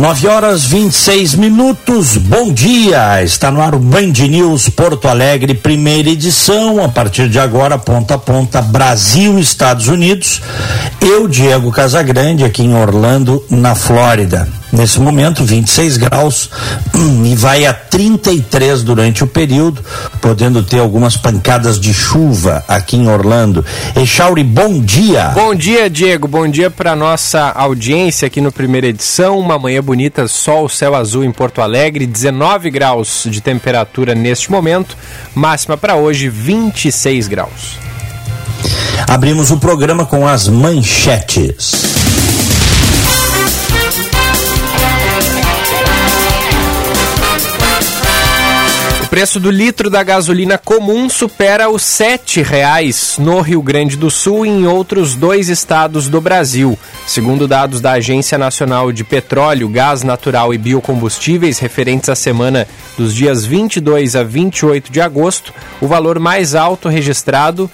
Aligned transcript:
9 0.00 0.28
horas 0.28 0.64
26 0.64 1.34
minutos. 1.34 2.16
Bom 2.16 2.50
dia. 2.50 3.22
Está 3.22 3.50
no 3.50 3.60
ar 3.60 3.74
o 3.74 3.78
Band 3.78 4.12
News 4.30 4.70
Porto 4.70 5.06
Alegre, 5.06 5.52
primeira 5.52 6.08
edição. 6.08 6.82
A 6.82 6.88
partir 6.88 7.28
de 7.28 7.38
agora, 7.38 7.76
ponta 7.76 8.14
a 8.14 8.18
ponta, 8.18 8.62
Brasil, 8.62 9.38
Estados 9.38 9.88
Unidos. 9.88 10.40
Eu, 11.02 11.28
Diego 11.28 11.70
Casagrande, 11.70 12.44
aqui 12.44 12.62
em 12.62 12.74
Orlando, 12.74 13.44
na 13.50 13.74
Flórida. 13.74 14.59
Nesse 14.72 15.00
momento, 15.00 15.44
26 15.44 15.96
graus 15.96 16.48
hum, 16.94 17.26
e 17.26 17.34
vai 17.34 17.66
a 17.66 17.74
33 17.74 18.84
durante 18.84 19.24
o 19.24 19.26
período, 19.26 19.84
podendo 20.20 20.62
ter 20.62 20.78
algumas 20.78 21.16
pancadas 21.16 21.78
de 21.80 21.92
chuva 21.92 22.64
aqui 22.68 22.96
em 22.96 23.08
Orlando. 23.08 23.64
Echauri, 23.96 24.44
bom 24.44 24.80
dia. 24.80 25.30
Bom 25.30 25.54
dia, 25.54 25.90
Diego. 25.90 26.28
Bom 26.28 26.48
dia 26.48 26.70
para 26.70 26.94
nossa 26.94 27.50
audiência 27.50 28.26
aqui 28.26 28.40
no 28.40 28.52
primeira 28.52 28.86
edição. 28.86 29.38
Uma 29.38 29.58
manhã 29.58 29.82
bonita, 29.82 30.28
sol, 30.28 30.68
céu 30.68 30.94
azul 30.94 31.24
em 31.24 31.32
Porto 31.32 31.60
Alegre, 31.60 32.06
19 32.06 32.70
graus 32.70 33.26
de 33.28 33.40
temperatura 33.40 34.14
neste 34.14 34.52
momento, 34.52 34.96
máxima 35.34 35.76
para 35.76 35.96
hoje 35.96 36.28
26 36.28 37.26
graus. 37.26 37.78
Abrimos 39.08 39.50
o 39.50 39.56
programa 39.56 40.06
com 40.06 40.28
as 40.28 40.46
manchetes. 40.46 41.99
Preço 49.10 49.40
do 49.40 49.50
litro 49.50 49.90
da 49.90 50.04
gasolina 50.04 50.56
comum 50.56 51.08
supera 51.10 51.68
os 51.68 51.82
sete 51.82 52.42
reais 52.42 53.16
no 53.18 53.40
Rio 53.40 53.60
Grande 53.60 53.96
do 53.96 54.08
Sul 54.08 54.46
e 54.46 54.48
em 54.48 54.68
outros 54.68 55.16
dois 55.16 55.48
estados 55.48 56.08
do 56.08 56.20
Brasil. 56.20 56.78
Segundo 57.08 57.48
dados 57.48 57.80
da 57.80 57.92
Agência 57.92 58.38
Nacional 58.38 58.92
de 58.92 59.02
Petróleo, 59.02 59.68
Gás 59.68 60.04
Natural 60.04 60.54
e 60.54 60.58
Biocombustíveis 60.58 61.58
referentes 61.58 62.08
à 62.08 62.14
semana 62.14 62.68
dos 62.96 63.12
dias 63.12 63.44
22 63.44 64.14
a 64.14 64.22
28 64.22 64.92
de 64.92 65.00
agosto, 65.00 65.52
o 65.80 65.88
valor 65.88 66.20
mais 66.20 66.54
alto 66.54 66.88
registrado 66.88 67.68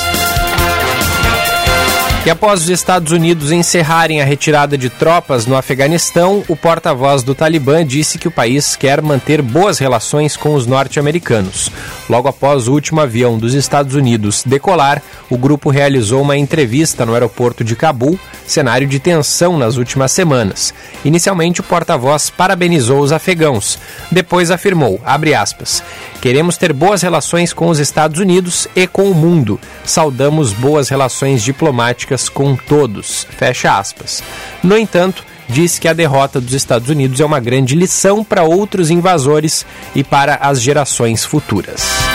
E 2.26 2.30
após 2.30 2.64
os 2.64 2.70
Estados 2.70 3.14
Unidos 3.14 3.50
encerrarem 3.50 4.22
a 4.22 4.26
retirada 4.26 4.78
de 4.78 4.90
tropas 4.90 5.46
no 5.46 5.56
Afeganistão, 5.56 6.44
o 6.50 6.56
porta-voz 6.56 7.24
do 7.24 7.34
Talibã 7.34 7.84
disse 7.86 8.18
que 8.18 8.28
o 8.28 8.32
país 8.32 8.76
quer 8.76 9.02
manter 9.02 9.42
boas 9.42 9.80
relações 9.80 10.36
com 10.36 10.54
os 10.54 10.68
norte-americanos. 10.68 11.72
Logo 12.10 12.28
após 12.28 12.68
o 12.68 12.74
último 12.74 13.00
avião 13.00 13.38
dos 13.38 13.54
Estados 13.54 13.96
Unidos 13.96 14.44
decolar, 14.46 15.02
o 15.30 15.38
grupo 15.38 15.70
realizou 15.70 16.22
uma 16.22 16.38
entrevista 16.38 17.06
no 17.06 17.14
aeroporto 17.14 17.64
de 17.64 17.76
Cabul, 17.76 18.20
cenário 18.46 18.86
de 18.86 19.00
tensão 19.00 19.58
nas 19.58 19.78
últimas 19.78 20.12
semanas. 20.12 20.74
Inicialmente, 21.06 21.62
o 21.62 21.64
porta-voz 21.64 22.30
parabenizou 22.30 23.00
os 23.00 23.14
afegãos. 23.14 23.80
Depois 24.12 24.52
afirmou, 24.52 25.00
aspas, 25.06 25.82
queremos 26.22 26.58
ter 26.58 26.74
boas 26.74 27.02
relações 27.02 27.54
com 27.54 27.68
os 27.68 27.80
Estados 27.80 28.20
Unidos 28.20 28.68
e 28.76 28.86
com 28.88 29.10
o 29.10 29.16
mundo. 29.16 29.60
Saudamos 29.84 30.54
boas 30.54 30.90
relações 30.90 31.44
diplomáticas 31.44 32.30
com 32.30 32.56
todos. 32.56 33.26
Fecha 33.38 33.78
aspas. 33.78 34.24
No 34.64 34.78
entanto, 34.78 35.24
diz 35.48 35.80
que 35.80 35.88
a 35.88 35.94
derrota 35.94 36.40
dos 36.40 36.54
Estados 36.54 36.90
Unidos 36.90 37.20
é 37.20 37.26
uma 37.26 37.40
grande 37.40 37.76
lição 37.76 38.24
para 38.24 38.44
outros 38.44 38.92
invasores 38.92 39.66
e 39.96 40.04
para 40.04 40.36
as 40.36 40.62
gerações 40.62 41.26
futuras. 41.26 42.10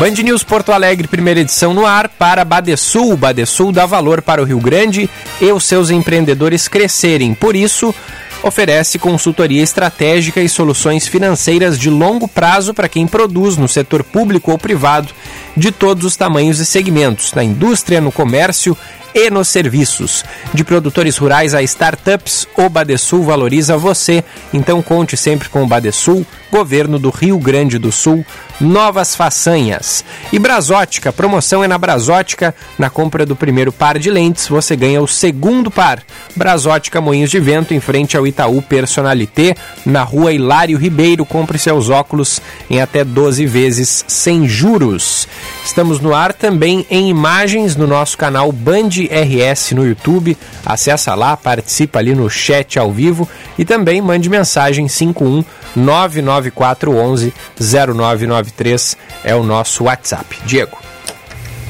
Band 0.00 0.22
News 0.22 0.42
Porto 0.42 0.72
Alegre, 0.72 1.06
primeira 1.06 1.40
edição 1.40 1.74
no 1.74 1.84
ar 1.84 2.08
para 2.08 2.42
Badesul. 2.42 3.18
Badesul 3.18 3.70
dá 3.70 3.84
valor 3.84 4.22
para 4.22 4.40
o 4.40 4.46
Rio 4.46 4.58
Grande 4.58 5.10
e 5.38 5.52
os 5.52 5.64
seus 5.64 5.90
empreendedores 5.90 6.68
crescerem. 6.68 7.34
Por 7.34 7.54
isso, 7.54 7.94
oferece 8.42 8.98
consultoria 8.98 9.62
estratégica 9.62 10.40
e 10.40 10.48
soluções 10.48 11.06
financeiras 11.06 11.78
de 11.78 11.90
longo 11.90 12.26
prazo 12.26 12.72
para 12.72 12.88
quem 12.88 13.06
produz 13.06 13.56
no 13.56 13.68
setor 13.68 14.02
público 14.02 14.50
ou 14.50 14.58
privado 14.58 15.12
de 15.56 15.70
todos 15.70 16.04
os 16.04 16.16
tamanhos 16.16 16.58
e 16.58 16.66
segmentos, 16.66 17.32
na 17.32 17.44
indústria, 17.44 18.00
no 18.00 18.12
comércio 18.12 18.76
e 19.14 19.30
nos 19.30 19.48
serviços. 19.48 20.24
De 20.52 20.64
produtores 20.64 21.16
rurais 21.16 21.54
a 21.54 21.62
startups, 21.62 22.46
o 22.56 22.68
Badesul 22.68 23.22
valoriza 23.22 23.76
você. 23.76 24.24
Então 24.52 24.82
conte 24.82 25.16
sempre 25.16 25.48
com 25.48 25.62
o 25.62 25.66
Badesul, 25.66 26.26
governo 26.50 26.98
do 26.98 27.10
Rio 27.10 27.38
Grande 27.38 27.78
do 27.78 27.92
Sul, 27.92 28.24
novas 28.60 29.14
façanhas. 29.14 30.04
E 30.32 30.38
Brasótica, 30.38 31.12
promoção 31.12 31.62
é 31.64 31.68
na 31.68 31.78
Brasótica. 31.78 32.54
Na 32.78 32.90
compra 32.90 33.24
do 33.24 33.36
primeiro 33.36 33.72
par 33.72 33.98
de 33.98 34.10
lentes, 34.10 34.48
você 34.48 34.76
ganha 34.76 35.00
o 35.00 35.08
segundo 35.08 35.70
par. 35.70 36.02
Brasótica 36.36 37.00
Moinhos 37.00 37.30
de 37.30 37.40
Vento, 37.40 37.72
em 37.72 37.80
frente 37.80 38.16
ao 38.16 38.26
Itaú 38.26 38.60
Personalité, 38.62 39.54
na 39.86 40.02
rua 40.02 40.32
Hilário 40.32 40.78
Ribeiro. 40.78 41.24
Compre 41.24 41.58
seus 41.58 41.88
óculos 41.88 42.40
em 42.68 42.80
até 42.80 43.04
12 43.04 43.46
vezes 43.46 44.04
sem 44.08 44.48
juros. 44.48 45.26
Estamos 45.70 46.00
no 46.00 46.12
ar 46.12 46.32
também 46.32 46.84
em 46.90 47.08
imagens 47.08 47.76
no 47.76 47.86
nosso 47.86 48.18
canal 48.18 48.50
Band 48.50 48.88
RS 49.08 49.70
no 49.70 49.86
YouTube. 49.86 50.36
Acessa 50.66 51.14
lá, 51.14 51.36
participa 51.36 52.00
ali 52.00 52.12
no 52.12 52.28
chat 52.28 52.76
ao 52.76 52.90
vivo 52.90 53.26
e 53.56 53.64
também 53.64 54.02
mande 54.02 54.28
mensagem 54.28 54.88
51 54.88 55.44
99411 55.76 57.32
0993 57.56 58.96
é 59.22 59.32
o 59.36 59.44
nosso 59.44 59.84
WhatsApp. 59.84 60.40
Diego. 60.44 60.76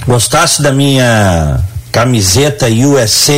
Gostasse 0.06 0.62
da 0.62 0.72
minha 0.72 1.60
camiseta 1.92 2.66
USA 2.68 3.34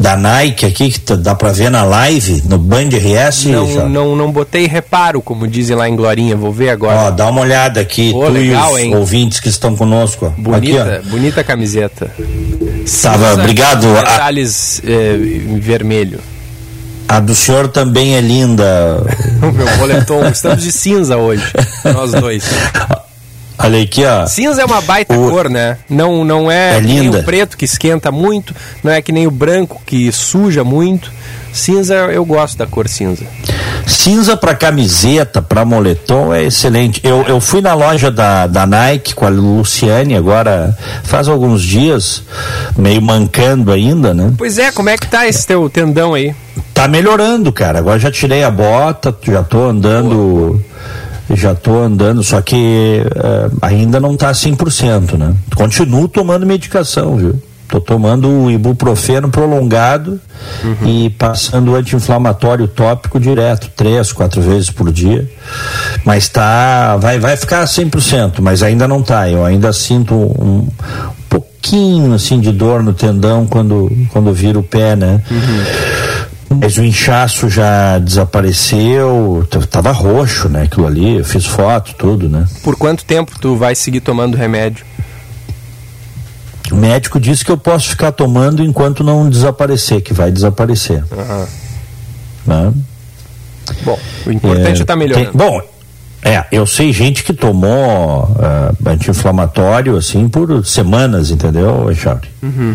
da 0.00 0.16
Nike 0.16 0.66
aqui, 0.66 0.90
que 0.90 1.16
dá 1.16 1.34
pra 1.34 1.52
ver 1.52 1.70
na 1.70 1.84
live, 1.84 2.42
no 2.48 2.58
Band 2.58 2.88
RS? 2.90 3.46
Não, 3.46 3.88
não, 3.88 4.16
não 4.16 4.32
botei 4.32 4.66
reparo, 4.66 5.20
como 5.20 5.46
dizem 5.46 5.76
lá 5.76 5.88
em 5.88 5.96
Glorinha, 5.96 6.36
vou 6.36 6.52
ver 6.52 6.70
agora. 6.70 7.08
Ó, 7.08 7.10
dá 7.10 7.28
uma 7.28 7.40
olhada 7.40 7.80
aqui, 7.80 8.12
Pô, 8.12 8.26
tu 8.26 8.32
legal, 8.32 8.70
e 8.70 8.74
os 8.74 8.78
hein? 8.80 8.96
ouvintes 8.96 9.40
que 9.40 9.48
estão 9.48 9.76
conosco. 9.76 10.32
Bonita, 10.38 10.96
Aqui, 10.96 11.08
bonita 11.08 11.44
camiseta. 11.44 12.10
Tava, 13.02 13.34
obrigado. 13.34 13.86
A, 13.88 14.00
Detalhes 14.02 14.80
é, 14.84 15.14
em 15.16 15.58
vermelho. 15.58 16.20
a 17.08 17.20
do 17.20 17.34
senhor 17.34 17.68
também 17.68 18.16
é 18.16 18.20
linda. 18.20 19.04
O 19.40 19.52
meu 19.52 19.66
boletom. 19.76 20.26
Estamos 20.28 20.62
de 20.64 20.72
cinza 20.72 21.16
hoje, 21.16 21.44
nós 21.84 22.10
dois. 22.12 22.44
Olha 23.58 23.82
aqui, 23.82 24.04
ó. 24.04 24.26
Cinza 24.26 24.62
é 24.62 24.64
uma 24.64 24.80
baita 24.80 25.14
O- 25.16 25.30
cor, 25.30 25.48
né? 25.50 25.78
Não, 25.88 26.24
não 26.24 26.50
é, 26.50 26.76
É 26.76 26.80
nem 26.80 27.08
o 27.10 27.22
preto 27.24 27.56
que 27.56 27.64
esquenta 27.64 28.10
muito, 28.12 28.54
não 28.84 28.92
é 28.92 29.02
que 29.02 29.10
nem 29.12 29.26
o 29.26 29.30
branco 29.30 29.82
que 29.84 30.10
suja 30.12 30.62
muito. 30.62 31.10
Cinza, 31.52 31.94
eu 32.12 32.24
gosto 32.24 32.56
da 32.58 32.66
cor 32.66 32.86
cinza. 32.88 33.24
Cinza 33.86 34.36
para 34.36 34.54
camiseta, 34.54 35.40
para 35.42 35.64
moletom 35.64 36.32
é 36.32 36.44
excelente. 36.44 37.00
Eu, 37.02 37.24
eu 37.26 37.40
fui 37.40 37.60
na 37.60 37.74
loja 37.74 38.10
da, 38.10 38.46
da 38.46 38.66
Nike 38.66 39.14
com 39.14 39.24
a 39.24 39.28
Luciane 39.30 40.14
agora 40.14 40.76
faz 41.04 41.26
alguns 41.26 41.62
dias, 41.62 42.22
meio 42.76 43.00
mancando 43.02 43.72
ainda, 43.72 44.12
né? 44.14 44.30
Pois 44.36 44.58
é, 44.58 44.70
como 44.70 44.90
é 44.90 44.96
que 44.96 45.06
tá 45.08 45.26
esse 45.26 45.46
teu 45.46 45.68
tendão 45.70 46.14
aí? 46.14 46.34
Tá 46.74 46.86
melhorando, 46.86 47.50
cara. 47.52 47.78
Agora 47.78 47.98
já 47.98 48.10
tirei 48.10 48.44
a 48.44 48.50
bota, 48.50 49.12
já 49.22 49.42
tô 49.42 49.68
andando. 49.70 50.62
Já 51.34 51.54
tô 51.54 51.82
andando, 51.82 52.22
só 52.22 52.40
que 52.40 53.02
eh, 53.04 53.50
ainda 53.60 54.00
não 54.00 54.16
tá 54.16 54.32
100%, 54.32 55.18
né? 55.18 55.34
Continuo 55.54 56.08
tomando 56.08 56.46
medicação, 56.46 57.16
viu? 57.16 57.42
Tô 57.68 57.78
tomando 57.82 58.28
o 58.30 58.50
ibuprofeno 58.50 59.28
prolongado 59.28 60.18
e 60.86 61.10
passando 61.10 61.76
anti-inflamatório 61.76 62.66
tópico 62.66 63.20
direto, 63.20 63.70
três, 63.76 64.10
quatro 64.10 64.40
vezes 64.40 64.70
por 64.70 64.90
dia. 64.90 65.30
Mas 66.02 66.30
tá, 66.30 66.96
vai, 66.96 67.18
vai 67.18 67.36
ficar 67.36 67.62
100%, 67.66 68.40
mas 68.40 68.62
ainda 68.62 68.88
não 68.88 69.02
tá. 69.02 69.28
Eu 69.28 69.44
ainda 69.44 69.70
sinto 69.74 70.14
um, 70.14 70.66
pouquinho 71.28 72.14
assim 72.14 72.40
de 72.40 72.52
dor 72.52 72.82
no 72.82 72.94
tendão 72.94 73.46
quando 73.46 73.92
quando 74.10 74.32
vira 74.32 74.58
o 74.58 74.62
pé, 74.62 74.96
né? 74.96 75.20
Mas 76.50 76.76
o 76.78 76.84
inchaço 76.84 77.48
já 77.48 77.98
desapareceu, 77.98 79.46
tava 79.70 79.92
roxo, 79.92 80.48
né? 80.48 80.62
Aquilo 80.62 80.86
ali, 80.86 81.18
eu 81.18 81.24
fiz 81.24 81.44
foto, 81.44 81.94
tudo, 81.94 82.28
né? 82.28 82.46
Por 82.62 82.74
quanto 82.76 83.04
tempo 83.04 83.38
tu 83.38 83.54
vai 83.56 83.74
seguir 83.74 84.00
tomando 84.00 84.36
remédio? 84.36 84.84
O 86.72 86.76
médico 86.76 87.18
disse 87.20 87.44
que 87.44 87.50
eu 87.50 87.56
posso 87.58 87.88
ficar 87.90 88.12
tomando 88.12 88.62
enquanto 88.62 89.02
não 89.04 89.28
desaparecer, 89.28 90.00
que 90.02 90.12
vai 90.12 90.30
desaparecer. 90.30 91.02
Né? 92.46 92.72
Bom, 93.82 93.98
o 94.26 94.32
importante 94.32 94.78
é 94.78 94.82
estar 94.82 94.96
melhorando. 94.96 95.30
tem- 95.30 95.36
bom, 95.36 95.60
é, 96.22 96.44
eu 96.50 96.66
sei 96.66 96.92
gente 96.92 97.22
que 97.22 97.32
tomou 97.32 98.34
ah, 98.38 98.72
anti-inflamatório 98.86 99.96
assim 99.96 100.28
por 100.28 100.64
semanas, 100.66 101.30
entendeu, 101.30 101.90
Echauri? 101.90 102.28
Uhum. 102.42 102.74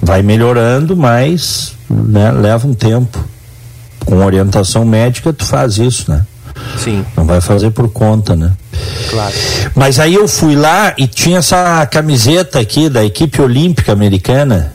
Vai 0.00 0.22
melhorando, 0.22 0.96
mas 0.96 1.74
né, 1.90 2.30
leva 2.32 2.66
um 2.66 2.74
tempo. 2.74 3.18
Com 4.04 4.16
orientação 4.24 4.84
médica, 4.84 5.32
tu 5.32 5.44
faz 5.44 5.76
isso, 5.78 6.10
né? 6.10 6.24
Sim, 6.82 7.04
Não 7.16 7.24
vai 7.24 7.40
fazer 7.40 7.70
por 7.70 7.88
conta, 7.90 8.34
né? 8.34 8.52
claro. 9.10 9.34
Mas 9.74 9.98
aí 10.00 10.14
eu 10.14 10.26
fui 10.26 10.54
lá 10.56 10.94
e 10.96 11.06
tinha 11.06 11.38
essa 11.38 11.84
camiseta 11.86 12.58
aqui 12.58 12.88
da 12.88 13.04
equipe 13.04 13.40
olímpica 13.40 13.92
americana. 13.92 14.72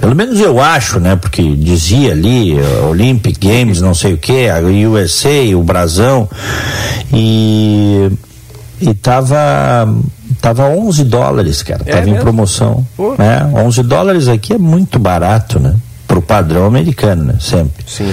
Pelo 0.00 0.14
menos 0.14 0.38
eu 0.40 0.60
acho, 0.60 1.00
né? 1.00 1.16
Porque 1.16 1.42
dizia 1.56 2.12
ali 2.12 2.58
eh, 2.58 2.80
Olympic 2.88 3.38
Games, 3.38 3.80
não 3.80 3.94
sei 3.94 4.12
o 4.14 4.18
que, 4.18 4.48
a 4.48 4.58
USA, 4.60 5.56
o 5.56 5.62
Brasão. 5.62 6.28
E. 7.12 8.10
E 8.80 8.92
tava. 8.94 9.88
Tava 10.40 10.68
11 10.68 11.04
dólares, 11.04 11.62
cara. 11.62 11.82
É 11.86 11.92
tava 11.92 12.02
em 12.04 12.12
mesmo? 12.12 12.20
promoção. 12.20 12.86
Pô. 12.96 13.14
É, 13.18 13.44
11 13.64 13.82
dólares 13.84 14.28
aqui 14.28 14.52
é 14.52 14.58
muito 14.58 14.98
barato, 14.98 15.58
né? 15.58 15.74
Pro 16.06 16.22
padrão 16.22 16.66
americano, 16.66 17.24
né? 17.24 17.34
Sempre. 17.40 17.84
Sim. 17.86 18.12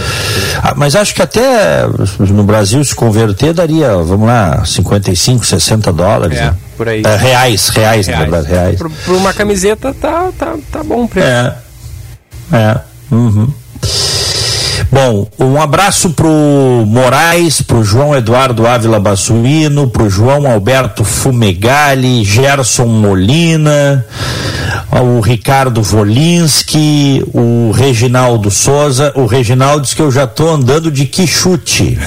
Ah, 0.62 0.74
mas 0.76 0.96
acho 0.96 1.14
que 1.14 1.22
até 1.22 1.86
no 2.20 2.44
Brasil 2.44 2.84
se 2.84 2.96
converter 2.96 3.54
daria, 3.54 3.96
vamos 3.98 4.28
lá, 4.28 4.66
55, 4.66 5.46
60 5.46 5.94
dólares. 5.94 6.38
É, 6.40 6.46
né? 6.46 6.56
por 6.76 6.90
aí. 6.90 7.04
É, 7.06 7.16
reais, 7.16 7.70
reais, 7.70 8.08
na 8.08 8.16
Reais. 8.16 8.30
verdade, 8.32 8.54
reais. 8.54 8.78
Por, 8.78 8.90
por 8.90 9.16
uma 9.16 9.34
camiseta 9.34 9.94
tá, 9.94 10.30
tá, 10.38 10.56
tá 10.72 10.84
bom 10.84 11.04
o 11.04 11.08
preço. 11.08 11.28
É. 11.28 11.56
É. 12.52 12.80
Uhum. 13.12 13.48
Bom, 14.92 15.28
um 15.40 15.60
abraço 15.60 16.12
pro 16.12 16.84
Moraes, 16.86 17.64
pro 17.64 17.84
João 17.84 18.16
Eduardo 18.16 18.68
Ávila 18.68 19.00
Bassuino, 19.00 19.90
pro 19.90 20.08
João 20.08 20.46
Alberto 20.50 21.04
Fumegali, 21.04 22.24
Gerson 22.24 22.86
Molina, 22.86 24.06
o 24.92 25.20
Ricardo 25.22 25.82
Volinski, 25.82 27.24
o 27.34 27.72
Reginaldo 27.72 28.52
Souza. 28.52 29.12
O 29.16 29.26
Reginaldo 29.26 29.82
diz 29.82 29.94
que 29.94 30.02
eu 30.02 30.12
já 30.12 30.28
tô 30.28 30.50
andando 30.50 30.92
de 30.92 31.06
quichute. 31.06 31.98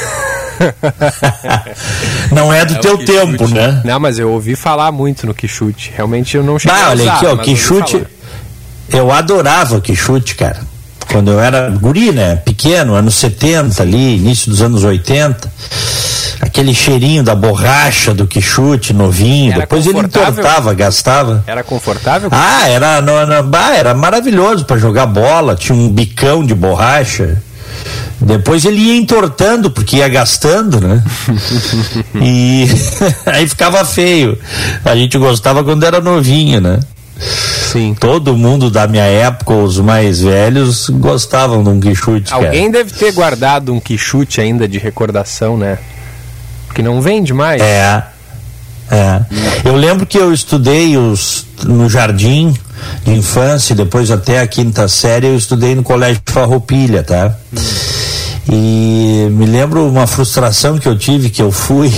Não 2.33 2.53
é 2.53 2.65
do 2.65 2.75
É 2.75 2.79
o 2.79 2.81
teu 2.81 2.99
tempo, 3.05 3.47
né? 3.49 3.83
Não, 3.85 4.01
mas 4.01 4.19
eu 4.19 4.31
ouvi 4.31 4.57
falar 4.57 4.91
muito 4.91 5.27
no 5.27 5.35
Quichute. 5.35 5.93
Realmente 5.95 6.37
eu 6.37 6.43
não 6.43 6.59
cheguei 6.59 6.77
Ah, 6.79 6.87
a 6.87 6.91
olha 6.91 7.13
aqui, 7.13 7.27
ó, 7.27 7.37
quichute. 7.37 8.07
Eu 8.89 9.13
adorava 9.13 9.81
quichute, 9.81 10.35
cara. 10.35 10.61
Quando 11.11 11.31
eu 11.31 11.41
era 11.41 11.71
guri, 11.71 12.11
né? 12.13 12.37
Pequeno, 12.37 12.95
anos 12.95 13.15
70 13.17 13.83
ali, 13.83 14.17
início 14.17 14.51
dos 14.51 14.63
anos 14.63 14.83
80. 14.83 15.53
Aquele 16.41 16.75
cheirinho 16.75 17.23
da 17.23 17.35
borracha 17.35 18.13
do 18.13 18.27
quichute 18.27 18.93
novinho. 18.93 19.53
Era 19.53 19.61
Depois 19.61 19.87
ele 19.87 19.99
entortava, 19.99 20.75
gastava. 20.75 21.43
Era 21.47 21.63
confortável? 21.63 22.29
Ah, 22.33 22.69
era, 22.69 23.01
no, 23.01 23.27
no- 23.27 23.43
bah, 23.45 23.75
era 23.75 23.95
maravilhoso 23.95 24.65
para 24.65 24.77
jogar 24.77 25.07
bola. 25.07 25.55
Tinha 25.55 25.77
um 25.77 25.89
bicão 25.89 26.45
de 26.45 26.55
borracha. 26.55 27.43
Depois 28.21 28.65
ele 28.65 28.79
ia 28.79 28.97
entortando, 28.97 29.71
porque 29.71 29.97
ia 29.97 30.09
gastando, 30.09 30.81
né? 30.81 31.03
e 32.21 32.67
aí 33.27 33.47
ficava 33.49 33.85
feio. 33.85 34.39
A 34.85 34.95
gente 34.97 35.19
gostava 35.19 35.63
quando 35.63 35.85
era 35.85 36.01
novinho, 36.01 36.61
né? 36.61 36.81
Sim. 37.73 37.95
Todo 37.99 38.37
mundo 38.37 38.71
da 38.71 38.87
minha 38.87 39.05
época, 39.05 39.53
os 39.55 39.79
mais 39.79 40.21
velhos, 40.21 40.89
gostavam 40.91 41.63
de 41.63 41.69
um 41.71 41.81
quichute, 41.81 42.31
cara. 42.31 42.47
Alguém 42.47 42.71
deve 42.71 42.93
ter 42.93 43.13
guardado 43.13 43.73
um 43.73 43.81
quichute 43.81 44.41
ainda 44.41 44.69
de 44.69 44.79
recordação, 44.79 45.57
né? 45.57 45.79
Que 46.77 46.83
não 46.83 47.01
vende 47.01 47.33
mais. 47.33 47.63
É. 47.63 48.03
É. 48.91 49.21
Eu 49.65 49.75
lembro 49.75 50.05
que 50.05 50.19
eu 50.19 50.31
estudei 50.31 50.95
os, 50.99 51.47
no 51.65 51.89
jardim 51.89 52.55
de 53.03 53.13
infância, 53.13 53.75
depois 53.75 54.11
até 54.11 54.41
a 54.41 54.47
quinta 54.47 54.87
série, 54.87 55.27
eu 55.27 55.37
estudei 55.37 55.75
no 55.75 55.83
colégio 55.83 56.21
Farroupilha, 56.27 57.03
tá? 57.03 57.35
E 58.47 59.27
me 59.31 59.47
lembro 59.47 59.89
uma 59.89 60.07
frustração 60.07 60.79
que 60.79 60.87
eu 60.87 60.99
tive, 60.99 61.31
que 61.31 61.41
eu 61.41 61.51
fui 61.51 61.91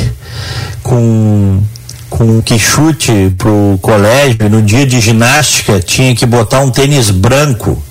com 0.83 1.61
com 2.09 2.25
um 2.25 2.41
quichute 2.41 3.35
pro 3.37 3.79
colégio 3.83 4.49
no 4.49 4.63
dia 4.63 4.87
de 4.87 4.99
ginástica 4.99 5.79
tinha 5.79 6.15
que 6.15 6.25
botar 6.25 6.61
um 6.61 6.71
tênis 6.71 7.11
branco 7.11 7.83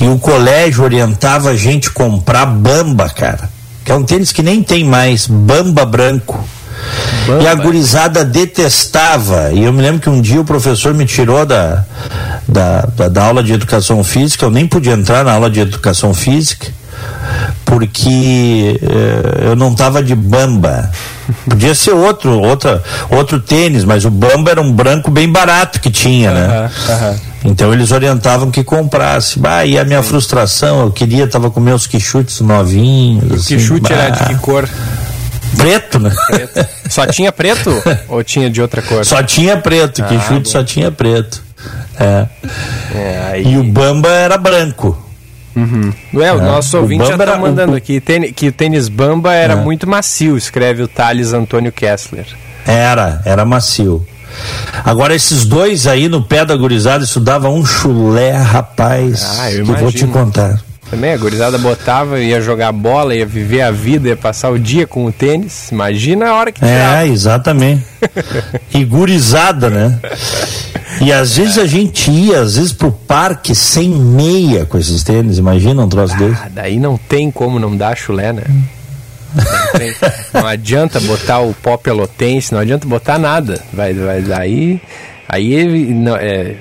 e 0.00 0.08
o 0.08 0.18
colégio 0.18 0.82
orientava 0.82 1.50
a 1.50 1.56
gente 1.56 1.88
comprar 1.90 2.44
bamba, 2.46 3.08
cara. 3.08 3.48
Que 3.84 3.92
é 3.92 3.94
um 3.94 4.04
tênis 4.04 4.32
que 4.32 4.42
nem 4.42 4.62
tem 4.62 4.84
mais, 4.84 5.26
bamba 5.26 5.84
branco. 5.84 6.42
E 7.40 7.46
a 7.46 7.54
gurizada 7.54 8.24
detestava. 8.24 9.52
E 9.52 9.64
eu 9.64 9.72
me 9.72 9.82
lembro 9.82 10.00
que 10.00 10.10
um 10.10 10.20
dia 10.20 10.40
o 10.40 10.44
professor 10.44 10.92
me 10.92 11.06
tirou 11.06 11.46
da, 11.46 11.84
da, 12.46 12.82
da, 12.82 13.08
da 13.08 13.24
aula 13.24 13.42
de 13.42 13.52
educação 13.52 14.02
física, 14.02 14.44
eu 14.44 14.50
nem 14.50 14.66
podia 14.66 14.92
entrar 14.92 15.24
na 15.24 15.32
aula 15.32 15.50
de 15.50 15.60
educação 15.60 16.12
física, 16.12 16.68
porque 17.64 18.80
eh, 18.82 19.46
eu 19.46 19.56
não 19.56 19.74
tava 19.74 20.02
de 20.02 20.14
bamba. 20.14 20.90
Podia 21.48 21.74
ser 21.74 21.92
outro, 21.92 22.38
outra, 22.40 22.82
outro 23.10 23.40
tênis, 23.40 23.84
mas 23.84 24.04
o 24.04 24.10
bamba 24.10 24.50
era 24.50 24.60
um 24.60 24.72
branco 24.72 25.10
bem 25.10 25.30
barato 25.30 25.80
que 25.80 25.90
tinha, 25.90 26.30
né? 26.32 26.70
Aham. 26.88 27.16
Então 27.44 27.72
eles 27.72 27.90
orientavam 27.90 28.50
que 28.50 28.62
comprasse. 28.62 29.38
Bah, 29.38 29.64
e 29.64 29.78
a 29.78 29.84
minha 29.84 30.02
frustração, 30.02 30.82
eu 30.82 30.92
queria, 30.92 31.26
tava 31.26 31.50
com 31.50 31.60
meus 31.60 31.86
quichutes 31.86 32.40
novinhos. 32.40 33.30
O 33.30 33.34
assim, 33.34 33.56
quichute 33.56 33.92
era 33.92 34.10
bah, 34.10 34.16
de 34.16 34.24
que 34.26 34.40
cor? 34.40 34.68
Preto, 35.56 35.98
né? 35.98 36.12
Preto. 36.28 36.68
Só 36.88 37.06
tinha 37.06 37.32
preto 37.32 37.70
ou 38.08 38.22
tinha 38.22 38.48
de 38.48 38.62
outra 38.62 38.80
cor? 38.82 39.04
Só 39.04 39.22
tinha 39.22 39.56
preto, 39.56 40.02
Ah, 40.02 40.06
quichute 40.06 40.48
só 40.48 40.62
tinha 40.62 40.90
preto. 40.90 41.42
É. 41.98 42.26
É, 42.94 43.30
aí... 43.32 43.52
E 43.52 43.58
o 43.58 43.64
bamba 43.64 44.08
era 44.08 44.36
branco. 44.38 45.01
Ué, 46.14 46.32
o 46.32 46.38
É, 46.38 46.42
nosso 46.42 46.76
o 46.76 46.80
ouvinte 46.82 47.04
já 47.06 47.16
Bamba 47.16 47.26
tá 47.32 47.38
mandando 47.38 47.72
o- 47.72 47.76
aqui 47.76 48.00
tênis- 48.00 48.32
que 48.34 48.48
o 48.48 48.52
tênis 48.52 48.88
Bamba 48.88 49.32
era 49.34 49.52
É. 49.54 49.56
muito 49.56 49.88
macio, 49.88 50.36
escreve 50.36 50.82
o 50.82 50.88
Thales 50.88 51.32
Antônio 51.32 51.70
Kessler. 51.72 52.26
Era, 52.66 53.20
era 53.24 53.44
macio. 53.44 54.06
Agora 54.84 55.14
esses 55.14 55.44
dois 55.44 55.86
aí 55.86 56.08
no 56.08 56.22
pé 56.22 56.44
da 56.44 56.56
gurizada, 56.56 57.04
isso 57.04 57.20
dava 57.20 57.50
um 57.50 57.64
chulé, 57.66 58.32
rapaz. 58.32 59.38
Ah, 59.40 59.52
eu 59.52 59.64
que 59.66 59.72
vou 59.72 59.92
te 59.92 60.06
contar. 60.06 60.58
Também 60.92 61.14
a 61.14 61.16
gurizada 61.16 61.56
botava, 61.56 62.20
ia 62.20 62.38
jogar 62.42 62.70
bola, 62.70 63.14
ia 63.14 63.24
viver 63.24 63.62
a 63.62 63.70
vida, 63.70 64.10
ia 64.10 64.16
passar 64.16 64.50
o 64.50 64.58
dia 64.58 64.86
com 64.86 65.06
o 65.06 65.10
tênis. 65.10 65.70
Imagina 65.72 66.28
a 66.28 66.34
hora 66.34 66.52
que 66.52 66.60
tirava. 66.60 67.02
É, 67.02 67.08
exatamente. 67.08 67.82
e 68.74 68.84
gurizada, 68.84 69.70
né? 69.70 69.98
E 71.00 71.10
às 71.10 71.38
vezes 71.38 71.56
a 71.56 71.64
gente 71.64 72.10
ia, 72.10 72.40
às 72.40 72.56
vezes, 72.56 72.74
pro 72.74 72.92
parque 72.92 73.54
sem 73.54 73.88
meia 73.88 74.66
com 74.66 74.76
esses 74.76 75.02
tênis. 75.02 75.38
Imagina 75.38 75.82
um 75.82 75.88
troço 75.88 76.12
ah, 76.12 76.18
desse. 76.18 76.48
Daí 76.50 76.78
não 76.78 76.98
tem 76.98 77.30
como 77.30 77.58
não 77.58 77.74
dar 77.74 77.96
chulé, 77.96 78.30
né? 78.30 78.42
Não, 79.34 79.80
tem, 79.80 79.94
não 80.34 80.46
adianta 80.46 81.00
botar 81.00 81.38
o 81.38 81.54
pó 81.54 81.78
pelotense, 81.78 82.52
não 82.52 82.60
adianta 82.60 82.86
botar 82.86 83.18
nada. 83.18 83.62
Vai, 83.72 83.94
vai 83.94 84.20
daí. 84.20 84.78
Aí 85.26 85.94
não, 85.94 86.16
é, 86.16 86.56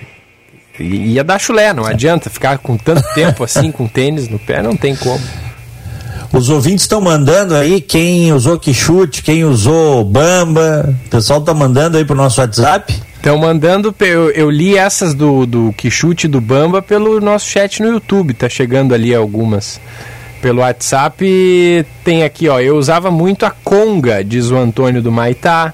ia 0.82 1.24
dar 1.24 1.40
chulé, 1.40 1.74
não 1.74 1.86
adianta 1.86 2.30
ficar 2.30 2.58
com 2.58 2.78
tanto 2.78 3.04
tempo 3.14 3.44
assim 3.44 3.72
com 3.72 3.88
tênis 3.88 4.28
no 4.28 4.40
pé, 4.40 4.62
não 4.62 4.76
tem 4.76 4.96
como. 4.96 5.22
Os 6.34 6.50
ouvintes 6.50 6.84
estão 6.84 7.02
mandando 7.02 7.56
aí 7.56 7.82
quem 7.82 8.32
usou 8.32 8.58
Quixute, 8.58 9.22
quem 9.22 9.44
usou 9.44 10.04
Bamba. 10.06 10.96
O 11.06 11.10
pessoal 11.10 11.40
está 11.40 11.54
mandando 11.54 11.98
aí 11.98 12.06
pro 12.06 12.16
nosso 12.16 12.40
WhatsApp. 12.40 12.98
Estão 13.18 13.38
mandando, 13.38 13.94
eu, 14.00 14.32
eu, 14.32 14.50
li 14.50 14.78
essas 14.78 15.14
do, 15.14 15.46
do 15.46 15.74
Quixute 15.78 16.28
do 16.28 16.40
Bamba 16.40 16.82
pelo 16.82 17.20
nosso 17.20 17.48
chat 17.48 17.82
no 17.82 17.90
YouTube, 17.90 18.34
tá 18.34 18.48
chegando 18.48 18.96
ali 18.96 19.14
algumas. 19.14 19.80
Pelo 20.42 20.62
WhatsApp 20.62 21.86
tem 22.04 22.24
aqui, 22.24 22.48
ó, 22.48 22.60
eu 22.60 22.78
usava 22.78 23.12
muito 23.12 23.46
a 23.46 23.52
Conga, 23.52 24.24
diz 24.24 24.50
o 24.50 24.58
Antônio 24.58 25.02
do 25.02 25.12
Maitá. 25.12 25.74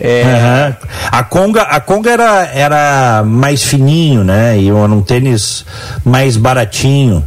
É... 0.00 0.22
Uhum. 0.22 0.88
A 1.10 1.22
Conga, 1.24 1.62
a 1.62 1.80
Conga 1.80 2.10
era, 2.10 2.44
era 2.54 3.22
mais 3.24 3.62
fininho, 3.62 4.22
né? 4.22 4.58
E 4.58 4.72
um 4.72 5.02
tênis 5.02 5.64
mais 6.04 6.36
baratinho 6.36 7.26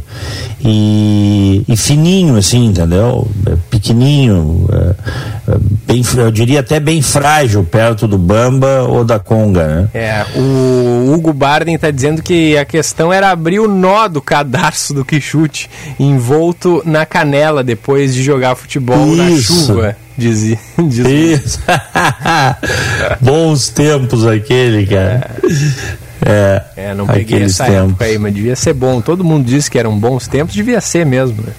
e, 0.64 1.64
e 1.68 1.76
fininho, 1.76 2.36
assim, 2.36 2.66
entendeu? 2.66 3.28
Pequenininho, 3.68 4.68
é, 4.72 5.52
é, 5.52 5.56
bem, 5.86 6.02
eu 6.16 6.30
diria 6.30 6.60
até 6.60 6.78
bem 6.78 7.02
frágil 7.02 7.64
perto 7.64 8.06
do 8.06 8.16
Bamba 8.16 8.82
ou 8.82 9.04
da 9.04 9.18
Conga, 9.18 9.66
né? 9.66 9.88
É, 9.92 10.24
o 10.36 11.12
Hugo 11.12 11.32
Barden 11.32 11.74
está 11.74 11.90
dizendo 11.90 12.22
que 12.22 12.56
a 12.56 12.64
questão 12.64 13.12
era 13.12 13.30
abrir 13.30 13.58
o 13.58 13.66
nó 13.66 14.06
do 14.06 14.22
cadarço 14.22 14.94
do 14.94 15.04
Quixute 15.04 15.68
envolto 15.98 16.82
na 16.84 17.04
canela 17.04 17.64
depois 17.64 18.14
de 18.14 18.22
jogar 18.22 18.54
futebol 18.54 19.14
Isso. 19.14 19.52
na 19.52 19.66
chuva. 19.66 19.96
Dizia. 20.16 20.58
dizia. 20.78 21.08
Isso. 21.08 21.58
Bons 23.20 23.68
tempos 23.70 24.26
aquele, 24.26 24.86
cara. 24.86 25.30
É, 26.24 26.62
é 26.76 26.94
não 26.94 27.06
peguei 27.06 27.42
essa 27.42 27.64
tempos. 27.64 27.90
época 27.90 28.04
aí, 28.04 28.18
mas 28.18 28.34
devia 28.34 28.56
ser 28.56 28.72
bom. 28.72 29.00
Todo 29.00 29.24
mundo 29.24 29.44
disse 29.44 29.70
que 29.70 29.78
eram 29.78 29.98
bons 29.98 30.26
tempos, 30.28 30.54
devia 30.54 30.80
ser 30.80 31.04
mesmo, 31.04 31.42
né? 31.42 31.52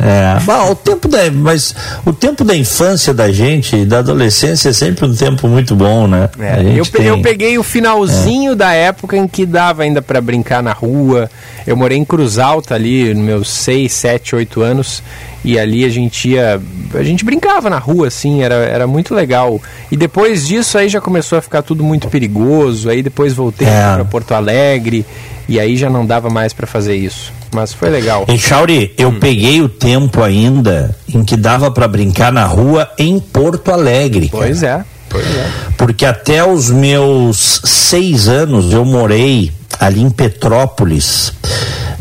É, 0.00 0.40
bom, 0.44 0.70
o 0.70 0.74
tempo 0.74 1.06
da, 1.06 1.30
mas 1.30 1.74
o 2.04 2.12
tempo 2.12 2.44
da 2.44 2.56
infância 2.56 3.12
da 3.12 3.30
gente, 3.30 3.84
da 3.84 3.98
adolescência 3.98 4.70
é 4.70 4.72
sempre 4.72 5.04
um 5.04 5.14
tempo 5.14 5.46
muito 5.48 5.74
bom, 5.74 6.06
né? 6.06 6.30
É, 6.38 6.78
eu, 6.78 6.86
tem... 6.86 7.06
eu 7.06 7.20
peguei 7.20 7.58
o 7.58 7.62
finalzinho 7.62 8.52
é. 8.52 8.54
da 8.54 8.72
época 8.72 9.16
em 9.16 9.28
que 9.28 9.44
dava 9.44 9.82
ainda 9.82 10.00
para 10.00 10.20
brincar 10.20 10.62
na 10.62 10.72
rua. 10.72 11.30
Eu 11.66 11.76
morei 11.76 11.98
em 11.98 12.04
Cruz 12.04 12.38
Alta 12.38 12.74
ali, 12.74 13.12
nos 13.12 13.24
meus 13.24 13.50
6, 13.50 13.92
7, 13.92 14.36
8 14.36 14.62
anos, 14.62 15.02
e 15.44 15.58
ali 15.58 15.84
a 15.84 15.88
gente 15.88 16.30
ia, 16.30 16.60
a 16.94 17.02
gente 17.02 17.24
brincava 17.24 17.68
na 17.68 17.78
rua 17.78 18.08
assim, 18.08 18.42
era, 18.42 18.54
era 18.54 18.86
muito 18.86 19.14
legal. 19.14 19.60
E 19.90 19.96
depois 19.96 20.46
disso 20.46 20.78
aí 20.78 20.88
já 20.88 21.00
começou 21.00 21.38
a 21.38 21.42
ficar 21.42 21.62
tudo 21.62 21.84
muito 21.84 22.08
perigoso. 22.08 22.88
Aí 22.88 23.02
depois 23.02 23.34
voltei 23.34 23.68
é. 23.68 23.94
para 23.94 24.04
Porto 24.04 24.32
Alegre 24.32 25.04
e 25.48 25.58
aí 25.58 25.76
já 25.76 25.90
não 25.90 26.06
dava 26.06 26.30
mais 26.30 26.52
para 26.52 26.66
fazer 26.66 26.96
isso. 26.96 27.32
Mas 27.54 27.72
foi 27.72 27.90
legal. 27.90 28.24
E 28.28 28.38
Chauri, 28.38 28.94
eu 28.96 29.10
hum. 29.10 29.20
peguei 29.20 29.60
o 29.60 29.68
tempo 29.68 30.22
ainda 30.22 30.96
em 31.12 31.22
que 31.22 31.36
dava 31.36 31.70
para 31.70 31.86
brincar 31.86 32.32
na 32.32 32.44
rua 32.44 32.88
em 32.98 33.18
Porto 33.18 33.70
Alegre. 33.70 34.28
Pois 34.30 34.60
cara. 34.60 34.86
é. 34.88 34.92
Pois 35.08 35.26
é. 35.26 35.46
Porque 35.76 36.06
até 36.06 36.42
os 36.42 36.70
meus 36.70 37.60
seis 37.64 38.28
anos 38.28 38.72
eu 38.72 38.84
morei 38.84 39.52
ali 39.78 40.00
em 40.00 40.10
Petrópolis, 40.10 41.32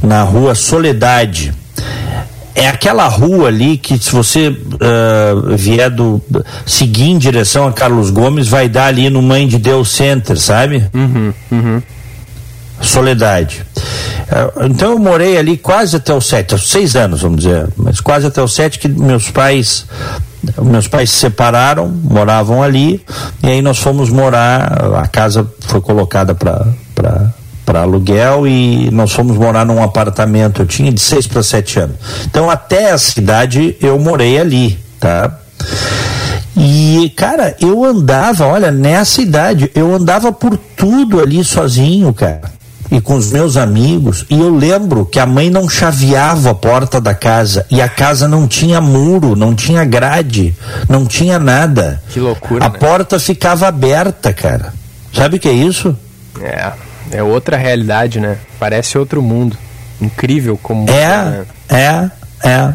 na 0.01 0.23
rua 0.23 0.55
Soledade. 0.55 1.53
É 2.55 2.67
aquela 2.67 3.07
rua 3.07 3.47
ali 3.47 3.77
que 3.77 3.97
se 3.97 4.11
você 4.11 4.49
uh, 4.49 5.55
vier 5.57 5.89
do 5.89 6.21
seguir 6.65 7.09
em 7.09 7.17
direção 7.17 7.67
a 7.67 7.73
Carlos 7.73 8.09
Gomes, 8.09 8.47
vai 8.47 8.69
dar 8.69 8.87
ali 8.87 9.09
no 9.09 9.21
Mãe 9.21 9.47
de 9.47 9.57
Deus 9.57 9.89
Center, 9.89 10.37
sabe? 10.37 10.85
Uhum, 10.93 11.33
uhum. 11.51 11.81
Soledade. 12.81 13.65
Uh, 14.31 14.65
então 14.65 14.91
eu 14.91 14.99
morei 14.99 15.37
ali 15.37 15.57
quase 15.57 15.97
até 15.97 16.13
os 16.13 16.27
sete, 16.27 16.57
seis 16.59 16.95
anos, 16.95 17.21
vamos 17.21 17.43
dizer, 17.43 17.67
mas 17.75 17.99
quase 17.99 18.27
até 18.27 18.41
os 18.41 18.53
sete 18.53 18.79
que 18.79 18.87
meus 18.87 19.29
pais 19.29 19.85
meus 20.61 20.87
pais 20.87 21.11
se 21.11 21.17
separaram, 21.17 21.87
moravam 21.87 22.63
ali, 22.63 23.05
e 23.43 23.47
aí 23.47 23.61
nós 23.61 23.77
fomos 23.77 24.09
morar, 24.09 24.95
a 24.95 25.07
casa 25.07 25.47
foi 25.59 25.81
colocada 25.81 26.33
para 26.33 26.65
para 27.63 27.81
aluguel 27.81 28.47
e 28.47 28.89
nós 28.91 29.13
fomos 29.13 29.37
morar 29.37 29.65
num 29.65 29.81
apartamento. 29.81 30.61
Eu 30.61 30.65
tinha 30.65 30.91
de 30.91 30.99
seis 30.99 31.25
para 31.25 31.41
sete 31.41 31.79
anos. 31.79 31.95
Então 32.25 32.49
até 32.49 32.91
a 32.91 32.97
cidade 32.97 33.77
eu 33.79 33.97
morei 33.99 34.39
ali, 34.39 34.77
tá? 34.99 35.39
E, 36.57 37.11
cara, 37.15 37.55
eu 37.61 37.83
andava, 37.83 38.45
olha, 38.45 38.71
nessa 38.71 39.21
idade, 39.21 39.71
eu 39.73 39.93
andava 39.95 40.31
por 40.31 40.57
tudo 40.57 41.21
ali 41.21 41.43
sozinho, 41.43 42.13
cara. 42.13 42.41
E 42.91 42.99
com 42.99 43.15
os 43.15 43.31
meus 43.31 43.55
amigos. 43.55 44.25
E 44.29 44.37
eu 44.37 44.53
lembro 44.53 45.05
que 45.05 45.17
a 45.17 45.25
mãe 45.25 45.49
não 45.49 45.69
chaveava 45.69 46.51
a 46.51 46.53
porta 46.53 46.99
da 46.99 47.15
casa. 47.15 47.65
E 47.71 47.81
a 47.81 47.87
casa 47.87 48.27
não 48.27 48.47
tinha 48.47 48.81
muro, 48.81 49.35
não 49.35 49.55
tinha 49.55 49.85
grade, 49.85 50.53
não 50.89 51.05
tinha 51.05 51.39
nada. 51.39 52.03
Que 52.09 52.19
loucura. 52.19 52.65
A 52.65 52.69
né? 52.69 52.77
porta 52.77 53.17
ficava 53.17 53.67
aberta, 53.67 54.33
cara. 54.33 54.73
Sabe 55.13 55.37
o 55.37 55.39
que 55.39 55.47
é 55.47 55.53
isso? 55.53 55.95
É. 56.41 56.71
É 57.11 57.21
outra 57.21 57.57
realidade, 57.57 58.19
né? 58.19 58.37
Parece 58.59 58.97
outro 58.97 59.21
mundo. 59.21 59.57
Incrível 59.99 60.57
como. 60.61 60.89
É, 60.89 61.43
é, 61.69 62.09
é. 62.43 62.73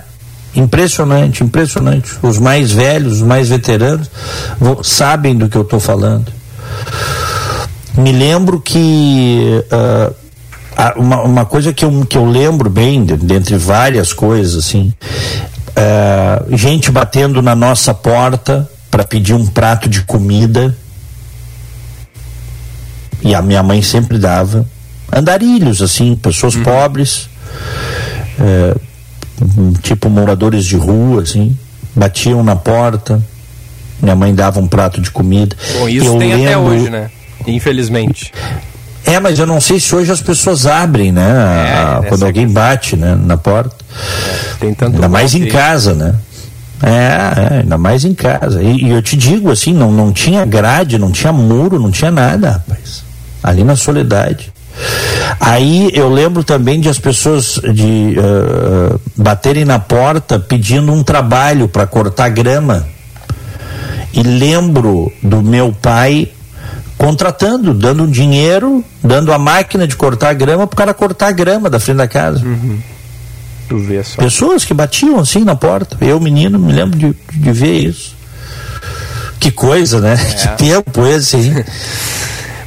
Impressionante, 0.55 1.43
impressionante. 1.43 2.13
Os 2.23 2.39
mais 2.39 2.73
velhos, 2.73 3.15
os 3.15 3.23
mais 3.23 3.49
veteranos, 3.49 4.11
sabem 4.83 5.37
do 5.37 5.49
que 5.49 5.57
eu 5.57 5.63
estou 5.63 5.81
falando. 5.81 6.33
Me 7.97 8.13
lembro 8.13 8.61
que 8.61 9.65
uh, 9.73 10.15
uma, 10.97 11.23
uma, 11.23 11.45
coisa 11.45 11.73
que 11.73 11.85
eu, 11.85 12.05
que 12.05 12.19
eu 12.19 12.27
lembro 12.27 12.69
bem, 12.69 13.05
dentre 13.05 13.57
várias 13.57 14.13
coisas, 14.13 14.55
assim, 14.55 14.93
uh, 15.71 16.57
gente 16.57 16.91
batendo 16.91 17.41
na 17.41 17.55
nossa 17.55 17.95
porta 17.95 18.69
para 18.91 19.03
pedir 19.03 19.35
um 19.35 19.47
prato 19.47 19.89
de 19.89 20.03
comida 20.03 20.77
e 23.23 23.35
a 23.35 23.41
minha 23.41 23.63
mãe 23.63 23.83
sempre 23.83 24.19
dava 24.19 24.67
andarilhos, 25.13 25.81
assim, 25.81 26.15
pessoas 26.17 26.55
uhum. 26.55 26.63
pobres, 26.63 27.29
é, 28.39 28.77
tipo 29.83 30.11
moradores 30.11 30.65
de 30.65 30.77
rua, 30.77 31.23
assim, 31.23 31.57
batiam 31.95 32.43
na 32.43 32.57
porta, 32.57 33.23
minha 34.01 34.15
mãe 34.15 34.35
dava 34.35 34.61
um 34.61 34.69
prato 34.69 35.01
de 35.01 35.11
comida. 35.11 35.57
Bom, 35.79 35.89
isso 35.89 36.07
eu 36.07 36.19
tem 36.19 36.35
lembro... 36.35 36.45
até 36.45 36.59
hoje, 36.59 36.91
né? 36.91 37.11
Infelizmente. 37.47 38.33
É, 39.05 39.21
mas 39.21 39.39
eu 39.39 39.47
não 39.47 39.61
sei 39.61 39.79
se 39.79 39.95
hoje 39.95 40.11
as 40.11 40.21
pessoas 40.21 40.67
abrem, 40.67 41.13
né? 41.13 42.03
É, 42.03 42.09
quando 42.09 42.25
alguém 42.25 42.49
bate 42.49 42.97
né, 42.97 43.15
na 43.15 43.37
porta. 43.37 43.77
É, 43.91 44.59
tem 44.59 44.75
tanto 44.75 44.95
Ainda 44.95 45.09
mais 45.09 45.35
em 45.35 45.47
casa, 45.47 45.95
né? 45.95 46.15
É, 46.83 46.89
é, 46.91 47.59
ainda 47.61 47.79
mais 47.79 48.05
em 48.05 48.15
casa. 48.15 48.63
E, 48.63 48.85
e, 48.85 48.91
eu 48.91 49.01
te 49.01 49.17
digo 49.17 49.51
assim, 49.51 49.73
não, 49.73 49.93
não 49.93 50.13
tinha 50.13 50.45
grade, 50.45 50.99
não 50.99 51.13
tinha 51.13 51.33
muro, 51.33 51.79
não 51.79 51.91
tinha 51.91 52.11
nada, 52.11 52.51
rapaz 52.53 53.07
ali 53.47 53.63
na 53.63 53.77
Soledade. 53.77 54.53
Aí 55.41 55.91
eu 55.95 56.09
lembro 56.09 56.43
também 56.43 56.81
de 56.81 56.89
as 56.89 56.99
pessoas 56.99 57.61
de 57.73 58.17
uh, 58.19 59.01
baterem 59.17 59.65
na 59.65 59.79
porta 59.79 60.39
pedindo 60.39 60.93
um 60.93 61.03
trabalho 61.03 61.69
para 61.69 61.87
cortar 61.87 62.29
grama. 62.29 62.87
E 64.13 64.23
lembro 64.23 65.13
do 65.23 65.43
meu 65.43 65.73
pai 65.73 66.29
contratando, 67.07 67.73
dando 67.73 68.05
dinheiro, 68.09 68.85
dando 69.01 69.33
a 69.33 69.39
máquina 69.39 69.87
de 69.87 69.95
cortar 69.95 70.35
grama 70.35 70.67
para 70.67 70.75
o 70.75 70.77
cara 70.77 70.93
cortar 70.93 71.29
a 71.29 71.33
grama 71.33 71.71
da 71.71 71.79
frente 71.79 71.99
da 71.99 72.09
casa. 72.09 72.45
Uhum. 72.45 72.81
Pessoas 74.17 74.65
que 74.65 74.75
batiam 74.75 75.21
assim 75.21 75.45
na 75.45 75.55
porta. 75.55 75.97
Eu, 76.01 76.19
menino, 76.19 76.59
me 76.59 76.73
lembro 76.73 76.99
de, 76.99 77.15
de 77.33 77.53
ver 77.53 77.79
isso. 77.79 78.17
Que 79.39 79.53
coisa, 79.53 80.01
né? 80.01 80.15
É. 80.15 80.35
Que 80.59 80.65
tempo 80.65 81.07
esse, 81.07 81.37
hein? 81.37 81.55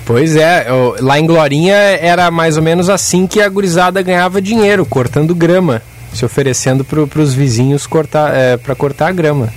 Pois 0.06 0.36
é, 0.36 0.66
eu, 0.68 0.96
lá 1.02 1.20
em 1.20 1.26
Glorinha 1.28 1.76
era 1.76 2.32
mais 2.32 2.58
ou 2.58 2.64
menos 2.64 2.90
assim 2.90 3.28
que 3.28 3.40
a 3.40 3.48
gurizada 3.48 4.02
ganhava 4.02 4.42
dinheiro, 4.42 4.84
cortando 4.84 5.36
grama, 5.36 5.84
se 6.12 6.26
oferecendo 6.26 6.84
para 6.84 7.22
os 7.22 7.34
vizinhos 7.36 7.86
cortar, 7.86 8.34
é, 8.34 8.58
para 8.58 8.74
cortar 8.74 9.10
a 9.10 9.12
grama. 9.12 9.54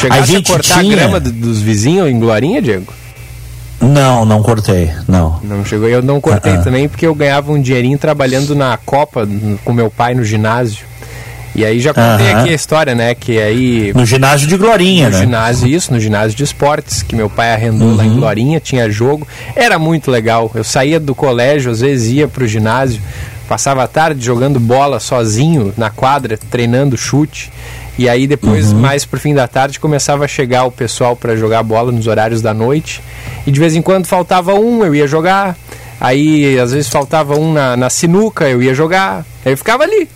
Chegasse 0.00 0.34
a, 0.34 0.38
a 0.40 0.42
cortar 0.42 0.80
tinha... 0.80 0.92
a 0.92 0.96
grama 0.96 1.20
do, 1.20 1.30
dos 1.30 1.60
vizinhos 1.60 2.10
em 2.10 2.18
Glorinha, 2.18 2.60
Diego? 2.60 2.92
Não, 3.86 4.24
não 4.24 4.42
cortei, 4.42 4.90
não. 5.08 5.40
Não 5.42 5.64
chegou. 5.64 5.88
Eu 5.88 6.02
não 6.02 6.20
cortei 6.20 6.54
uh 6.54 6.58
-uh. 6.58 6.64
também 6.64 6.88
porque 6.88 7.06
eu 7.06 7.14
ganhava 7.14 7.52
um 7.52 7.60
dinheirinho 7.60 7.98
trabalhando 7.98 8.54
na 8.54 8.76
Copa 8.76 9.28
com 9.64 9.72
meu 9.72 9.90
pai 9.90 10.14
no 10.14 10.24
ginásio. 10.24 10.86
E 11.56 11.64
aí 11.64 11.80
já 11.80 11.94
contei 11.94 12.32
aqui 12.32 12.50
a 12.50 12.52
história, 12.52 12.94
né? 12.94 13.14
Que 13.14 13.40
aí. 13.40 13.92
No 13.94 14.04
ginásio 14.04 14.46
de 14.46 14.58
Glorinha, 14.58 15.06
no 15.06 15.12
né? 15.12 15.20
Ginásio, 15.20 15.66
isso, 15.66 15.90
no 15.90 15.98
ginásio 15.98 16.36
de 16.36 16.44
esportes, 16.44 17.02
que 17.02 17.16
meu 17.16 17.30
pai 17.30 17.54
arrendou 17.54 17.96
lá 17.96 18.04
em 18.04 18.10
uhum. 18.10 18.16
Glorinha, 18.16 18.60
tinha 18.60 18.90
jogo. 18.90 19.26
Era 19.54 19.78
muito 19.78 20.10
legal. 20.10 20.50
Eu 20.54 20.62
saía 20.62 21.00
do 21.00 21.14
colégio, 21.14 21.70
às 21.70 21.80
vezes 21.80 22.12
ia 22.12 22.28
pro 22.28 22.46
ginásio, 22.46 23.00
passava 23.48 23.82
a 23.82 23.88
tarde 23.88 24.22
jogando 24.22 24.60
bola 24.60 25.00
sozinho 25.00 25.72
na 25.78 25.88
quadra, 25.88 26.38
treinando 26.50 26.94
chute. 26.94 27.50
E 27.98 28.08
aí 28.08 28.26
depois, 28.26 28.72
uhum. 28.72 28.80
mais 28.80 29.04
pro 29.04 29.18
fim 29.18 29.34
da 29.34 29.48
tarde, 29.48 29.80
começava 29.80 30.24
a 30.24 30.28
chegar 30.28 30.64
o 30.64 30.72
pessoal 30.72 31.16
para 31.16 31.34
jogar 31.34 31.62
bola 31.62 31.90
nos 31.90 32.06
horários 32.06 32.42
da 32.42 32.52
noite. 32.52 33.02
E 33.46 33.50
de 33.50 33.58
vez 33.58 33.74
em 33.74 33.82
quando 33.82 34.06
faltava 34.06 34.54
um, 34.54 34.84
eu 34.84 34.94
ia 34.94 35.06
jogar. 35.06 35.56
Aí 36.00 36.58
às 36.58 36.72
vezes 36.72 36.88
faltava 36.88 37.38
um 37.38 37.52
na, 37.52 37.76
na 37.76 37.88
sinuca, 37.88 38.48
eu 38.48 38.62
ia 38.62 38.74
jogar. 38.74 39.24
Aí 39.44 39.52
eu 39.52 39.56
ficava 39.56 39.82
ali, 39.84 40.08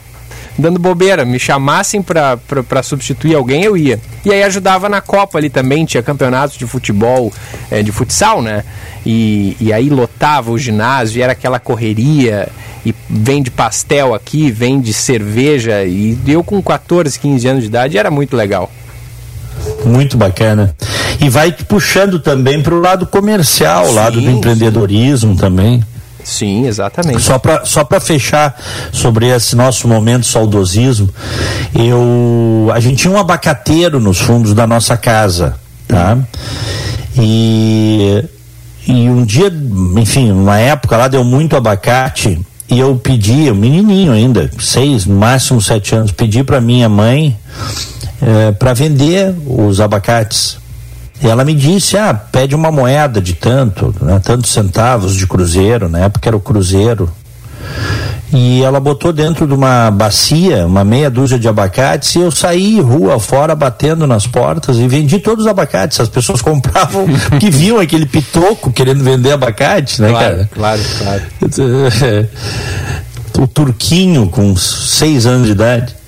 dando 0.61 0.79
bobeira. 0.79 1.25
Me 1.25 1.39
chamassem 1.39 2.03
para 2.03 2.83
substituir 2.83 3.35
alguém, 3.35 3.65
eu 3.65 3.77
ia. 3.77 3.99
E 4.25 4.33
aí 4.33 4.43
ajudava 4.43 4.89
na 4.89 5.01
Copa 5.01 5.39
ali 5.39 5.49
também, 5.51 5.85
tinha 5.85 6.03
campeonatos 6.03 6.57
de 6.57 6.67
futebol, 6.67 7.33
é, 7.71 7.83
de 7.83 7.91
futsal, 7.91 8.43
né? 8.43 8.65
E, 9.05 9.57
e 9.61 9.73
aí 9.73 9.89
lotava 9.89 10.51
o 10.51 10.59
ginásio, 10.59 11.19
e 11.19 11.23
era 11.23 11.33
aquela 11.33 11.59
correria, 11.59 12.49
e 12.85 12.95
vende 13.09 13.51
pastel 13.51 14.15
aqui, 14.15 14.51
vende 14.51 14.93
cerveja, 14.93 15.85
e 15.85 16.19
eu 16.27 16.45
com 16.45 16.63
14, 16.63 17.19
15 17.19 17.49
anos 17.49 17.63
de 17.63 17.69
idade 17.69 17.99
era 17.99 18.11
muito 18.11 18.37
legal. 18.37 18.71
Muito 19.85 20.17
bacana. 20.17 20.75
E 21.21 21.29
vai 21.29 21.53
puxando 21.53 22.19
também 22.19 22.63
para 22.63 22.75
o 22.75 22.81
lado 22.81 23.07
comercial, 23.07 23.89
o 23.89 23.93
lado 23.93 24.21
do 24.21 24.31
empreendedorismo 24.31 25.35
sim. 25.35 25.39
também. 25.39 25.85
Sim, 26.25 26.67
exatamente. 26.67 27.21
Só 27.23 27.39
para 27.39 27.65
só 27.65 27.87
fechar 28.01 28.59
sobre 28.93 29.29
esse 29.29 29.57
nosso 29.57 29.89
momento 29.89 30.27
saudosismo, 30.27 31.09
eu, 31.75 32.71
a 32.73 32.81
gente 32.81 32.97
tinha 32.97 33.13
um 33.13 33.19
abacateiro 33.19 34.01
nos 34.01 34.19
fundos 34.19 34.55
da 34.55 34.67
nossa 34.67 34.97
casa, 34.97 35.57
tá? 35.87 36.19
E, 37.17 38.25
e 38.87 39.09
um 39.09 39.25
dia, 39.25 39.53
enfim, 39.97 40.31
uma 40.31 40.59
época 40.59 40.97
lá 40.97 41.09
deu 41.09 41.25
muito 41.25 41.57
abacate 41.57 42.41
e 42.71 42.79
eu 42.79 42.95
pedi, 42.97 43.51
um 43.51 43.55
menininho 43.57 44.13
ainda, 44.13 44.49
seis, 44.61 45.05
no 45.05 45.17
máximo 45.17 45.61
sete 45.61 45.95
anos, 45.95 46.13
pedi 46.13 46.45
para 46.45 46.61
minha 46.61 46.89
mãe 46.89 47.37
é, 48.23 48.49
eh, 48.49 48.53
para 48.53 48.73
vender 48.73 49.35
os 49.45 49.81
abacates. 49.81 50.60
E 51.23 51.29
ela 51.29 51.45
me 51.45 51.55
disse, 51.55 51.99
ah, 51.99 52.15
pede 52.15 52.55
uma 52.55 52.73
moeda 52.73 53.21
de 53.21 53.35
tanto, 53.35 53.95
né, 54.01 54.19
tantos 54.25 54.51
centavos 54.51 55.15
de 55.15 55.27
cruzeiro, 55.27 55.89
na 55.89 55.99
época 56.01 56.29
era 56.29 56.37
o 56.37 56.41
cruzeiro. 56.41 57.11
E 58.33 58.63
ela 58.63 58.81
botou 58.81 59.13
dentro 59.13 59.47
de 59.47 59.53
uma 59.53 59.91
bacia, 59.91 60.65
uma 60.67 60.85
meia 60.85 61.11
dúzia 61.11 61.39
de 61.39 61.47
abacates, 61.47 62.15
e 62.15 62.21
eu 62.21 62.31
saí 62.31 62.81
rua 62.81 63.19
fora 63.19 63.55
batendo 63.55 64.07
nas 64.07 64.27
portas 64.27 64.79
e 64.79 64.87
vendi 64.89 65.19
todos 65.19 65.45
os 65.45 65.51
abacates. 65.51 66.01
As 66.01 66.09
pessoas 66.09 66.41
compravam, 66.43 67.07
que 67.39 67.51
viam 67.51 67.79
aquele 67.79 68.07
pitoco 68.07 68.73
querendo 68.73 69.05
vender 69.05 69.33
abacate, 69.33 70.01
né, 70.01 70.11
claro, 70.11 70.25
cara? 70.25 70.51
Claro, 70.55 70.83
claro. 70.99 72.29
o 73.39 73.47
turquinho 73.47 74.29
com 74.29 74.57
seis 74.57 75.27
anos 75.27 75.47
de 75.47 75.53
idade 75.53 76.00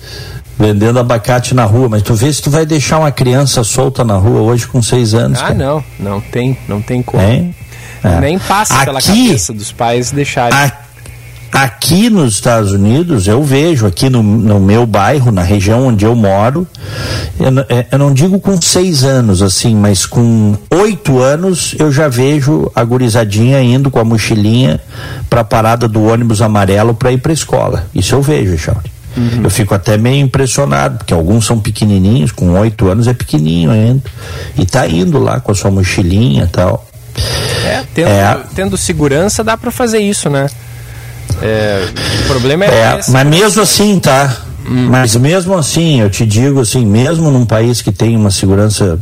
vendendo 0.57 0.99
abacate 0.99 1.53
na 1.53 1.65
rua, 1.65 1.89
mas 1.89 2.01
tu 2.01 2.13
vê 2.13 2.31
se 2.31 2.41
tu 2.41 2.49
vai 2.49 2.65
deixar 2.65 2.99
uma 2.99 3.11
criança 3.11 3.63
solta 3.63 4.03
na 4.03 4.15
rua 4.15 4.41
hoje 4.41 4.67
com 4.67 4.81
seis 4.81 5.13
anos. 5.13 5.39
Ah, 5.39 5.47
cara. 5.47 5.55
não, 5.55 5.83
não 5.99 6.21
tem, 6.21 6.57
não 6.67 6.81
tem 6.81 7.01
como. 7.01 7.21
É? 7.21 7.49
É. 8.03 8.19
Nem 8.19 8.37
passa 8.37 8.75
aqui, 8.75 8.85
pela 8.85 9.01
cabeça 9.01 9.53
dos 9.53 9.71
pais 9.71 10.11
deixarem. 10.11 10.57
Aqui 11.53 12.09
nos 12.09 12.33
Estados 12.33 12.71
Unidos, 12.71 13.27
eu 13.27 13.43
vejo, 13.43 13.85
aqui 13.85 14.09
no, 14.09 14.23
no 14.23 14.59
meu 14.59 14.87
bairro, 14.87 15.31
na 15.31 15.43
região 15.43 15.85
onde 15.85 16.03
eu 16.03 16.15
moro, 16.15 16.67
eu, 17.39 17.47
é, 17.69 17.85
eu, 17.91 17.99
não 17.99 18.11
digo 18.11 18.39
com 18.39 18.59
seis 18.59 19.03
anos, 19.03 19.43
assim, 19.43 19.75
mas 19.75 20.03
com 20.03 20.57
oito 20.71 21.19
anos 21.19 21.75
eu 21.77 21.91
já 21.91 22.07
vejo 22.07 22.71
a 22.73 22.83
gurizadinha 22.83 23.61
indo 23.61 23.91
com 23.91 23.99
a 23.99 24.03
mochilinha 24.03 24.81
para 25.29 25.41
a 25.41 25.43
parada 25.43 25.87
do 25.87 26.03
ônibus 26.03 26.41
amarelo 26.41 26.95
para 26.95 27.11
ir 27.11 27.19
para 27.19 27.31
a 27.31 27.35
escola. 27.35 27.85
Isso 27.93 28.15
eu 28.15 28.21
vejo, 28.23 28.57
Charles. 28.57 28.92
Uhum. 29.15 29.43
Eu 29.43 29.49
fico 29.49 29.73
até 29.73 29.97
meio 29.97 30.23
impressionado, 30.23 30.97
porque 30.97 31.13
alguns 31.13 31.45
são 31.45 31.59
pequenininhos, 31.59 32.31
com 32.31 32.51
oito 32.59 32.87
anos 32.87 33.07
é 33.07 33.13
pequenininho 33.13 33.71
ainda. 33.71 34.01
E 34.57 34.65
tá 34.65 34.87
indo 34.87 35.19
lá 35.19 35.39
com 35.39 35.51
a 35.51 35.55
sua 35.55 35.69
mochilinha 35.69 36.45
e 36.45 36.47
tal. 36.47 36.85
É, 37.65 37.83
tendo, 37.93 38.07
é. 38.07 38.41
tendo 38.55 38.77
segurança 38.77 39.43
dá 39.43 39.55
para 39.55 39.71
fazer 39.71 39.99
isso, 39.99 40.29
né? 40.29 40.47
É, 41.41 41.87
o 42.23 42.27
problema 42.27 42.65
é, 42.65 42.67
é 42.67 42.99
Mas 43.07 43.27
mesmo 43.27 43.61
assim, 43.61 43.99
tá? 43.99 44.35
Hum. 44.65 44.87
Mas 44.89 45.15
mesmo 45.15 45.55
assim, 45.57 46.01
eu 46.01 46.09
te 46.09 46.25
digo 46.25 46.61
assim, 46.61 46.85
mesmo 46.85 47.29
num 47.29 47.45
país 47.45 47.81
que 47.81 47.91
tem 47.91 48.15
uma 48.15 48.31
segurança 48.31 48.99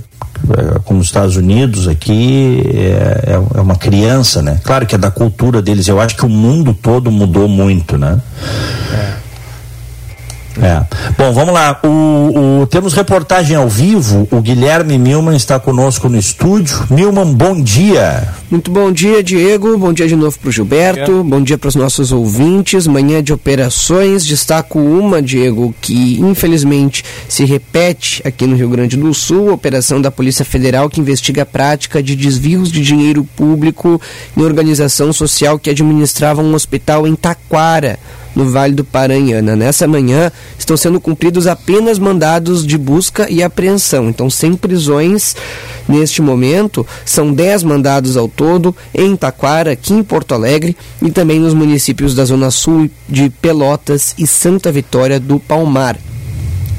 é, 0.49 0.79
como 0.83 0.99
os 0.99 1.05
Estados 1.05 1.35
Unidos 1.35 1.87
aqui 1.87 2.63
é, 2.73 3.31
é, 3.31 3.33
é, 3.33 3.61
uma 3.61 3.75
criança, 3.75 4.41
né? 4.41 4.59
Claro 4.63 4.85
que 4.85 4.95
é 4.95 4.97
da 4.97 5.11
cultura 5.11 5.61
deles. 5.61 5.87
Eu 5.87 5.99
acho 5.99 6.15
que 6.15 6.25
o 6.25 6.29
mundo 6.29 6.73
todo 6.73 7.11
mudou 7.11 7.47
muito, 7.47 7.97
né? 7.97 8.19
É. 8.93 9.13
É. 10.59 10.83
Bom, 11.17 11.31
vamos 11.33 11.53
lá. 11.53 11.79
O, 11.83 12.61
o, 12.61 12.67
temos 12.67 12.93
reportagem 12.93 13.55
ao 13.55 13.69
vivo. 13.69 14.27
O 14.31 14.41
Guilherme 14.41 14.97
Milman 14.97 15.35
está 15.35 15.59
conosco 15.59 16.09
no 16.09 16.17
estúdio. 16.17 16.85
Milman, 16.89 17.33
bom 17.33 17.61
dia. 17.61 18.27
Muito 18.49 18.69
bom 18.69 18.91
dia, 18.91 19.23
Diego. 19.23 19.77
Bom 19.77 19.93
dia 19.93 20.07
de 20.07 20.15
novo 20.15 20.37
para 20.39 20.49
o 20.49 20.51
Gilberto. 20.51 21.11
É. 21.11 21.23
Bom 21.23 21.41
dia 21.41 21.57
para 21.57 21.69
os 21.69 21.75
nossos 21.75 22.11
ouvintes. 22.11 22.87
Manhã 22.87 23.23
de 23.23 23.31
operações. 23.31 24.25
Destaco 24.25 24.79
uma, 24.79 25.21
Diego, 25.21 25.73
que 25.79 26.19
infelizmente 26.19 27.03
se 27.29 27.45
repete 27.45 28.21
aqui 28.25 28.45
no 28.45 28.55
Rio 28.55 28.69
Grande 28.69 28.97
do 28.97 29.13
Sul. 29.13 29.53
Operação 29.53 30.01
da 30.01 30.11
Polícia 30.11 30.43
Federal 30.43 30.89
que 30.89 30.99
investiga 30.99 31.43
a 31.43 31.45
prática 31.45 32.03
de 32.03 32.15
desvios 32.15 32.71
de 32.71 32.81
dinheiro 32.81 33.23
público 33.35 34.01
em 34.35 34.41
organização 34.41 35.13
social 35.13 35.57
que 35.57 35.69
administrava 35.69 36.41
um 36.41 36.53
hospital 36.53 37.07
em 37.07 37.15
Taquara 37.15 37.99
no 38.35 38.49
Vale 38.49 38.73
do 38.73 38.83
Paranhana. 38.83 39.55
Nessa 39.55 39.87
manhã 39.87 40.31
estão 40.57 40.77
sendo 40.77 40.99
cumpridos 40.99 41.47
apenas 41.47 41.99
mandados 41.99 42.65
de 42.65 42.77
busca 42.77 43.29
e 43.29 43.43
apreensão, 43.43 44.09
então 44.09 44.29
sem 44.29 44.55
prisões 44.55 45.35
neste 45.87 46.21
momento. 46.21 46.85
São 47.05 47.33
10 47.33 47.63
mandados 47.63 48.17
ao 48.17 48.27
todo 48.27 48.75
em 48.93 49.15
Taquara, 49.15 49.71
aqui 49.71 49.93
em 49.93 50.03
Porto 50.03 50.33
Alegre 50.33 50.75
e 51.01 51.11
também 51.11 51.39
nos 51.39 51.53
municípios 51.53 52.15
da 52.15 52.25
Zona 52.25 52.51
Sul 52.51 52.89
de 53.07 53.29
Pelotas 53.29 54.15
e 54.17 54.25
Santa 54.25 54.71
Vitória 54.71 55.19
do 55.19 55.39
Palmar. 55.39 55.97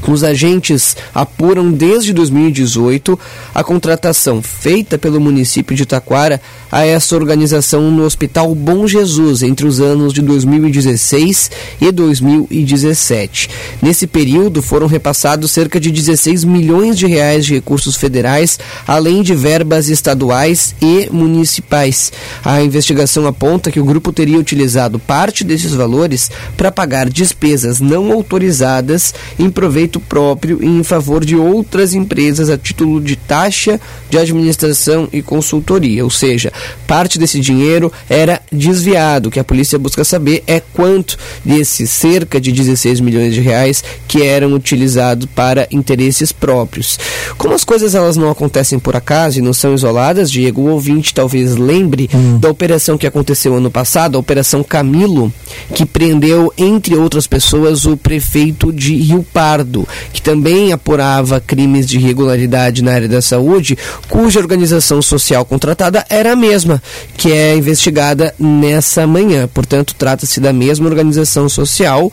Os 0.07 0.25
agentes 0.25 0.97
apuram 1.15 1.71
desde 1.71 2.13
2018 2.13 3.19
a 3.55 3.63
contratação 3.63 4.43
feita 4.43 4.99
pelo 4.99 5.21
município 5.21 5.77
de 5.77 5.87
Taquara 5.87 6.41
a 6.71 6.87
essa 6.87 7.15
organização 7.15 7.91
no 7.91 8.05
Hospital 8.05 8.55
Bom 8.55 8.87
Jesus 8.87 9.43
entre 9.43 9.67
os 9.67 9.79
anos 9.81 10.13
de 10.13 10.23
2016 10.23 11.51
e 11.81 11.93
2017. 11.93 13.51
Nesse 13.83 14.07
período 14.07 14.63
foram 14.63 14.87
repassados 14.87 15.51
cerca 15.51 15.79
de 15.79 15.91
16 15.91 16.45
milhões 16.45 16.99
de 16.99 17.07
reais 17.07 17.45
de 17.45 17.55
recursos 17.55 17.97
federais, 17.97 18.59
além 18.87 19.23
de 19.23 19.35
verbas 19.35 19.89
estaduais 19.89 20.75
e 20.81 21.09
municipais. 21.13 22.11
A 22.45 22.63
investigação 22.63 23.27
aponta 23.27 23.71
que 23.71 23.81
o 23.81 23.85
grupo 23.85 24.13
teria 24.13 24.39
utilizado 24.39 24.99
parte 24.99 25.45
desses 25.45 25.75
valores 25.75 26.31
para 26.57 26.73
pagar 26.73 27.09
despesas 27.09 27.81
não 27.81 28.11
autorizadas 28.13 29.15
em 29.39 29.51
proveito 29.51 29.92
direito 29.93 30.01
próprio 30.01 30.63
em 30.63 30.83
favor 30.83 31.25
de 31.25 31.37
outras 31.37 31.95
empresas 31.95 32.49
a 32.49 32.57
título 32.57 33.01
de 33.01 33.17
taxa 33.17 33.81
de 34.09 34.19
administração 34.19 35.09
e 35.13 35.21
consultoria, 35.21 36.05
ou 36.05 36.11
seja, 36.11 36.53
parte 36.87 37.19
desse 37.19 37.41
dinheiro 37.41 37.93
era 38.09 38.41
desviado. 38.51 39.29
O 39.29 39.33
que 39.33 39.41
a 39.41 39.45
polícia 39.45 39.79
busca 39.79 40.05
saber 40.05 40.43
é 40.47 40.61
quanto 40.61 41.19
desses 41.45 41.91
cerca 41.91 42.41
de 42.41 42.53
16 42.53 43.01
milhões 43.01 43.35
de 43.35 43.41
reais 43.41 43.85
que 44.09 44.23
eram 44.23 44.55
utilizados 44.55 45.27
para 45.35 45.67
interesses 45.71 46.33
próprios. 46.33 46.99
Como 47.37 47.55
as 47.55 47.65
coisas 47.65 47.95
elas 47.95 48.17
não 48.17 48.31
acontecem 48.31 48.79
por 48.79 48.97
acaso 48.97 49.39
e 49.39 49.43
não 49.43 49.53
são 49.53 49.75
isoladas, 49.75 50.31
Diego, 50.31 50.63
o 50.63 50.71
ouvinte 50.71 51.15
talvez 51.15 51.57
lembre 51.57 52.09
hum. 52.15 52.39
da 52.39 52.51
operação 52.51 52.97
que 52.97 53.07
aconteceu 53.07 53.55
ano 53.55 53.71
passado, 53.71 54.17
a 54.17 54.21
Operação 54.21 54.63
Camilo, 54.63 55.33
que 55.75 55.85
prendeu, 55.85 56.53
entre 56.57 56.95
outras 56.95 57.27
pessoas, 57.27 57.85
o 57.85 57.97
prefeito 57.97 58.73
de 58.73 58.95
Rio 58.95 59.25
Pardo 59.33 59.82
que 60.13 60.23
também 60.23 60.73
apurava 60.73 61.41
crimes 61.41 61.87
de 61.87 61.99
irregularidade 61.99 62.83
na 62.83 62.93
área 62.93 63.09
da 63.09 63.23
saúde, 63.23 63.77
cuja 64.09 64.41
organização 64.41 65.01
social 65.03 65.45
contratada 65.45 66.05
era 66.09 66.33
a 66.33 66.37
mesma, 66.37 66.83
que 67.17 67.33
é 67.33 67.57
investigada 67.57 68.35
nessa 68.39 69.07
manhã. 69.07 69.49
Portanto, 69.53 69.95
trata-se 69.97 70.41
da 70.41 70.53
mesma 70.53 70.89
organização 70.89 71.49
social. 71.49 72.13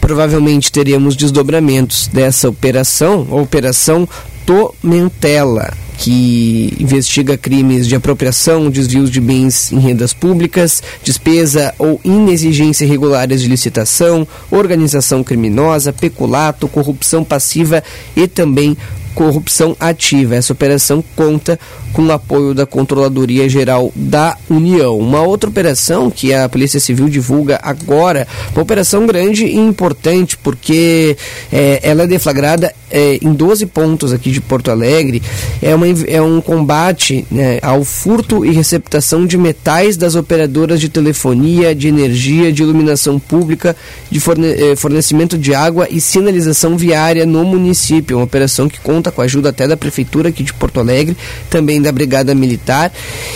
Provavelmente 0.00 0.72
teremos 0.72 1.16
desdobramentos 1.16 2.08
dessa 2.08 2.48
operação, 2.48 3.26
a 3.30 3.36
Operação 3.36 4.08
Tomentela 4.46 5.87
que 5.98 6.72
investiga 6.78 7.36
crimes 7.36 7.88
de 7.88 7.96
apropriação, 7.96 8.70
desvios 8.70 9.10
de 9.10 9.20
bens 9.20 9.72
em 9.72 9.80
rendas 9.80 10.14
públicas, 10.14 10.80
despesa 11.02 11.74
ou 11.76 12.00
inexigência 12.04 12.84
irregulares 12.84 13.42
de 13.42 13.48
licitação, 13.48 14.26
organização 14.48 15.24
criminosa, 15.24 15.92
peculato, 15.92 16.68
corrupção 16.68 17.24
passiva 17.24 17.82
e 18.16 18.28
também 18.28 18.76
corrupção 19.14 19.76
ativa. 19.78 20.36
Essa 20.36 20.52
operação 20.52 21.02
conta 21.16 21.58
com 21.92 22.06
o 22.06 22.12
apoio 22.12 22.54
da 22.54 22.66
Controladoria 22.66 23.48
Geral 23.48 23.92
da 23.94 24.36
União. 24.48 24.98
Uma 24.98 25.22
outra 25.22 25.50
operação 25.50 26.10
que 26.10 26.32
a 26.32 26.48
Polícia 26.48 26.80
Civil 26.80 27.08
divulga 27.08 27.58
agora, 27.62 28.26
uma 28.52 28.62
operação 28.62 29.06
grande 29.06 29.46
e 29.46 29.56
importante, 29.56 30.36
porque 30.36 31.16
é, 31.52 31.80
ela 31.82 32.02
é 32.02 32.06
deflagrada 32.06 32.72
é, 32.90 33.18
em 33.22 33.32
12 33.32 33.66
pontos 33.66 34.12
aqui 34.12 34.30
de 34.30 34.40
Porto 34.40 34.70
Alegre. 34.70 35.22
É, 35.60 35.74
uma, 35.74 35.86
é 36.06 36.20
um 36.20 36.40
combate 36.40 37.26
né, 37.30 37.58
ao 37.62 37.84
furto 37.84 38.44
e 38.44 38.50
receptação 38.50 39.26
de 39.26 39.36
metais 39.36 39.96
das 39.96 40.14
operadoras 40.14 40.80
de 40.80 40.88
telefonia, 40.88 41.74
de 41.74 41.88
energia, 41.88 42.52
de 42.52 42.62
iluminação 42.62 43.18
pública, 43.18 43.76
de 44.10 44.20
forne 44.20 44.48
é, 44.48 44.76
fornecimento 44.76 45.36
de 45.36 45.54
água 45.54 45.88
e 45.90 46.00
sinalização 46.00 46.76
viária 46.76 47.26
no 47.26 47.44
município. 47.44 48.16
Uma 48.16 48.24
operação 48.24 48.68
que 48.68 48.80
conta 48.80 49.07
com 49.10 49.20
a 49.20 49.24
ajuda 49.24 49.50
até 49.50 49.66
da 49.66 49.76
Prefeitura 49.76 50.28
aqui 50.28 50.42
de 50.42 50.52
Porto 50.52 50.80
Alegre, 50.80 51.16
também 51.50 51.80
da 51.80 51.92
Brigada 51.92 52.34
Militar. 52.34 52.92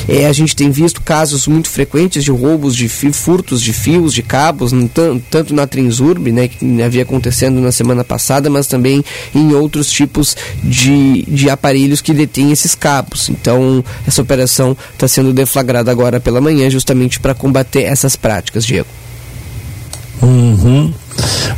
É, 0.09 0.27
a 0.27 0.33
gente 0.33 0.55
tem 0.55 0.71
visto 0.71 1.01
casos 1.03 1.47
muito 1.47 1.69
frequentes 1.69 2.25
de 2.25 2.31
roubos 2.31 2.75
de 2.75 2.89
fio, 2.89 3.13
furtos 3.13 3.61
de 3.61 3.73
fios, 3.73 4.13
de 4.13 4.23
cabos, 4.23 4.73
tanto 5.31 5.55
na 5.55 5.67
Transurb, 5.67 6.31
né, 6.33 6.49
que 6.49 6.83
havia 6.83 7.03
acontecendo 7.03 7.61
na 7.61 7.73
semana 7.73 8.05
passada, 8.05 8.49
mas 8.51 8.67
também 8.67 9.05
em 9.35 9.53
outros 9.55 9.91
tipos 9.91 10.37
de, 10.63 11.23
de 11.29 11.51
aparelhos 11.51 12.01
que 12.01 12.13
detêm 12.13 12.53
esses 12.53 12.75
cabos. 12.75 13.29
Então, 13.29 13.85
essa 14.07 14.23
operação 14.23 14.77
está 14.93 15.07
sendo 15.07 15.33
deflagrada 15.33 15.91
agora 15.91 16.21
pela 16.21 16.41
manhã, 16.41 16.69
justamente 16.71 17.21
para 17.21 17.35
combater 17.35 17.83
essas 17.83 18.17
práticas, 18.17 18.65
Diego. 18.65 18.89
Uhum. 20.23 20.93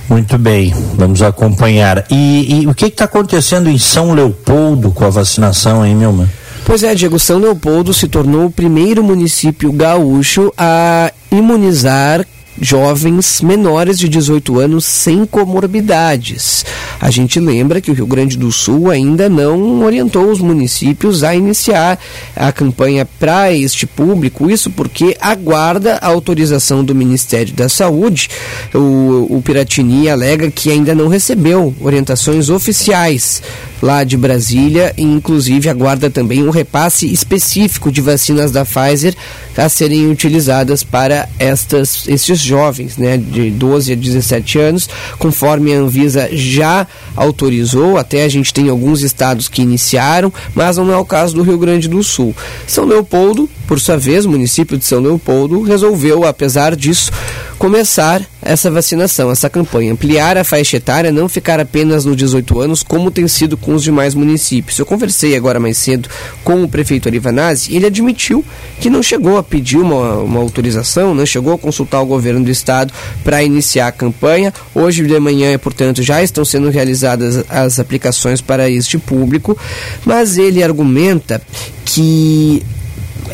Muito 0.09 0.37
bem, 0.39 0.75
vamos 0.95 1.23
acompanhar. 1.23 2.05
E, 2.11 2.63
e 2.63 2.67
o 2.67 2.75
que 2.75 2.87
está 2.87 3.05
acontecendo 3.05 3.69
em 3.69 3.79
São 3.79 4.13
Leopoldo 4.13 4.91
com 4.91 5.05
a 5.05 5.11
vacinação, 5.11 5.85
hein, 5.85 5.95
Milma? 5.95 6.29
Pois 6.65 6.83
é, 6.83 6.95
Diego, 6.95 7.19
São 7.19 7.39
Leopoldo 7.39 7.93
se 7.93 8.09
tornou 8.09 8.47
o 8.47 8.51
primeiro 8.51 9.03
município 9.05 9.71
gaúcho 9.73 10.53
a 10.57 11.13
imunizar 11.31 12.25
jovens 12.61 13.41
menores 13.41 13.99
de 13.99 14.09
18 14.09 14.61
anos 14.61 14.85
sem 14.85 15.25
comorbidades. 15.27 16.65
A 17.01 17.11
gente 17.11 17.41
lembra 17.41 17.81
que 17.81 17.91
o 17.91 17.95
Rio 17.95 18.07
Grande 18.07 18.37
do 18.37 18.51
Sul 18.53 18.91
ainda 18.91 19.29
não 19.29 19.83
orientou 19.83 20.31
os 20.31 20.41
municípios 20.41 21.25
a 21.25 21.35
iniciar 21.35 21.99
a 22.35 22.53
campanha 22.53 23.07
para 23.19 23.53
este 23.53 23.87
público, 23.87 24.51
isso 24.51 24.71
porque 24.71 25.17
aguarda 25.21 25.97
a 25.97 26.09
autorização 26.09 26.85
do 26.85 26.95
Ministério 26.95 27.53
da 27.55 27.69
Saúde. 27.69 28.29
O, 28.75 29.37
o 29.37 29.43
Piratini 29.43 30.09
alega 30.09 30.51
que 30.51 30.71
ainda 30.71 30.95
não 30.95 31.09
recebeu 31.09 31.75
orientações 31.81 32.49
oficiais 32.49 33.43
lá 33.83 34.03
de 34.03 34.17
Brasília 34.17 34.95
e 34.97 35.03
inclusive 35.03 35.69
aguarda 35.69 36.09
também 36.09 36.43
um 36.43 36.51
repasse 36.51 37.13
específico 37.13 37.93
de 37.93 38.01
vacinas 38.01 38.51
da 38.51 38.65
Pfizer 38.65 39.15
a 39.57 39.69
serem 39.69 40.11
utilizadas 40.11 40.83
para 40.83 41.29
estas, 41.39 42.09
estes 42.09 42.41
jovens, 42.45 42.97
né, 42.97 43.17
de 43.17 43.51
12 43.51 43.93
a 43.93 43.97
17 43.97 44.59
anos, 44.59 44.89
conforme 45.19 45.75
a 45.75 45.79
Anvisa 45.79 46.29
já 46.33 46.87
autorizou, 47.17 47.99
até 47.99 48.25
a 48.25 48.29
gente 48.29 48.53
tem 48.53 48.69
alguns 48.69 49.03
estados 49.03 49.49
que 49.49 49.63
iniciaram, 49.63 50.33
mas 50.55 50.77
não 50.77 50.93
é 50.93 50.97
o 50.97 51.05
caso 51.05 51.35
do 51.35 51.43
Rio 51.43 51.59
Grande 51.59 51.89
do 51.89 52.03
Sul. 52.03 52.35
São 52.67 52.85
Leopoldo, 52.85 53.49
por 53.67 53.81
sua 53.81 53.97
vez, 53.97 54.25
o 54.25 54.31
município 54.31 54.77
de 54.77 54.85
São 54.85 55.01
Leopoldo 55.01 55.63
resolveu, 55.63 56.25
apesar 56.25 56.77
disso, 56.77 57.11
começar 57.59 58.23
essa 58.45 58.71
vacinação, 58.71 59.31
essa 59.31 59.49
campanha, 59.49 59.93
ampliar 59.93 60.37
a 60.37 60.45
faixa 60.45 60.77
etária, 60.77 61.11
não 61.11 61.29
ficar 61.29 61.59
apenas 61.59 62.05
nos 62.05 62.17
18 62.17 62.61
anos, 62.61 62.83
como 62.83 63.11
tem 63.11 63.27
sido 63.27 63.57
com 63.57 63.75
os 63.75 63.83
demais 63.83 64.15
municípios. 64.15 64.79
Eu 64.79 64.87
conversei 64.87 65.35
agora 65.35 65.59
mais 65.59 65.79
cedo 65.79 66.09
com 66.45 66.63
o 66.63 66.69
prefeito 66.69 67.09
Arivanazzi 67.09 67.73
e 67.73 67.77
ele 67.77 67.87
admitiu 67.87 68.45
que 68.81 68.91
não 68.91 69.03
chegou 69.03 69.39
a 69.39 69.43
pedir 69.43 69.79
uma, 69.79 70.19
uma 70.19 70.41
autorização, 70.41 71.15
não 71.15 71.25
chegou 71.25 71.55
a 71.55 71.59
consultar 71.59 72.01
o 72.03 72.07
governo 72.07 72.45
do 72.45 72.51
estado 72.51 72.93
para 73.25 73.43
iniciar 73.43 73.89
a 73.89 73.93
campanha. 73.93 74.53
Hoje 74.75 75.05
de 75.05 75.19
manhã, 75.19 75.59
portanto, 75.59 76.03
já 76.03 76.23
estão 76.23 76.45
sendo 76.45 76.69
realizadas 76.69 77.45
as 77.49 77.79
aplicações 77.79 78.41
para 78.41 78.69
este 78.69 78.99
público, 78.99 79.57
mas 80.05 80.37
ele 80.37 80.63
argumenta 80.63 81.41
que 81.85 82.63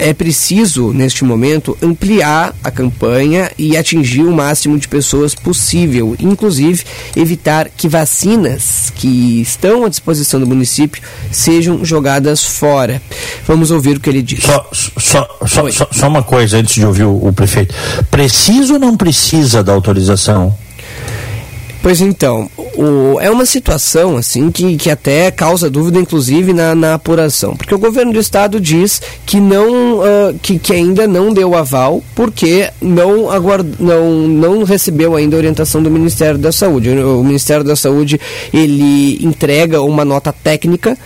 é 0.00 0.14
preciso, 0.14 0.92
neste 0.92 1.24
momento, 1.24 1.76
ampliar 1.82 2.54
a 2.64 2.70
campanha 2.70 3.50
e 3.58 3.76
atingir 3.76 4.22
o 4.22 4.32
máximo 4.32 4.78
de 4.78 4.88
pessoas 4.88 5.34
possível, 5.34 6.16
inclusive 6.18 6.84
evitar 7.14 7.68
que 7.68 7.88
vacinas 7.88 8.90
que 8.96 9.40
estão 9.42 9.84
à 9.84 9.88
disposição 9.88 10.40
do 10.40 10.46
município 10.46 11.02
sejam 11.30 11.84
jogadas 11.84 12.42
fora. 12.42 13.00
Vamos 13.46 13.70
ouvir 13.70 13.98
o 13.98 14.00
que 14.00 14.08
ele 14.08 14.22
diz. 14.22 14.42
Só, 14.42 14.68
só, 14.72 15.38
só, 15.46 15.70
só, 15.70 15.88
só 15.90 16.08
uma 16.08 16.22
coisa 16.22 16.58
antes 16.58 16.74
de 16.74 16.86
ouvir 16.86 17.04
o, 17.04 17.26
o 17.26 17.32
prefeito. 17.32 17.74
Precisa 18.10 18.74
ou 18.74 18.78
não 18.78 18.96
precisa 18.96 19.62
da 19.62 19.72
autorização? 19.72 20.56
Pois 21.82 22.00
então, 22.00 22.50
o, 22.76 23.18
é 23.20 23.30
uma 23.30 23.46
situação 23.46 24.16
assim 24.16 24.50
que, 24.50 24.76
que 24.76 24.90
até 24.90 25.30
causa 25.30 25.70
dúvida, 25.70 25.98
inclusive, 25.98 26.52
na, 26.52 26.74
na 26.74 26.94
apuração. 26.94 27.56
Porque 27.56 27.74
o 27.74 27.78
governo 27.78 28.12
do 28.12 28.20
estado 28.20 28.60
diz 28.60 29.00
que 29.24 29.40
não 29.40 29.98
uh, 29.98 30.38
que, 30.42 30.58
que 30.58 30.74
ainda 30.74 31.06
não 31.06 31.32
deu 31.32 31.54
aval 31.54 32.02
porque 32.14 32.70
não, 32.82 33.30
aguard, 33.30 33.66
não, 33.78 34.10
não 34.28 34.62
recebeu 34.62 35.16
ainda 35.16 35.36
a 35.36 35.38
orientação 35.38 35.82
do 35.82 35.90
Ministério 35.90 36.38
da 36.38 36.52
Saúde. 36.52 36.90
O 36.90 37.24
Ministério 37.24 37.64
da 37.64 37.74
Saúde 37.74 38.20
ele 38.52 39.18
entrega 39.24 39.80
uma 39.80 40.04
nota 40.04 40.32
técnica 40.32 40.98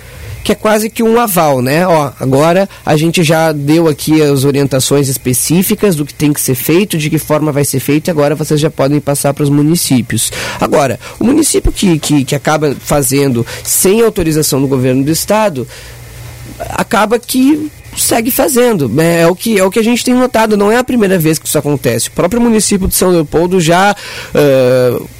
que 0.44 0.52
é 0.52 0.54
quase 0.54 0.90
que 0.90 1.02
um 1.02 1.18
aval, 1.18 1.62
né? 1.62 1.86
Ó, 1.86 2.12
agora 2.20 2.68
a 2.84 2.96
gente 2.98 3.24
já 3.24 3.50
deu 3.50 3.88
aqui 3.88 4.20
as 4.20 4.44
orientações 4.44 5.08
específicas 5.08 5.96
do 5.96 6.04
que 6.04 6.12
tem 6.12 6.34
que 6.34 6.40
ser 6.40 6.54
feito, 6.54 6.98
de 6.98 7.08
que 7.08 7.18
forma 7.18 7.50
vai 7.50 7.64
ser 7.64 7.80
feito, 7.80 8.08
e 8.08 8.10
agora 8.10 8.34
vocês 8.34 8.60
já 8.60 8.70
podem 8.70 9.00
passar 9.00 9.32
para 9.32 9.42
os 9.42 9.48
municípios. 9.48 10.30
Agora, 10.60 11.00
o 11.18 11.24
município 11.24 11.72
que, 11.72 11.98
que, 11.98 12.24
que 12.26 12.34
acaba 12.34 12.76
fazendo 12.78 13.44
sem 13.62 14.02
autorização 14.02 14.60
do 14.60 14.68
governo 14.68 15.02
do 15.02 15.10
estado, 15.10 15.66
acaba 16.68 17.18
que 17.18 17.70
segue 17.96 18.30
fazendo. 18.30 18.90
É, 19.00 19.22
é, 19.22 19.28
o 19.28 19.34
que, 19.34 19.58
é 19.58 19.64
o 19.64 19.70
que 19.70 19.78
a 19.78 19.82
gente 19.82 20.04
tem 20.04 20.14
notado, 20.14 20.56
não 20.56 20.70
é 20.70 20.76
a 20.76 20.84
primeira 20.84 21.18
vez 21.18 21.38
que 21.38 21.46
isso 21.46 21.58
acontece. 21.58 22.08
O 22.08 22.12
próprio 22.12 22.40
município 22.40 22.88
de 22.88 22.94
São 22.94 23.10
Leopoldo 23.10 23.60
já 23.60 23.94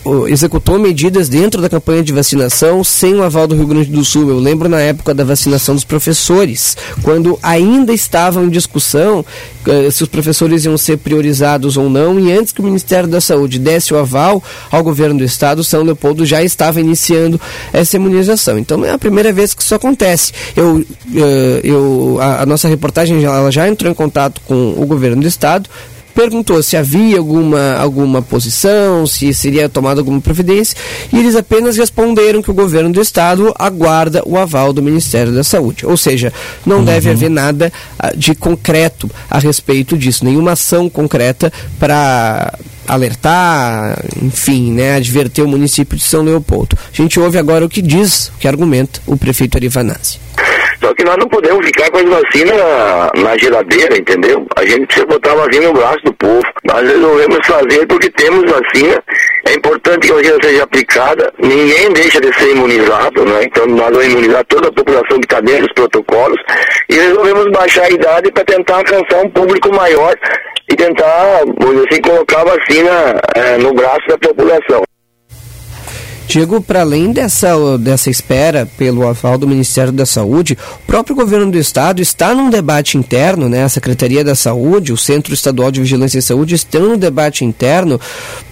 uh, 0.05 0.29
executou 0.29 0.79
medidas 0.79 1.29
dentro 1.29 1.61
da 1.61 1.69
campanha 1.69 2.03
de 2.03 2.13
vacinação 2.13 2.85
sem 2.85 3.15
o 3.15 3.23
aval 3.23 3.47
do 3.47 3.55
Rio 3.55 3.67
Grande 3.67 3.91
do 3.91 4.05
Sul. 4.05 4.29
Eu 4.29 4.39
lembro 4.39 4.69
na 4.69 4.81
época 4.81 5.15
da 5.15 5.25
vacinação 5.25 5.75
dos 5.75 5.85
professores, 5.85 6.77
quando 7.03 7.39
ainda 7.43 7.93
estavam 7.93 8.45
em 8.45 8.51
discussão 8.51 9.21
uh, 9.21 9.91
se 9.91 10.03
os 10.03 10.09
professores 10.09 10.65
iam 10.65 10.77
ser 10.77 10.99
priorizados 10.99 11.77
ou 11.77 11.89
não, 11.89 12.19
e 12.19 12.33
antes 12.33 12.53
que 12.53 12.61
o 12.61 12.65
Ministério 12.65 13.09
da 13.09 13.21
Saúde 13.21 13.59
desse 13.59 13.95
o 13.95 13.99
aval 13.99 14.43
ao 14.71 14.83
governo 14.83 15.19
do 15.19 15.25
estado, 15.25 15.63
São 15.65 15.83
Leopoldo 15.83 16.25
já 16.27 16.43
estava 16.43 16.81
iniciando 16.81 17.41
essa 17.73 17.97
imunização. 17.97 18.59
Então 18.59 18.79
não 18.79 18.87
é 18.87 18.91
a 18.91 18.99
primeira 18.99 19.33
vez 19.33 19.55
que 19.55 19.63
isso 19.63 19.75
acontece. 19.75 20.33
Eu, 20.57 20.77
uh, 20.77 20.87
eu, 21.63 22.19
a, 22.21 22.43
a 22.43 22.47
nossa 22.47 22.64
nossa 22.65 22.69
reportagem 22.69 23.23
ela 23.23 23.51
já 23.51 23.69
entrou 23.69 23.91
em 23.91 23.95
contato 23.95 24.41
com 24.47 24.75
o 24.77 24.87
governo 24.87 25.21
do 25.21 25.29
estado, 25.29 25.69
perguntou 26.15 26.63
se 26.63 26.77
havia 26.77 27.19
alguma, 27.19 27.75
alguma 27.75 28.23
posição, 28.23 29.07
se 29.07 29.35
seria 29.35 29.69
tomada 29.69 30.01
alguma 30.01 30.21
providência, 30.21 30.77
e 31.13 31.19
eles 31.19 31.35
apenas 31.35 31.77
responderam 31.77 32.41
que 32.41 32.51
o 32.51 32.55
governo 32.55 32.91
do 32.91 33.01
estado 33.01 33.53
aguarda 33.59 34.23
o 34.25 34.39
aval 34.39 34.73
do 34.73 34.83
Ministério 34.83 35.33
da 35.33 35.45
Saúde. 35.45 35.85
Ou 35.85 35.97
seja, 35.97 36.33
não 36.65 36.79
uhum. 36.79 36.85
deve 36.85 37.11
haver 37.11 37.29
nada 37.29 37.73
ah, 37.99 38.13
de 38.17 38.35
concreto 38.35 39.11
a 39.29 39.39
respeito 39.39 39.99
disso, 39.99 40.25
nenhuma 40.25 40.53
ação 40.53 40.89
concreta 40.89 41.53
para 41.79 42.57
alertar, 42.87 43.99
enfim, 44.23 44.73
né, 44.73 44.95
adverter 44.95 45.45
o 45.45 45.49
município 45.49 45.97
de 45.97 46.05
São 46.05 46.23
Leopoldo. 46.23 46.79
A 46.93 46.97
gente 46.97 47.19
ouve 47.19 47.39
agora 47.39 47.65
o 47.65 47.69
que 47.69 47.83
diz, 47.83 48.29
o 48.29 48.39
que 48.39 48.47
argumenta 48.47 49.01
o 49.07 49.17
prefeito 49.17 49.57
Arivanazzi. 49.57 50.19
Só 50.85 50.93
que 50.93 51.03
nós 51.03 51.17
não 51.17 51.27
podemos 51.29 51.65
ficar 51.65 51.91
com 51.91 51.97
as 51.97 52.05
vacinas 52.05 52.57
na 53.17 53.39
geladeira, 53.39 53.97
entendeu? 53.97 54.47
A 54.55 54.67
gente 54.67 54.85
precisa 54.85 55.07
botar 55.07 55.33
a 55.33 55.37
vacina 55.37 55.69
no 55.69 55.73
braço 55.73 56.05
do 56.05 56.13
povo. 56.13 56.43
Nós 56.63 56.87
resolvemos 56.87 57.39
fazer 57.47 57.87
porque 57.87 58.11
temos 58.11 58.51
vacina. 58.51 59.03
É 59.49 59.55
importante 59.55 60.07
que 60.07 60.13
a 60.13 60.17
vacina 60.17 60.39
seja 60.43 60.63
aplicada. 60.63 61.33
Ninguém 61.39 61.91
deixa 61.95 62.21
de 62.21 62.31
ser 62.39 62.51
imunizado, 62.51 63.25
né? 63.25 63.45
Então 63.45 63.67
nós 63.67 63.89
vamos 63.89 64.09
imunizar 64.09 64.45
toda 64.45 64.69
a 64.69 64.73
população 64.73 65.19
que 65.21 65.25
está 65.25 65.41
dentro 65.41 65.63
dos 65.63 65.73
protocolos. 65.73 66.39
E 66.91 66.95
resolvemos 66.97 67.51
baixar 67.51 67.85
a 67.85 67.91
idade 67.91 68.31
para 68.31 68.45
tentar 68.45 68.77
alcançar 68.77 69.25
um 69.25 69.31
público 69.31 69.75
maior 69.75 70.15
e 70.71 70.77
tentar, 70.77 71.45
vamos 71.61 71.83
assim, 71.87 72.03
colocar 72.03 72.43
a 72.43 72.45
vacina 72.45 73.21
é, 73.35 73.57
no 73.57 73.73
braço 73.73 74.07
da 74.07 74.19
população. 74.19 74.85
Diego, 76.27 76.61
para 76.61 76.81
além 76.81 77.13
dessa, 77.13 77.79
dessa 77.79 78.11
espera 78.11 78.69
pelo 78.79 79.07
aval 79.07 79.37
do 79.39 79.47
Ministério 79.47 79.93
da 79.93 80.07
Saúde, 80.07 80.57
o 80.83 80.87
próprio 80.87 81.15
governo 81.15 81.51
do 81.51 81.59
estado 81.59 82.01
está 82.01 82.35
num 82.35 82.51
debate 82.51 82.97
interno, 82.97 83.49
né? 83.49 83.65
A 83.65 83.69
Secretaria 83.69 84.25
da 84.25 84.35
Saúde, 84.35 84.93
o 84.93 84.97
Centro 84.97 85.35
Estadual 85.35 85.71
de 85.71 85.81
Vigilância 85.81 86.19
e 86.19 86.23
Saúde 86.23 86.55
estão 86.55 86.89
no 86.89 86.97
debate 86.97 87.45
interno 87.45 88.01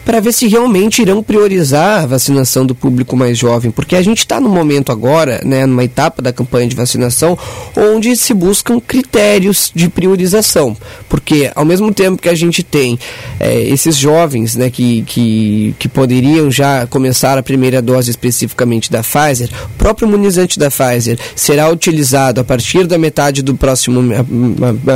para 0.05 0.21
ver 0.21 0.33
se 0.33 0.49
realmente 0.49 1.03
irão 1.03 1.23
priorizar 1.23 2.03
a 2.03 2.07
vacinação 2.07 2.67
do 2.67 2.75
público 2.75 3.17
mais 3.17 3.39
jovem, 3.39 3.71
porque 3.71 3.97
a 3.97 4.03
gente 4.03 4.19
está 4.19 4.41
no 4.41 4.49
momento 4.49 4.91
agora, 4.91 5.41
né, 5.45 5.65
numa 5.67 5.85
etapa 5.85 6.21
da 6.21 6.33
campanha 6.33 6.67
de 6.67 6.75
vacinação, 6.75 7.39
onde 7.77 8.17
se 8.17 8.35
buscam 8.35 8.81
critérios 8.81 9.71
de 9.75 9.89
priorização, 9.89 10.77
porque 11.09 11.51
ao 11.55 11.65
mesmo 11.65 11.93
tempo 11.93 12.21
que 12.21 12.29
a 12.29 12.35
gente 12.35 12.63
tem 12.63 12.99
é, 13.39 13.61
esses 13.63 13.97
jovens, 13.97 14.57
né, 14.57 14.71
que, 14.71 15.03
que, 15.03 15.75
que 15.79 15.89
poderiam 15.89 16.51
já 16.51 16.87
começar 16.87 17.39
a 17.39 17.43
primeira 17.43 17.81
dose 17.81 18.11
especificamente 18.11 18.91
da 18.91 19.03
Pfizer, 19.03 19.49
o 19.75 19.79
próprio 19.79 20.09
imunizante 20.09 20.59
da 20.59 20.71
Pfizer 20.71 21.19
será 21.37 21.69
utilizado 21.69 22.41
a 22.41 22.45
partir 22.45 22.87
da 22.87 22.99
metade 22.99 23.43
do 23.43 23.55
próximo 23.55 24.03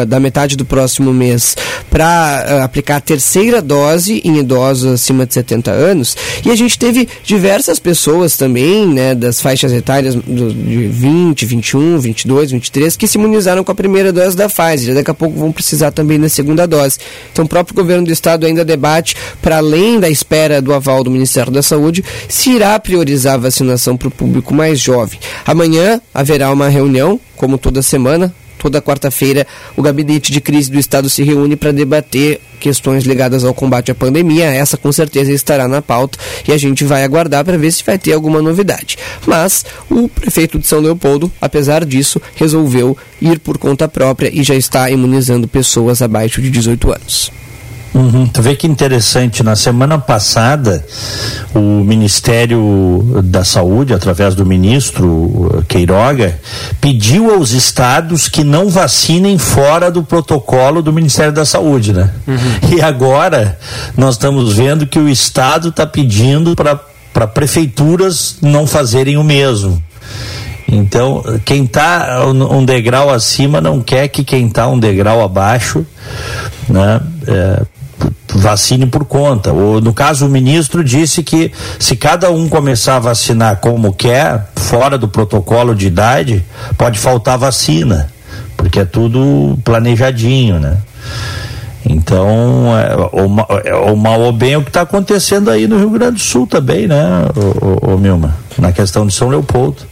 da 0.06 0.18
metade 0.18 0.56
do 0.56 0.64
próximo 0.64 1.12
mês 1.12 1.56
para 1.90 2.46
uh, 2.48 2.64
aplicar 2.64 2.96
a 2.96 3.00
terceira 3.00 3.62
dose 3.62 4.20
em 4.24 4.38
idosos 4.38 4.95
acima 4.96 5.24
de 5.24 5.34
70 5.34 5.70
anos. 5.70 6.16
E 6.44 6.50
a 6.50 6.56
gente 6.56 6.78
teve 6.78 7.08
diversas 7.22 7.78
pessoas 7.78 8.36
também, 8.36 8.86
né, 8.86 9.14
das 9.14 9.40
faixas 9.40 9.72
etárias 9.72 10.14
do, 10.14 10.52
de 10.52 10.88
20, 10.88 11.46
21, 11.46 11.98
22, 11.98 12.50
23, 12.50 12.96
que 12.96 13.06
se 13.06 13.16
imunizaram 13.16 13.62
com 13.62 13.72
a 13.72 13.74
primeira 13.74 14.12
dose 14.12 14.36
da 14.36 14.48
Pfizer. 14.48 14.94
Daqui 14.94 15.10
a 15.10 15.14
pouco 15.14 15.38
vão 15.38 15.52
precisar 15.52 15.90
também 15.92 16.18
da 16.18 16.28
segunda 16.28 16.66
dose. 16.66 16.98
Então, 17.32 17.44
o 17.44 17.48
próprio 17.48 17.76
governo 17.76 18.04
do 18.06 18.12
estado 18.12 18.46
ainda 18.46 18.64
debate, 18.64 19.16
para 19.40 19.58
além 19.58 20.00
da 20.00 20.10
espera 20.10 20.60
do 20.60 20.74
aval 20.74 21.04
do 21.04 21.10
Ministério 21.10 21.52
da 21.52 21.62
Saúde, 21.62 22.04
se 22.28 22.50
irá 22.50 22.78
priorizar 22.78 23.34
a 23.34 23.38
vacinação 23.38 23.96
para 23.96 24.08
o 24.08 24.10
público 24.10 24.52
mais 24.52 24.80
jovem. 24.80 25.18
Amanhã 25.44 26.00
haverá 26.12 26.52
uma 26.52 26.68
reunião, 26.68 27.20
como 27.36 27.58
toda 27.58 27.82
semana, 27.82 28.34
toda 28.58 28.82
quarta-feira, 28.82 29.46
o 29.76 29.82
gabinete 29.82 30.32
de 30.32 30.40
crise 30.40 30.70
do 30.70 30.78
Estado 30.78 31.08
se 31.08 31.22
reúne 31.22 31.56
para 31.56 31.72
debater 31.72 32.40
questões 32.58 33.04
ligadas 33.04 33.44
ao 33.44 33.54
combate 33.54 33.90
à 33.90 33.94
pandemia. 33.94 34.46
Essa 34.46 34.76
com 34.76 34.90
certeza 34.90 35.32
estará 35.32 35.68
na 35.68 35.82
pauta 35.82 36.18
e 36.46 36.52
a 36.52 36.58
gente 36.58 36.84
vai 36.84 37.04
aguardar 37.04 37.44
para 37.44 37.58
ver 37.58 37.70
se 37.70 37.84
vai 37.84 37.98
ter 37.98 38.12
alguma 38.12 38.42
novidade. 38.42 38.96
Mas 39.26 39.64
o 39.90 40.08
prefeito 40.08 40.58
de 40.58 40.66
São 40.66 40.80
Leopoldo, 40.80 41.30
apesar 41.40 41.84
disso, 41.84 42.20
resolveu 42.34 42.96
ir 43.20 43.38
por 43.38 43.58
conta 43.58 43.88
própria 43.88 44.30
e 44.32 44.42
já 44.42 44.54
está 44.54 44.90
imunizando 44.90 45.46
pessoas 45.46 46.02
abaixo 46.02 46.40
de 46.40 46.50
18 46.50 46.92
anos. 46.92 47.45
Uhum. 47.96 48.26
Tu 48.26 48.42
vê 48.42 48.54
que 48.54 48.66
interessante, 48.66 49.42
na 49.42 49.56
semana 49.56 49.98
passada, 49.98 50.84
o 51.54 51.82
Ministério 51.82 53.22
da 53.24 53.42
Saúde, 53.42 53.94
através 53.94 54.34
do 54.34 54.44
ministro 54.44 55.08
uh, 55.08 55.64
Queiroga, 55.66 56.38
pediu 56.78 57.32
aos 57.32 57.52
estados 57.52 58.28
que 58.28 58.44
não 58.44 58.68
vacinem 58.68 59.38
fora 59.38 59.90
do 59.90 60.02
protocolo 60.02 60.82
do 60.82 60.92
Ministério 60.92 61.32
da 61.32 61.46
Saúde, 61.46 61.94
né? 61.94 62.10
Uhum. 62.28 62.76
E 62.76 62.82
agora 62.82 63.58
nós 63.96 64.16
estamos 64.16 64.52
vendo 64.52 64.86
que 64.86 64.98
o 64.98 65.08
estado 65.08 65.70
está 65.70 65.86
pedindo 65.86 66.54
para 66.54 67.26
prefeituras 67.26 68.36
não 68.42 68.66
fazerem 68.66 69.16
o 69.16 69.24
mesmo. 69.24 69.82
Então, 70.68 71.22
quem 71.44 71.64
está 71.64 72.26
um 72.28 72.64
degrau 72.64 73.08
acima 73.08 73.60
não 73.60 73.80
quer 73.80 74.08
que 74.08 74.22
quem 74.22 74.48
está 74.48 74.66
um 74.68 74.78
degrau 74.78 75.22
abaixo 75.22 75.86
né, 76.68 77.00
é, 77.26 77.62
vacine 78.34 78.86
por 78.86 79.04
conta. 79.04 79.52
Ou, 79.52 79.80
no 79.80 79.92
caso, 79.92 80.26
o 80.26 80.28
ministro 80.28 80.82
disse 80.84 81.22
que 81.22 81.52
se 81.78 81.96
cada 81.96 82.30
um 82.30 82.48
começar 82.48 82.96
a 82.96 83.00
vacinar 83.00 83.56
como 83.56 83.92
quer, 83.92 84.48
fora 84.56 84.98
do 84.98 85.08
protocolo 85.08 85.74
de 85.74 85.86
idade, 85.86 86.44
pode 86.76 86.98
faltar 86.98 87.38
vacina, 87.38 88.08
porque 88.56 88.80
é 88.80 88.84
tudo 88.84 89.58
planejadinho, 89.64 90.58
né? 90.58 90.78
Então, 91.88 92.76
é, 92.76 92.96
o, 92.96 93.58
é, 93.64 93.74
o 93.92 93.96
mal 93.96 94.20
ou 94.20 94.32
bem 94.32 94.54
é 94.54 94.58
o 94.58 94.62
que 94.62 94.70
está 94.70 94.80
acontecendo 94.80 95.50
aí 95.50 95.68
no 95.68 95.78
Rio 95.78 95.90
Grande 95.90 96.14
do 96.14 96.20
Sul 96.20 96.46
também, 96.46 96.88
né, 96.88 96.96
o, 97.36 97.94
o 97.94 97.98
Milma? 97.98 98.34
Na 98.58 98.72
questão 98.72 99.06
de 99.06 99.12
São 99.12 99.28
Leopoldo. 99.28 99.82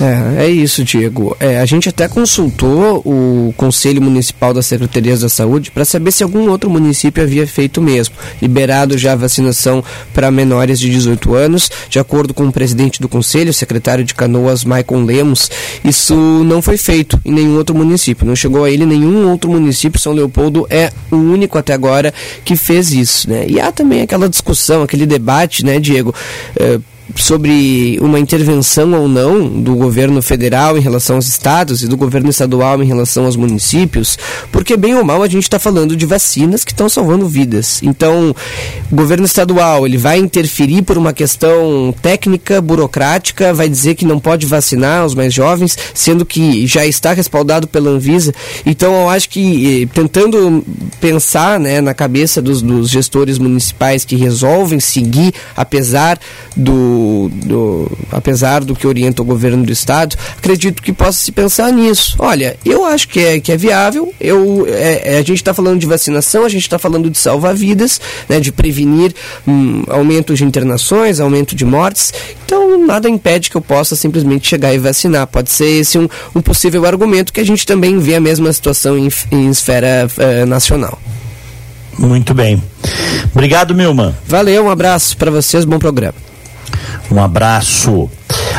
É, 0.00 0.44
é 0.44 0.48
isso, 0.48 0.82
Diego. 0.82 1.36
É, 1.38 1.60
a 1.60 1.66
gente 1.66 1.88
até 1.88 2.08
consultou 2.08 3.02
o 3.04 3.54
Conselho 3.56 4.02
Municipal 4.02 4.52
das 4.52 4.66
Secretarias 4.66 5.20
da 5.20 5.28
Saúde 5.28 5.70
para 5.70 5.84
saber 5.84 6.10
se 6.10 6.22
algum 6.22 6.48
outro 6.48 6.68
município 6.70 7.22
havia 7.22 7.46
feito 7.46 7.80
mesmo, 7.80 8.14
liberado 8.40 8.96
já 8.98 9.12
a 9.12 9.16
vacinação 9.16 9.84
para 10.12 10.30
menores 10.30 10.80
de 10.80 10.90
18 10.90 11.34
anos. 11.34 11.70
De 11.88 11.98
acordo 11.98 12.34
com 12.34 12.46
o 12.46 12.52
presidente 12.52 13.00
do 13.00 13.08
Conselho, 13.08 13.52
secretário 13.52 14.04
de 14.04 14.14
Canoas, 14.14 14.64
Maicon 14.64 15.04
Lemos, 15.04 15.50
isso 15.84 16.14
não 16.14 16.60
foi 16.60 16.76
feito 16.76 17.20
em 17.24 17.32
nenhum 17.32 17.56
outro 17.56 17.74
município. 17.74 18.26
Não 18.26 18.34
chegou 18.34 18.64
a 18.64 18.70
ele 18.70 18.86
nenhum 18.86 19.30
outro 19.30 19.50
município. 19.50 20.00
São 20.00 20.12
Leopoldo 20.12 20.66
é 20.70 20.90
o 21.10 21.16
único 21.16 21.58
até 21.58 21.72
agora 21.72 22.12
que 22.44 22.56
fez 22.56 22.90
isso. 22.92 23.28
Né? 23.28 23.46
E 23.48 23.60
há 23.60 23.70
também 23.70 24.02
aquela 24.02 24.28
discussão, 24.28 24.82
aquele 24.82 25.06
debate, 25.06 25.64
né, 25.64 25.78
Diego? 25.78 26.14
É, 26.56 26.78
sobre 27.14 27.98
uma 28.00 28.18
intervenção 28.18 28.92
ou 28.94 29.06
não 29.06 29.48
do 29.48 29.74
governo 29.74 30.22
federal 30.22 30.76
em 30.78 30.80
relação 30.80 31.16
aos 31.16 31.28
estados 31.28 31.82
e 31.82 31.88
do 31.88 31.96
governo 31.96 32.30
estadual 32.30 32.82
em 32.82 32.86
relação 32.86 33.26
aos 33.26 33.36
municípios, 33.36 34.18
porque 34.50 34.76
bem 34.76 34.94
ou 34.94 35.04
mal 35.04 35.22
a 35.22 35.28
gente 35.28 35.42
está 35.42 35.58
falando 35.58 35.96
de 35.96 36.06
vacinas 36.06 36.64
que 36.64 36.72
estão 36.72 36.88
salvando 36.88 37.28
vidas. 37.28 37.82
Então, 37.82 38.34
o 38.90 38.96
governo 38.96 39.26
estadual 39.26 39.86
ele 39.86 39.98
vai 39.98 40.18
interferir 40.18 40.82
por 40.82 40.96
uma 40.96 41.12
questão 41.12 41.94
técnica, 42.00 42.60
burocrática, 42.60 43.52
vai 43.52 43.68
dizer 43.68 43.94
que 43.94 44.06
não 44.06 44.18
pode 44.18 44.46
vacinar 44.46 45.04
os 45.04 45.14
mais 45.14 45.32
jovens, 45.32 45.76
sendo 45.92 46.24
que 46.24 46.66
já 46.66 46.86
está 46.86 47.12
respaldado 47.12 47.68
pela 47.68 47.90
Anvisa. 47.90 48.34
Então, 48.64 48.92
eu 49.02 49.08
acho 49.10 49.28
que 49.28 49.82
eh, 49.82 49.88
tentando 49.92 50.64
pensar 51.00 51.60
né, 51.60 51.80
na 51.80 51.92
cabeça 51.92 52.40
dos, 52.40 52.62
dos 52.62 52.88
gestores 52.88 53.38
municipais 53.38 54.04
que 54.04 54.16
resolvem 54.16 54.80
seguir, 54.80 55.34
apesar 55.56 56.18
do 56.56 56.93
do, 57.32 57.90
apesar 58.10 58.64
do 58.64 58.74
que 58.74 58.86
orienta 58.86 59.22
o 59.22 59.24
governo 59.24 59.64
do 59.64 59.72
estado, 59.72 60.16
acredito 60.36 60.82
que 60.82 60.92
possa 60.92 61.18
se 61.18 61.32
pensar 61.32 61.72
nisso. 61.72 62.16
Olha, 62.18 62.56
eu 62.64 62.84
acho 62.84 63.08
que 63.08 63.20
é, 63.20 63.40
que 63.40 63.52
é 63.52 63.56
viável. 63.56 64.12
Eu, 64.20 64.66
é, 64.68 65.14
é 65.14 65.18
a 65.18 65.22
gente 65.22 65.34
está 65.34 65.54
falando 65.54 65.78
de 65.78 65.86
vacinação, 65.86 66.44
a 66.44 66.48
gente 66.48 66.62
está 66.62 66.78
falando 66.78 67.10
de 67.10 67.18
salvar 67.18 67.54
vidas, 67.54 68.00
né, 68.28 68.40
de 68.40 68.52
prevenir 68.52 69.14
hum, 69.46 69.82
aumento 69.88 70.34
de 70.34 70.44
internações, 70.44 71.20
aumento 71.20 71.54
de 71.54 71.64
mortes. 71.64 72.12
Então, 72.44 72.84
nada 72.86 73.08
impede 73.08 73.50
que 73.50 73.56
eu 73.56 73.60
possa 73.60 73.96
simplesmente 73.96 74.48
chegar 74.48 74.74
e 74.74 74.78
vacinar. 74.78 75.26
Pode 75.26 75.50
ser 75.50 75.80
esse 75.80 75.98
um, 75.98 76.08
um 76.34 76.40
possível 76.40 76.84
argumento 76.84 77.32
que 77.32 77.40
a 77.40 77.46
gente 77.46 77.66
também 77.66 77.98
vê 77.98 78.14
a 78.14 78.20
mesma 78.20 78.52
situação 78.52 78.98
em, 78.98 79.08
em 79.30 79.48
esfera 79.48 80.06
uh, 80.06 80.46
nacional. 80.46 80.98
Muito 81.98 82.34
bem. 82.34 82.62
Obrigado, 83.32 83.74
Milman. 83.74 84.14
Valeu, 84.26 84.64
um 84.64 84.70
abraço 84.70 85.16
para 85.16 85.30
vocês, 85.30 85.64
bom 85.64 85.78
programa. 85.78 86.33
Um 87.10 87.22
abraço. 87.22 88.10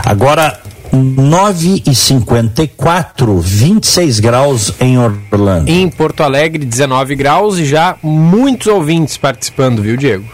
Agora, 0.06 0.60
9 0.92 1.84
e 1.86 1.94
54, 1.94 3.40
26 3.40 4.20
graus 4.20 4.74
em 4.80 4.98
Orlando. 4.98 5.70
Em 5.70 5.90
Porto 5.90 6.24
Alegre, 6.24 6.66
19 6.66 7.16
graus 7.16 7.58
e 7.58 7.66
já 7.66 7.96
muitos 8.02 8.68
ouvintes 8.68 9.18
participando, 9.18 9.82
viu, 9.82 9.98
Diego? 9.98 10.26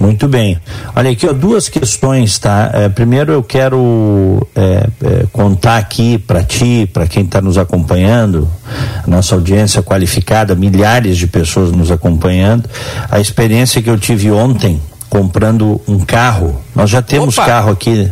Muito 0.00 0.26
bem. 0.26 0.58
Olha 0.96 1.10
aqui, 1.10 1.28
ó, 1.28 1.32
duas 1.32 1.68
questões, 1.68 2.38
tá? 2.38 2.70
É, 2.74 2.88
primeiro 2.88 3.32
eu 3.32 3.42
quero 3.42 4.44
é, 4.54 4.88
é, 5.04 5.26
contar 5.32 5.76
aqui 5.76 6.18
para 6.18 6.42
ti, 6.42 6.90
para 6.92 7.06
quem 7.06 7.22
está 7.22 7.40
nos 7.40 7.56
acompanhando, 7.56 8.50
nossa 9.06 9.34
audiência 9.34 9.80
qualificada, 9.80 10.56
milhares 10.56 11.16
de 11.16 11.28
pessoas 11.28 11.70
nos 11.70 11.90
acompanhando, 11.90 12.68
a 13.08 13.20
experiência 13.20 13.80
que 13.80 13.88
eu 13.88 13.98
tive 13.98 14.30
ontem 14.32 14.80
comprando 15.12 15.78
um 15.86 15.98
carro. 15.98 16.58
Nós 16.74 16.88
já 16.88 17.02
temos 17.02 17.36
Opa. 17.36 17.46
carro 17.46 17.70
aqui, 17.70 18.10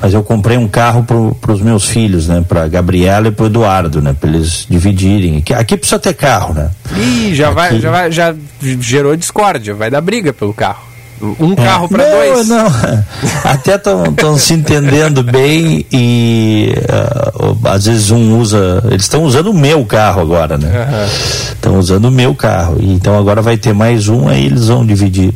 mas 0.00 0.14
eu 0.14 0.22
comprei 0.22 0.56
um 0.56 0.68
carro 0.68 1.02
para 1.02 1.52
os 1.52 1.60
meus 1.60 1.88
filhos, 1.88 2.28
né? 2.28 2.44
Para 2.48 2.68
Gabriela 2.68 3.26
e 3.26 3.30
para 3.32 3.46
Eduardo, 3.46 4.00
né? 4.00 4.14
Para 4.18 4.30
eles 4.30 4.64
dividirem. 4.70 5.38
Aqui, 5.38 5.52
aqui, 5.52 5.76
precisa 5.76 5.98
ter 5.98 6.14
carro, 6.14 6.54
né? 6.54 6.70
Ih, 6.96 7.34
já 7.34 7.46
aqui... 7.46 7.54
vai, 7.56 7.80
já 7.80 7.90
vai, 7.90 8.12
já 8.12 8.34
gerou 8.78 9.16
discórdia, 9.16 9.74
vai 9.74 9.90
dar 9.90 10.00
briga 10.00 10.32
pelo 10.32 10.54
carro. 10.54 10.86
Um 11.20 11.54
é. 11.54 11.56
carro 11.56 11.88
para 11.88 12.04
dois? 12.04 12.46
Não, 12.46 12.66
até 13.42 13.74
estão 13.74 14.38
se 14.38 14.54
entendendo 14.54 15.24
bem 15.24 15.84
e 15.90 16.74
uh, 16.78 17.68
às 17.68 17.86
vezes 17.86 18.12
um 18.12 18.38
usa. 18.38 18.84
Eles 18.84 19.02
estão 19.02 19.24
usando 19.24 19.48
o 19.48 19.54
meu 19.54 19.84
carro 19.84 20.20
agora, 20.20 20.56
né? 20.56 21.08
Estão 21.50 21.72
uhum. 21.72 21.78
usando 21.80 22.04
o 22.04 22.10
meu 22.12 22.36
carro. 22.36 22.76
Então 22.80 23.18
agora 23.18 23.42
vai 23.42 23.56
ter 23.56 23.74
mais 23.74 24.06
um, 24.06 24.28
aí 24.28 24.46
eles 24.46 24.68
vão 24.68 24.86
dividir 24.86 25.34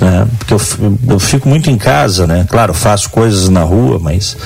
né? 0.00 0.26
Porque 0.38 0.54
eu, 0.54 0.60
eu 1.08 1.18
fico 1.18 1.48
muito 1.48 1.70
em 1.70 1.76
casa, 1.76 2.26
né? 2.26 2.46
Claro, 2.48 2.72
faço 2.72 3.10
coisas 3.10 3.48
na 3.48 3.62
rua, 3.62 3.98
mas, 4.00 4.36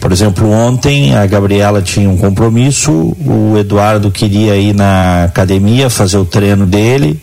por 0.00 0.12
exemplo, 0.12 0.50
ontem 0.50 1.14
a 1.14 1.26
Gabriela 1.26 1.82
tinha 1.82 2.08
um 2.08 2.16
compromisso, 2.16 2.92
o 2.92 3.56
Eduardo 3.58 4.10
queria 4.10 4.56
ir 4.56 4.74
na 4.74 5.24
academia 5.24 5.90
fazer 5.90 6.16
o 6.16 6.24
treino 6.24 6.66
dele 6.66 7.20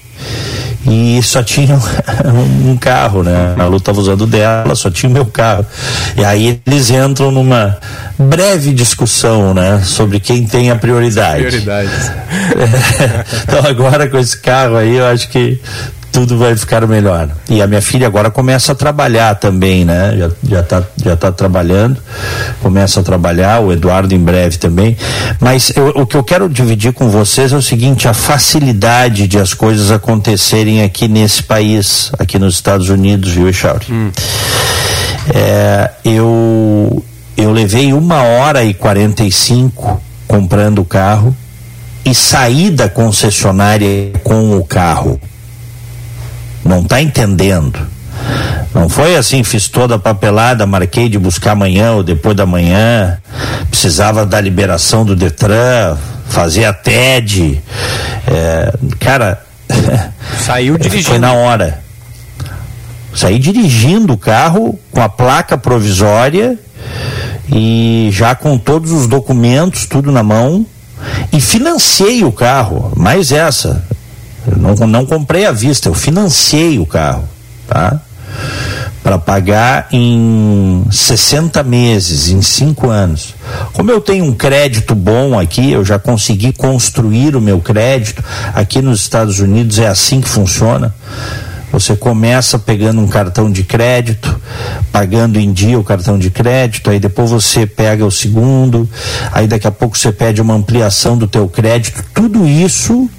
e 0.88 1.22
só 1.22 1.44
tinha 1.44 1.76
um, 2.66 2.78
carro, 2.78 3.24
né? 3.24 3.56
A 3.58 3.66
Lu 3.66 3.78
estava 3.78 4.00
usando 4.00 4.26
dela, 4.26 4.76
só 4.76 4.90
tinha 4.90 5.10
o 5.10 5.14
meu 5.14 5.26
carro. 5.26 5.66
E 6.16 6.24
aí 6.24 6.62
eles 6.66 6.90
entram 6.90 7.32
numa 7.32 7.78
breve 8.18 8.74
discussão, 8.74 9.54
né? 9.54 9.82
Sobre 9.84 10.20
quem 10.20 10.46
tem 10.46 10.72
a 10.72 10.76
prioridade. 10.76 11.44
Prioridades. 11.44 12.12
então 13.44 13.66
agora 13.70 14.08
com 14.08 14.18
esse 14.18 14.38
carro 14.38 14.78
aí, 14.78 14.96
eu 14.96 15.06
acho 15.06 15.30
que 15.30 15.60
tudo 16.12 16.38
vai 16.38 16.56
ficar 16.56 16.86
melhor. 16.88 17.30
E 17.50 17.62
a 17.62 17.68
minha 17.68 17.82
filha 17.82 18.08
agora 18.08 18.30
começa 18.30 18.72
a 18.72 18.76
trabalhar 18.76 19.36
também, 19.36 19.86
né? 19.86 20.16
Já, 20.18 20.32
já, 20.44 20.64
tá, 20.64 20.84
já 21.04 21.16
tá 21.16 21.32
trabalhando, 21.32 22.02
começa 22.62 23.00
a 23.00 23.04
trabalhar, 23.04 23.60
o 23.60 23.72
Eduardo 23.72 24.14
em 24.14 24.20
breve 24.20 24.58
também. 24.58 24.98
Mas 25.40 25.72
eu, 25.76 25.90
o 25.90 26.06
que 26.06 26.18
eu 26.18 26.24
quero 26.24 26.50
dividir 26.50 26.94
com 26.94 27.10
vocês 27.10 27.52
é 27.52 27.56
o 27.56 27.62
seguinte: 27.62 28.08
a 28.08 28.14
facilidade 28.14 29.28
de 29.28 29.38
as 29.38 29.54
coisas 29.54 29.92
acontecerem 29.92 30.84
aqui 30.84 31.08
nesse 31.08 31.44
país, 31.44 32.12
aqui 32.18 32.40
nos 32.40 32.56
Estados 32.56 32.90
Unidos, 32.90 33.32
viu, 33.32 33.48
Echauri? 33.48 33.86
Hum. 33.90 34.12
É, 35.34 35.92
eu, 36.04 37.04
eu 37.38 37.52
levei 37.52 37.94
uma 37.94 38.24
hora 38.24 38.64
e 38.64 38.74
45 38.74 40.02
comprando 40.28 40.80
o 40.80 40.86
carro 40.86 41.36
e 42.04 42.16
saí 42.16 42.70
da 42.72 42.90
concessionária 42.90 44.12
com 44.24 44.58
o 44.58 44.64
carro 44.64 45.20
não 46.64 46.82
está 46.82 47.02
entendendo. 47.02 47.80
Não 48.74 48.88
foi 48.88 49.16
assim, 49.16 49.44
fiz 49.44 49.68
toda 49.68 49.96
a 49.96 50.00
papelada, 50.00 50.66
marquei 50.66 51.10
de 51.10 51.18
buscar 51.18 51.52
amanhã 51.52 51.94
ou 51.94 52.04
depois 52.04 52.36
da 52.36 52.46
manhã, 52.46 53.18
precisava 53.70 54.26
da 54.26 54.40
liberação 54.40 55.04
do 55.04 55.16
Detran, 55.16 55.98
fazer 56.30 56.66
a 56.66 56.74
TED. 56.74 57.62
É, 58.28 58.74
cara. 59.00 59.44
Saiu 60.46 60.78
dirigindo. 60.78 61.10
Foi 61.10 61.20
na 61.20 61.34
hora. 61.34 61.82
Saí 63.14 63.40
dirigindo 63.40 64.14
o 64.14 64.18
carro 64.18 64.80
com 64.92 65.02
a 65.02 65.10
placa 65.10 65.58
provisória 65.58 66.58
e 67.52 68.10
já 68.12 68.36
com 68.36 68.58
todos 68.58 68.92
os 68.92 69.08
documentos, 69.08 69.86
tudo 69.86 70.12
na 70.12 70.22
mão. 70.22 70.66
E 71.32 71.42
financiei 71.42 72.24
o 72.24 72.32
carro, 72.32 72.94
mais 72.96 73.32
essa. 73.32 73.84
Eu 74.52 74.58
não, 74.58 74.88
não 74.88 75.06
comprei 75.06 75.46
à 75.46 75.52
vista, 75.52 75.90
eu 75.90 75.94
financiei 75.94 76.80
o 76.80 76.86
carro, 76.86 77.28
tá? 77.68 78.00
Para 79.04 79.18
pagar 79.18 79.88
em 79.92 80.84
60 80.92 81.64
meses, 81.64 82.30
em 82.30 82.42
5 82.42 82.90
anos. 82.90 83.34
Como 83.74 83.90
eu 83.90 84.02
tenho 84.02 84.26
um 84.26 84.34
crédito 84.34 84.94
bom 84.94 85.40
aqui, 85.40 85.72
eu 85.72 85.86
já 85.86 85.98
consegui 85.98 86.52
construir 86.52 87.36
o 87.36 87.42
meu 87.42 87.60
crédito. 87.60 88.24
Aqui 88.54 88.82
nos 88.82 89.02
Estados 89.02 89.40
Unidos 89.40 89.80
é 89.80 89.88
assim 89.88 90.20
que 90.20 90.30
funciona. 90.30 90.94
Você 91.72 91.96
começa 91.96 92.58
pegando 92.58 93.00
um 93.00 93.08
cartão 93.08 93.52
de 93.52 93.64
crédito, 93.64 94.40
pagando 94.92 95.40
em 95.40 95.52
dia 95.52 95.80
o 95.80 95.84
cartão 95.84 96.18
de 96.18 96.30
crédito, 96.30 96.90
aí 96.90 97.00
depois 97.00 97.30
você 97.30 97.66
pega 97.66 98.06
o 98.06 98.12
segundo, 98.12 98.90
aí 99.32 99.48
daqui 99.48 99.68
a 99.68 99.72
pouco 99.72 99.98
você 99.98 100.12
pede 100.12 100.42
uma 100.42 100.54
ampliação 100.54 101.18
do 101.18 101.28
teu 101.28 101.48
crédito. 101.48 102.04
Tudo 102.14 102.48
isso, 102.48 103.10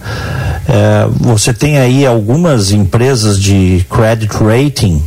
é, 0.69 1.09
você 1.21 1.55
tem 1.55 1.79
aí 1.79 2.05
algumas 2.05 2.73
empresas 2.73 3.39
de 3.39 3.87
credit 3.89 4.35
rating, 4.37 5.03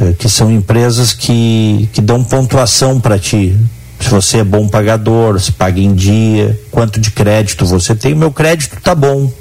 é, 0.00 0.12
que 0.12 0.28
são 0.28 0.50
empresas 0.50 1.12
que, 1.12 1.88
que 1.92 2.00
dão 2.00 2.24
pontuação 2.24 3.00
para 3.00 3.18
ti 3.18 3.56
se 4.04 4.10
você 4.10 4.38
é 4.38 4.44
bom 4.44 4.68
pagador, 4.68 5.40
se 5.40 5.50
paga 5.50 5.80
em 5.80 5.94
dia, 5.94 6.60
quanto 6.70 7.00
de 7.00 7.10
crédito 7.10 7.64
você 7.64 7.94
tem, 7.94 8.14
meu 8.14 8.30
crédito 8.30 8.76
tá 8.82 8.94
bom. 8.94 9.32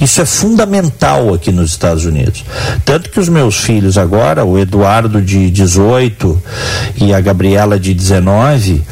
Isso 0.00 0.20
é 0.20 0.24
fundamental 0.24 1.32
aqui 1.32 1.50
nos 1.52 1.70
Estados 1.70 2.04
Unidos. 2.04 2.44
Tanto 2.84 3.10
que 3.10 3.20
os 3.20 3.28
meus 3.28 3.56
filhos 3.56 3.96
agora, 3.96 4.44
o 4.44 4.58
Eduardo 4.58 5.20
de 5.20 5.50
18 5.50 6.42
e 6.96 7.14
a 7.14 7.20
Gabriela 7.20 7.78
de 7.78 7.94
19, 7.94 8.82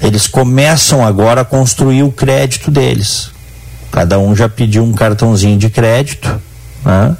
eles 0.00 0.26
começam 0.26 1.04
agora 1.04 1.42
a 1.42 1.44
construir 1.44 2.02
o 2.02 2.12
crédito 2.12 2.70
deles. 2.70 3.30
Cada 3.90 4.18
um 4.18 4.34
já 4.34 4.48
pediu 4.48 4.82
um 4.82 4.92
cartãozinho 4.92 5.58
de 5.58 5.68
crédito, 5.68 6.40
né? 6.84 7.16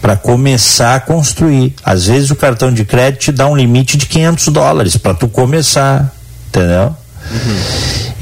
Para 0.00 0.16
começar 0.16 0.96
a 0.96 1.00
construir. 1.00 1.74
Às 1.84 2.06
vezes 2.06 2.30
o 2.30 2.36
cartão 2.36 2.72
de 2.72 2.84
crédito 2.84 3.20
te 3.20 3.32
dá 3.32 3.46
um 3.46 3.56
limite 3.56 3.96
de 3.96 4.06
500 4.06 4.48
dólares 4.48 4.96
para 4.96 5.14
tu 5.14 5.28
começar, 5.28 6.12
entendeu? 6.48 6.94
Uhum. 7.30 7.58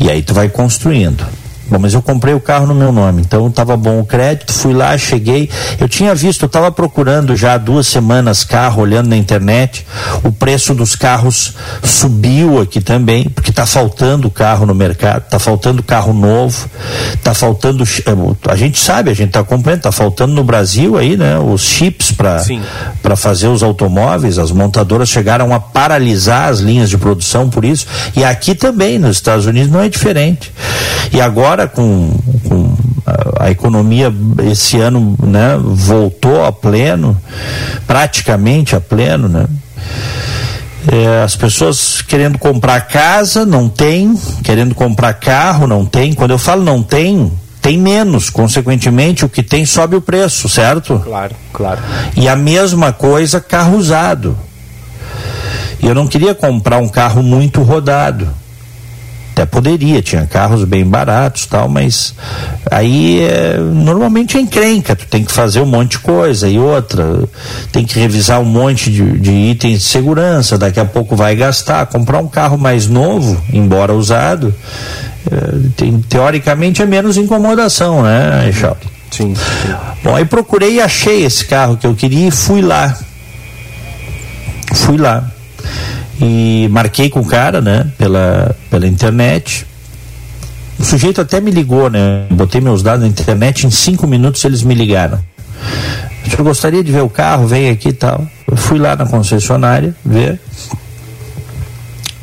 E 0.00 0.10
aí 0.10 0.22
tu 0.22 0.34
vai 0.34 0.48
construindo. 0.48 1.24
Bom, 1.72 1.78
mas 1.78 1.94
eu 1.94 2.02
comprei 2.02 2.34
o 2.34 2.40
carro 2.40 2.66
no 2.66 2.74
meu 2.74 2.92
nome, 2.92 3.22
então 3.22 3.46
estava 3.46 3.78
bom 3.78 3.98
o 3.98 4.04
crédito, 4.04 4.52
fui 4.52 4.74
lá, 4.74 4.98
cheguei. 4.98 5.48
Eu 5.80 5.88
tinha 5.88 6.14
visto, 6.14 6.42
eu 6.42 6.46
estava 6.46 6.70
procurando 6.70 7.34
já 7.34 7.54
há 7.54 7.56
duas 7.56 7.86
semanas 7.86 8.44
carro, 8.44 8.82
olhando 8.82 9.08
na 9.08 9.16
internet. 9.16 9.86
O 10.22 10.30
preço 10.30 10.74
dos 10.74 10.94
carros 10.94 11.54
subiu 11.82 12.60
aqui 12.60 12.82
também, 12.82 13.24
porque 13.24 13.48
está 13.48 13.64
faltando 13.64 14.30
carro 14.30 14.66
no 14.66 14.74
mercado, 14.74 15.22
está 15.22 15.38
faltando 15.38 15.82
carro 15.82 16.12
novo, 16.12 16.68
está 17.14 17.32
faltando. 17.32 17.84
Eh, 17.84 18.50
a 18.50 18.54
gente 18.54 18.78
sabe, 18.78 19.10
a 19.10 19.14
gente 19.14 19.28
está 19.28 19.40
acompanhando, 19.40 19.78
está 19.78 19.92
faltando 19.92 20.34
no 20.34 20.44
Brasil 20.44 20.98
aí, 20.98 21.16
né? 21.16 21.38
Os 21.38 21.62
chips 21.62 22.12
para 22.12 23.16
fazer 23.16 23.46
os 23.46 23.62
automóveis, 23.62 24.38
as 24.38 24.50
montadoras 24.50 25.08
chegaram 25.08 25.54
a 25.54 25.58
paralisar 25.58 26.50
as 26.50 26.58
linhas 26.58 26.90
de 26.90 26.98
produção 26.98 27.48
por 27.48 27.64
isso. 27.64 27.86
E 28.14 28.22
aqui 28.22 28.54
também, 28.54 28.98
nos 28.98 29.16
Estados 29.16 29.46
Unidos, 29.46 29.72
não 29.72 29.80
é 29.80 29.88
diferente. 29.88 30.52
E 31.12 31.20
agora 31.20 31.61
agora 31.62 31.68
com, 31.68 32.10
com 32.48 32.76
a, 33.06 33.46
a, 33.46 33.50
economia 33.50 34.12
esse 34.50 34.78
ano 34.78 35.16
né, 35.22 35.58
voltou 35.60 36.44
a 36.44 36.52
pleno, 36.52 37.16
praticamente 37.86 38.74
a 38.74 38.80
pleno, 38.80 39.28
né? 39.28 39.46
É, 40.90 41.22
as 41.22 41.36
pessoas 41.36 42.02
querendo 42.02 42.38
comprar 42.38 42.80
casa 42.80 43.46
não 43.46 43.68
tem, 43.68 44.18
querendo 44.42 44.74
comprar 44.74 45.14
carro 45.14 45.66
não 45.66 45.86
tem. 45.86 46.12
Quando 46.12 46.32
eu 46.32 46.38
falo 46.38 46.64
não 46.64 46.82
tem, 46.82 47.30
tem 47.60 47.78
menos, 47.78 48.28
consequentemente 48.28 49.24
o 49.24 49.28
que 49.28 49.44
tem 49.44 49.64
sobe 49.64 49.94
o 49.94 50.00
preço, 50.00 50.48
certo? 50.48 50.98
Claro, 50.98 51.36
claro. 51.52 51.80
E 52.16 52.28
a 52.28 52.34
mesma 52.34 52.92
coisa 52.92 53.40
carro 53.40 53.76
usado. 53.76 54.36
Eu 55.80 55.94
não 55.94 56.06
queria 56.06 56.34
comprar 56.34 56.78
um 56.78 56.88
carro 56.88 57.22
muito 57.22 57.62
rodado 57.62 58.41
até 59.32 59.46
poderia, 59.46 60.02
tinha 60.02 60.26
carros 60.26 60.62
bem 60.64 60.84
baratos 60.84 61.46
tal, 61.46 61.68
mas 61.68 62.14
aí 62.70 63.20
é, 63.22 63.56
normalmente 63.58 64.36
é 64.36 64.40
encrenca, 64.40 64.94
tu 64.94 65.06
tem 65.06 65.24
que 65.24 65.32
fazer 65.32 65.60
um 65.60 65.66
monte 65.66 65.92
de 65.92 65.98
coisa 66.00 66.48
e 66.48 66.58
outra, 66.58 67.24
tem 67.72 67.84
que 67.84 67.98
revisar 67.98 68.40
um 68.40 68.44
monte 68.44 68.90
de, 68.90 69.18
de 69.18 69.30
itens 69.30 69.78
de 69.78 69.84
segurança, 69.84 70.58
daqui 70.58 70.78
a 70.78 70.84
pouco 70.84 71.16
vai 71.16 71.34
gastar, 71.34 71.86
comprar 71.86 72.18
um 72.18 72.28
carro 72.28 72.58
mais 72.58 72.86
novo, 72.86 73.42
embora 73.50 73.94
usado, 73.94 74.54
é, 75.30 75.68
tem, 75.76 75.98
teoricamente 76.02 76.82
é 76.82 76.86
menos 76.86 77.16
incomodação, 77.16 78.02
né, 78.02 78.46
Eixal? 78.46 78.76
Sim, 79.10 79.34
sim. 79.34 79.74
Bom, 80.04 80.14
aí 80.14 80.26
procurei 80.26 80.74
e 80.74 80.80
achei 80.80 81.24
esse 81.24 81.46
carro 81.46 81.76
que 81.76 81.86
eu 81.86 81.94
queria 81.94 82.28
e 82.28 82.30
fui 82.30 82.62
lá. 82.62 82.96
Fui 84.74 84.96
lá 84.96 85.30
e 86.22 86.68
marquei 86.70 87.10
com 87.10 87.18
o 87.18 87.26
cara, 87.26 87.60
né, 87.60 87.90
pela, 87.98 88.54
pela 88.70 88.86
internet. 88.86 89.66
O 90.78 90.84
sujeito 90.84 91.20
até 91.20 91.40
me 91.40 91.50
ligou, 91.50 91.90
né? 91.90 92.26
Botei 92.30 92.60
meus 92.60 92.82
dados 92.82 93.02
na 93.02 93.08
internet, 93.08 93.66
em 93.66 93.70
cinco 93.70 94.06
minutos 94.06 94.44
eles 94.44 94.62
me 94.62 94.74
ligaram. 94.74 95.18
Eu 96.38 96.44
gostaria 96.44 96.82
de 96.82 96.92
ver 96.92 97.02
o 97.02 97.08
carro, 97.08 97.46
vem 97.46 97.68
aqui 97.68 97.88
e 97.88 97.92
tal. 97.92 98.26
Eu 98.46 98.56
fui 98.56 98.78
lá 98.78 98.94
na 98.94 99.04
concessionária 99.04 99.94
ver. 100.04 100.40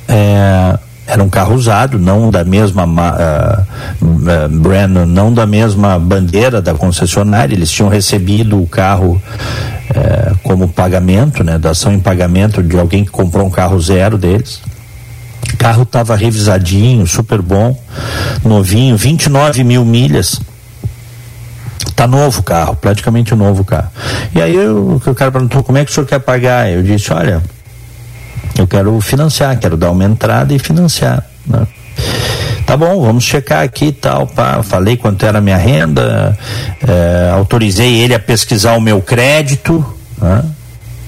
É, 0.08 0.80
era 1.06 1.24
um 1.24 1.30
carro 1.30 1.56
usado, 1.56 2.00
não 2.00 2.32
da 2.32 2.44
mesma 2.44 2.86
uh, 2.86 3.62
uh, 4.02 5.06
não 5.08 5.34
da 5.34 5.46
mesma 5.46 6.00
bandeira 6.00 6.62
da 6.62 6.74
concessionária. 6.74 7.54
Eles 7.54 7.70
tinham 7.70 7.90
recebido 7.90 8.62
o 8.62 8.68
carro 8.68 9.22
como 10.50 10.68
pagamento, 10.68 11.44
né, 11.44 11.60
dação 11.60 11.94
em 11.94 12.00
pagamento 12.00 12.64
de 12.64 12.76
alguém 12.76 13.06
que 13.06 13.12
comprou 13.12 13.46
um 13.46 13.52
carro 13.52 13.80
zero 13.80 14.18
deles. 14.18 14.60
O 15.54 15.58
carro 15.58 15.84
estava 15.84 16.16
revisadinho, 16.16 17.06
super 17.06 17.40
bom, 17.40 17.80
novinho, 18.44 18.98
29 18.98 19.64
mil 19.64 19.86
milhas. 19.86 20.42
Tá 21.96 22.08
novo 22.08 22.40
o 22.40 22.44
carro, 22.44 22.76
praticamente 22.76 23.36
novo 23.36 23.62
o 23.62 23.66
carro. 23.66 23.92
E 24.34 24.42
aí 24.42 24.56
eu, 24.56 25.00
o 25.06 25.14
cara 25.14 25.32
perguntou 25.32 25.62
como 25.62 25.78
é 25.78 25.86
que 25.86 25.92
o 25.92 25.94
senhor 25.94 26.08
quer 26.08 26.20
pagar? 26.20 26.68
Eu 26.68 26.82
disse, 26.82 27.14
olha, 27.14 27.44
eu 28.58 28.65
quero 28.65 29.00
financiar, 29.02 29.60
quero 29.60 29.78
dar 29.78 29.92
uma 29.92 30.04
entrada 30.04 30.52
e 30.52 30.58
financiar. 30.58 31.23
Né? 31.46 31.67
Tá 32.65 32.76
bom, 32.76 33.00
vamos 33.04 33.23
checar 33.23 33.63
aqui 33.63 33.86
e 33.86 33.92
tal. 33.92 34.26
Pá. 34.26 34.63
Falei 34.63 34.98
quanto 34.98 35.23
era 35.28 35.38
a 35.38 35.42
minha 35.42 35.58
renda, 35.58 36.36
é, 36.82 37.30
autorizei 37.34 38.00
ele 38.00 38.15
a 38.15 38.19
pesquisar 38.19 38.73
o 38.73 38.82
meu 38.82 39.00
crédito. 39.00 39.98
Né? 40.22 40.44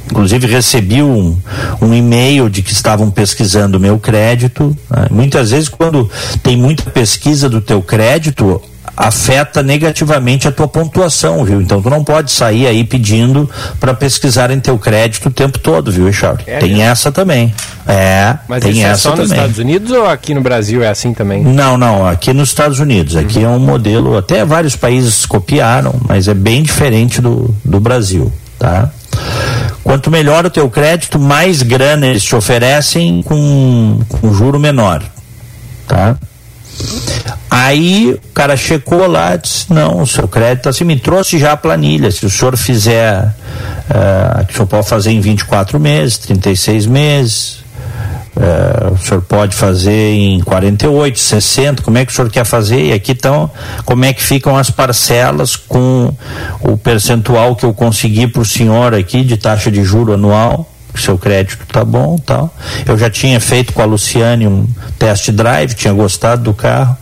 Inclusive 0.10 0.48
recebi 0.48 1.02
um, 1.02 1.38
um 1.82 1.94
e-mail 1.94 2.50
de 2.50 2.62
que 2.62 2.74
estavam 2.74 3.10
pesquisando 3.10 3.78
o 3.78 3.80
meu 3.80 4.00
crédito. 4.00 4.76
Né? 4.90 5.08
Muitas 5.10 5.52
vezes, 5.52 5.70
quando 5.70 6.10
tem 6.44 6.58
muita 6.58 6.90
pesquisa 6.90 7.48
do 7.48 7.62
teu 7.62 7.82
crédito, 7.82 8.62
afeta 8.96 9.64
negativamente 9.64 10.48
a 10.48 10.52
tua 10.52 10.68
pontuação, 10.68 11.44
viu? 11.44 11.62
Então 11.62 11.82
tu 11.82 11.90
não 11.90 12.04
pode 12.04 12.32
sair 12.32 12.68
aí 12.68 12.84
pedindo 12.84 13.50
para 13.80 13.94
pesquisar 13.94 14.52
em 14.52 14.60
teu 14.60 14.78
crédito 14.78 15.30
o 15.30 15.32
tempo 15.32 15.58
todo, 15.60 15.92
viu, 15.92 16.06
Richard? 16.06 16.44
É, 16.46 16.60
tem 16.60 16.76
né? 16.76 16.84
essa 16.84 17.12
também. 17.12 17.54
É, 17.88 18.36
Mas 18.48 18.64
tem 18.64 18.74
isso 18.74 18.82
é 18.82 18.90
essa 18.90 18.98
só 18.98 19.10
nos 19.12 19.20
também. 19.22 19.38
Estados 19.38 19.58
Unidos 19.58 19.92
ou 19.92 20.08
aqui 20.08 20.34
no 20.34 20.42
Brasil 20.42 20.84
é 20.84 20.90
assim 20.90 21.14
também? 21.14 21.44
Não, 21.44 21.78
não, 21.78 22.06
aqui 22.06 22.34
nos 22.34 22.50
Estados 22.50 22.80
Unidos. 22.80 23.16
Aqui 23.16 23.44
é 23.44 23.48
um 23.48 23.60
modelo, 23.60 24.18
até 24.18 24.46
vários 24.46 24.76
países 24.76 25.26
copiaram, 25.26 25.96
mas 26.08 26.28
é 26.28 26.34
bem 26.34 26.62
diferente 26.62 27.22
do, 27.22 27.54
do 27.64 27.80
Brasil, 27.80 28.32
tá? 28.62 28.92
Quanto 29.84 30.12
melhor 30.12 30.46
o 30.46 30.50
teu 30.52 30.70
crédito, 30.70 31.18
mais 31.18 31.64
grana 31.64 32.06
eles 32.06 32.24
te 32.24 32.36
oferecem 32.36 33.24
com, 33.24 34.00
com 34.08 34.34
juro 34.34 34.60
menor, 34.60 35.04
tá? 35.88 36.16
Aí 37.50 38.12
o 38.12 38.34
cara 38.34 38.56
checou 38.56 39.08
lá 39.08 39.36
disse, 39.36 39.74
não, 39.74 40.02
o 40.02 40.08
seu 40.08 40.28
crédito 40.28 40.70
assim, 40.70 40.84
me 40.84 40.98
trouxe 40.98 41.40
já 41.40 41.54
a 41.54 41.58
planilha, 41.58 42.12
se 42.12 42.26
o 42.26 42.30
senhor 42.30 42.56
fizer, 42.56 43.24
uh, 43.26 44.46
que 44.46 44.54
o 44.54 44.56
senhor 44.56 44.68
pode 44.68 44.88
fazer 44.88 45.12
em 45.12 45.20
24 45.20 45.80
meses, 45.80 46.20
36 46.20 46.86
meses, 46.86 47.61
uh, 48.36 48.94
o 48.94 48.98
senhor 48.98 49.22
pode 49.22 49.56
fazer 49.56 50.14
em 50.14 50.40
48, 50.42 51.20
60, 51.20 51.84
como 51.84 51.98
é 51.98 52.06
que 52.06 52.12
o 52.12 52.16
senhor 52.16 52.30
quer 52.30 52.46
fazer? 52.46 52.86
E 52.86 52.94
aqui 52.94 53.12
estão, 53.12 53.50
como 53.86 54.06
é 54.06 54.14
que 54.14 54.24
ficam 54.24 54.58
as 54.58 54.70
parcelas 54.70 55.56
com 55.56 56.14
o 56.62 56.78
percentual 56.78 57.56
que 57.56 57.66
eu 57.66 57.74
consegui 57.74 58.28
para 58.28 58.42
o 58.42 58.46
senhor 58.46 58.94
aqui 58.94 59.24
de 59.24 59.38
taxa 59.38 59.72
de 59.72 59.84
juro 59.84 60.14
anual 60.14 60.72
seu 61.02 61.18
crédito 61.18 61.66
tá 61.68 61.84
bom 61.84 62.18
tal. 62.18 62.54
Eu 62.86 62.98
já 62.98 63.10
tinha 63.10 63.40
feito 63.40 63.74
com 63.74 63.82
a 63.82 63.86
Luciane 63.86 64.48
um 64.48 64.68
test 64.98 65.30
drive, 65.32 65.74
tinha 65.74 65.94
gostado 65.94 66.44
do 66.44 66.54
carro. 66.54 66.96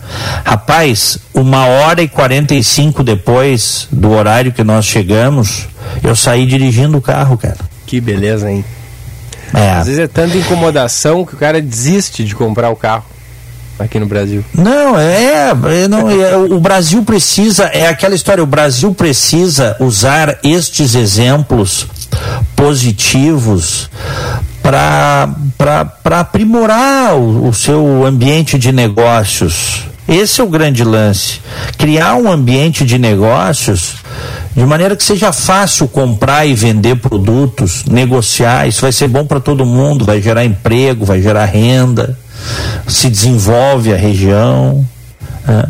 Rapaz, 0.45 1.19
uma 1.33 1.65
hora 1.65 2.01
e 2.01 2.07
45 2.07 3.03
depois 3.03 3.87
do 3.91 4.11
horário 4.11 4.51
que 4.51 4.63
nós 4.63 4.85
chegamos, 4.85 5.67
eu 6.03 6.15
saí 6.15 6.45
dirigindo 6.45 6.97
o 6.97 7.01
carro, 7.01 7.37
cara. 7.37 7.57
Que 7.85 7.99
beleza, 7.99 8.49
hein? 8.49 8.63
É. 9.53 9.71
Às 9.71 9.87
vezes 9.87 9.99
é 9.99 10.07
tanta 10.07 10.37
incomodação 10.37 11.25
que 11.25 11.33
o 11.33 11.37
cara 11.37 11.61
desiste 11.61 12.23
de 12.23 12.35
comprar 12.35 12.69
o 12.69 12.75
carro 12.75 13.05
aqui 13.79 13.99
no 13.99 14.05
Brasil. 14.05 14.43
Não, 14.53 14.99
é, 14.99 15.51
é, 15.51 15.87
não, 15.87 16.09
é, 16.09 16.35
o 16.35 16.59
Brasil 16.59 17.03
precisa, 17.03 17.65
é 17.65 17.87
aquela 17.87 18.13
história, 18.13 18.43
o 18.43 18.47
Brasil 18.47 18.93
precisa 18.93 19.75
usar 19.79 20.37
estes 20.43 20.95
exemplos 20.95 21.87
positivos 22.55 23.89
para 24.61 25.29
aprimorar 26.19 27.15
o, 27.15 27.47
o 27.47 27.53
seu 27.53 28.05
ambiente 28.05 28.57
de 28.57 28.71
negócios. 28.71 29.85
Esse 30.07 30.41
é 30.41 30.43
o 30.43 30.47
grande 30.47 30.83
lance. 30.83 31.39
Criar 31.77 32.15
um 32.15 32.31
ambiente 32.31 32.83
de 32.83 32.97
negócios 32.97 33.97
de 34.55 34.65
maneira 34.65 34.95
que 34.95 35.03
seja 35.03 35.31
fácil 35.31 35.87
comprar 35.87 36.45
e 36.45 36.53
vender 36.53 36.95
produtos, 36.97 37.85
negociar. 37.85 38.67
Isso 38.67 38.81
vai 38.81 38.91
ser 38.91 39.07
bom 39.07 39.25
para 39.25 39.39
todo 39.39 39.65
mundo, 39.65 40.05
vai 40.05 40.21
gerar 40.21 40.43
emprego, 40.43 41.05
vai 41.05 41.21
gerar 41.21 41.45
renda, 41.45 42.17
se 42.87 43.09
desenvolve 43.09 43.93
a 43.93 43.97
região. 43.97 44.85
Né? 45.47 45.65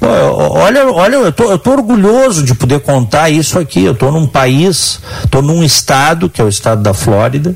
Olha, 0.00 0.86
olha, 0.90 1.16
eu 1.16 1.32
tô, 1.32 1.50
eu 1.50 1.58
tô 1.58 1.72
orgulhoso 1.72 2.42
de 2.42 2.54
poder 2.54 2.80
contar 2.80 3.30
isso 3.30 3.58
aqui. 3.58 3.84
Eu 3.84 3.94
tô 3.94 4.10
num 4.10 4.26
país, 4.26 5.00
tô 5.30 5.40
num 5.40 5.62
estado, 5.62 6.28
que 6.28 6.40
é 6.40 6.44
o 6.44 6.48
estado 6.48 6.82
da 6.82 6.92
Flórida. 6.92 7.54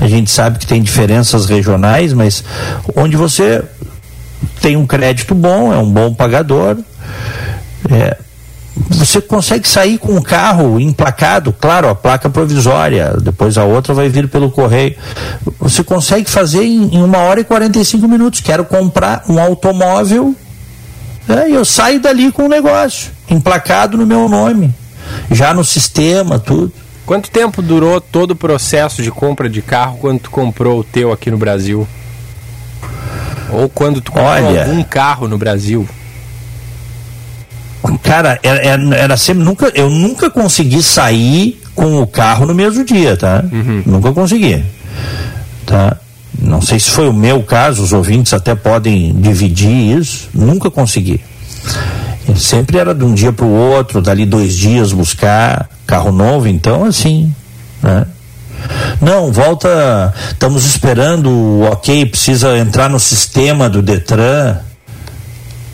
A 0.00 0.06
gente 0.06 0.30
sabe 0.30 0.58
que 0.58 0.66
tem 0.66 0.82
diferenças 0.82 1.46
regionais, 1.46 2.12
mas 2.12 2.44
onde 2.94 3.16
você 3.16 3.62
tem 4.60 4.76
um 4.76 4.86
crédito 4.86 5.34
bom, 5.34 5.72
é 5.72 5.78
um 5.78 5.90
bom 5.90 6.12
pagador. 6.12 6.76
É, 7.90 8.16
você 8.90 9.20
consegue 9.20 9.66
sair 9.66 9.98
com 9.98 10.12
um 10.12 10.22
carro 10.22 10.78
emplacado, 10.78 11.52
claro, 11.52 11.88
a 11.88 11.94
placa 11.94 12.28
provisória, 12.28 13.16
depois 13.22 13.56
a 13.56 13.64
outra 13.64 13.94
vai 13.94 14.08
vir 14.08 14.28
pelo 14.28 14.50
correio. 14.50 14.94
Você 15.60 15.82
consegue 15.82 16.28
fazer 16.30 16.62
em, 16.62 16.96
em 16.96 17.02
uma 17.02 17.18
hora 17.18 17.40
e 17.40 17.44
45 17.44 18.06
minutos. 18.06 18.40
Quero 18.40 18.64
comprar 18.64 19.24
um 19.28 19.40
automóvel 19.40 20.34
é, 21.28 21.50
eu 21.50 21.64
saio 21.64 22.00
dali 22.00 22.30
com 22.30 22.44
o 22.44 22.48
negócio, 22.48 23.10
emplacado 23.28 23.96
no 23.96 24.06
meu 24.06 24.28
nome, 24.28 24.72
já 25.30 25.52
no 25.52 25.64
sistema, 25.64 26.38
tudo. 26.38 26.72
Quanto 27.04 27.30
tempo 27.30 27.60
durou 27.60 28.00
todo 28.00 28.32
o 28.32 28.36
processo 28.36 29.02
de 29.02 29.10
compra 29.10 29.48
de 29.48 29.60
carro 29.60 29.98
quando 30.00 30.20
tu 30.20 30.30
comprou 30.30 30.80
o 30.80 30.84
teu 30.84 31.12
aqui 31.12 31.30
no 31.30 31.36
Brasil? 31.36 31.86
Ou 33.50 33.68
quando 33.68 34.00
tu 34.00 34.12
comprou 34.12 34.30
Olha, 34.30 34.66
algum 34.66 34.82
carro 34.84 35.26
no 35.26 35.38
Brasil? 35.38 35.86
Cara, 38.02 38.38
era, 38.42 38.94
era, 38.94 39.16
sempre 39.16 39.44
nunca, 39.44 39.70
eu 39.74 39.88
nunca 39.88 40.30
consegui 40.30 40.82
sair 40.82 41.60
com 41.74 42.00
o 42.00 42.06
carro 42.06 42.46
no 42.46 42.54
mesmo 42.54 42.84
dia, 42.84 43.16
tá? 43.16 43.44
Uhum. 43.52 43.82
Nunca 43.86 44.12
consegui, 44.12 44.64
tá? 45.64 45.96
Não 46.38 46.60
sei 46.60 46.78
se 46.78 46.90
foi 46.90 47.08
o 47.08 47.12
meu 47.12 47.42
caso, 47.42 47.82
os 47.82 47.92
ouvintes 47.92 48.32
até 48.32 48.54
podem 48.54 49.14
dividir 49.14 49.98
isso. 49.98 50.28
Nunca 50.34 50.70
consegui. 50.70 51.20
Sempre 52.36 52.78
era 52.78 52.94
de 52.94 53.04
um 53.04 53.14
dia 53.14 53.32
para 53.32 53.46
o 53.46 53.50
outro, 53.50 54.02
dali 54.02 54.26
dois 54.26 54.54
dias 54.54 54.92
buscar 54.92 55.68
carro 55.86 56.12
novo, 56.12 56.48
então 56.48 56.84
assim, 56.84 57.32
né? 57.82 58.04
Não, 59.00 59.32
volta. 59.32 60.12
Estamos 60.30 60.64
esperando, 60.64 61.62
ok, 61.70 62.06
precisa 62.06 62.58
entrar 62.58 62.90
no 62.90 62.98
sistema 62.98 63.68
do 63.68 63.80
Detran 63.80 64.58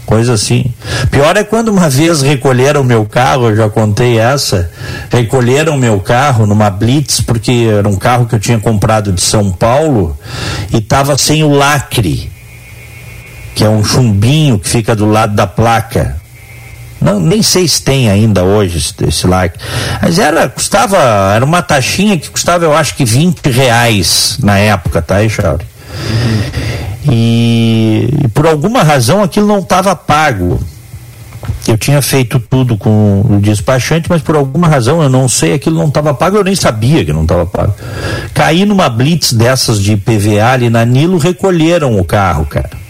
coisa 0.06 0.34
assim. 0.34 0.72
Pior 1.10 1.36
é 1.36 1.44
quando 1.44 1.68
uma 1.68 1.88
vez 1.88 2.22
recolheram 2.22 2.84
meu 2.84 3.04
carro, 3.04 3.48
eu 3.48 3.56
já 3.56 3.68
contei 3.68 4.18
essa, 4.18 4.70
recolheram 5.10 5.76
meu 5.76 6.00
carro 6.00 6.46
numa 6.46 6.70
blitz, 6.70 7.20
porque 7.20 7.68
era 7.70 7.88
um 7.88 7.96
carro 7.96 8.26
que 8.26 8.34
eu 8.34 8.40
tinha 8.40 8.58
comprado 8.58 9.12
de 9.12 9.20
São 9.20 9.50
Paulo 9.50 10.16
e 10.72 10.78
estava 10.78 11.16
sem 11.16 11.42
o 11.42 11.50
lacre, 11.50 12.30
que 13.54 13.64
é 13.64 13.68
um 13.68 13.84
chumbinho 13.84 14.58
que 14.58 14.68
fica 14.68 14.94
do 14.94 15.06
lado 15.06 15.34
da 15.34 15.46
placa. 15.46 16.20
Não, 17.00 17.18
nem 17.18 17.42
sei 17.42 17.66
se 17.66 17.82
tem 17.82 18.08
ainda 18.08 18.44
hoje 18.44 18.78
esse, 18.78 18.94
esse 19.08 19.26
lacre. 19.26 19.60
Mas 20.00 20.20
era, 20.20 20.48
custava, 20.48 20.96
era 21.34 21.44
uma 21.44 21.60
taxinha 21.60 22.16
que 22.16 22.30
custava, 22.30 22.64
eu 22.64 22.72
acho 22.72 22.94
que 22.94 23.04
20 23.04 23.50
reais 23.50 24.38
na 24.40 24.56
época, 24.56 25.02
tá, 25.02 25.16
Charles? 25.28 25.62
Uhum. 25.62 25.71
E, 27.10 28.08
e, 28.24 28.28
por 28.28 28.46
alguma 28.46 28.82
razão 28.82 29.22
aquilo 29.22 29.46
não 29.46 29.58
estava 29.58 29.94
pago. 29.94 30.60
Eu 31.66 31.76
tinha 31.76 32.02
feito 32.02 32.40
tudo 32.40 32.76
com 32.76 33.24
o 33.28 33.40
despachante, 33.40 34.08
mas 34.08 34.20
por 34.20 34.34
alguma 34.34 34.68
razão 34.68 35.02
eu 35.02 35.08
não 35.08 35.28
sei, 35.28 35.54
aquilo 35.54 35.76
não 35.76 35.88
estava 35.88 36.12
pago, 36.12 36.36
eu 36.36 36.44
nem 36.44 36.54
sabia 36.54 37.04
que 37.04 37.12
não 37.12 37.22
estava 37.22 37.46
pago. 37.46 37.74
Caí 38.34 38.64
numa 38.64 38.88
blitz 38.88 39.32
dessas 39.32 39.80
de 39.80 39.96
PVA 39.96 40.52
ali 40.52 40.70
na 40.70 40.84
Nilo, 40.84 41.18
recolheram 41.18 41.98
o 41.98 42.04
carro, 42.04 42.46
cara. 42.46 42.82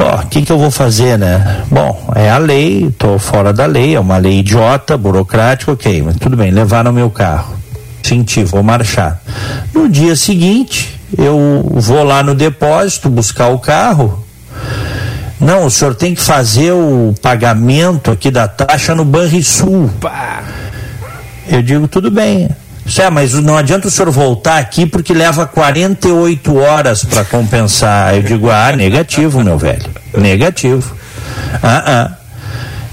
O 0.00 0.26
que, 0.28 0.42
que 0.42 0.52
eu 0.52 0.58
vou 0.58 0.70
fazer, 0.70 1.18
né? 1.18 1.62
Bom, 1.70 2.10
é 2.14 2.30
a 2.30 2.38
lei, 2.38 2.86
estou 2.86 3.18
fora 3.18 3.52
da 3.52 3.66
lei, 3.66 3.94
é 3.94 4.00
uma 4.00 4.16
lei 4.16 4.38
idiota, 4.38 4.96
burocrática, 4.96 5.72
ok, 5.72 6.02
mas 6.02 6.16
tudo 6.16 6.36
bem, 6.36 6.50
levaram 6.50 6.90
meu 6.92 7.10
carro. 7.10 7.54
Senti, 8.10 8.42
vou 8.42 8.60
marchar. 8.60 9.22
No 9.72 9.88
dia 9.88 10.16
seguinte, 10.16 11.00
eu 11.16 11.64
vou 11.76 12.02
lá 12.02 12.24
no 12.24 12.34
depósito 12.34 13.08
buscar 13.08 13.50
o 13.50 13.58
carro. 13.60 14.26
Não, 15.38 15.66
o 15.66 15.70
senhor 15.70 15.94
tem 15.94 16.12
que 16.12 16.20
fazer 16.20 16.72
o 16.72 17.14
pagamento 17.22 18.10
aqui 18.10 18.28
da 18.28 18.48
taxa 18.48 18.96
no 18.96 19.04
Banrisul. 19.04 19.88
Eu 21.46 21.62
digo, 21.62 21.86
tudo 21.86 22.10
bem. 22.10 22.50
É, 22.98 23.08
mas 23.10 23.32
não 23.34 23.56
adianta 23.56 23.86
o 23.86 23.90
senhor 23.92 24.10
voltar 24.10 24.58
aqui 24.58 24.86
porque 24.86 25.14
leva 25.14 25.46
48 25.46 26.56
horas 26.56 27.04
para 27.04 27.24
compensar. 27.24 28.16
Eu 28.16 28.24
digo, 28.24 28.50
ah, 28.50 28.72
negativo, 28.72 29.40
meu 29.44 29.56
velho. 29.56 29.88
Negativo. 30.18 30.96
Ah, 31.62 31.84
ah. 31.86 32.19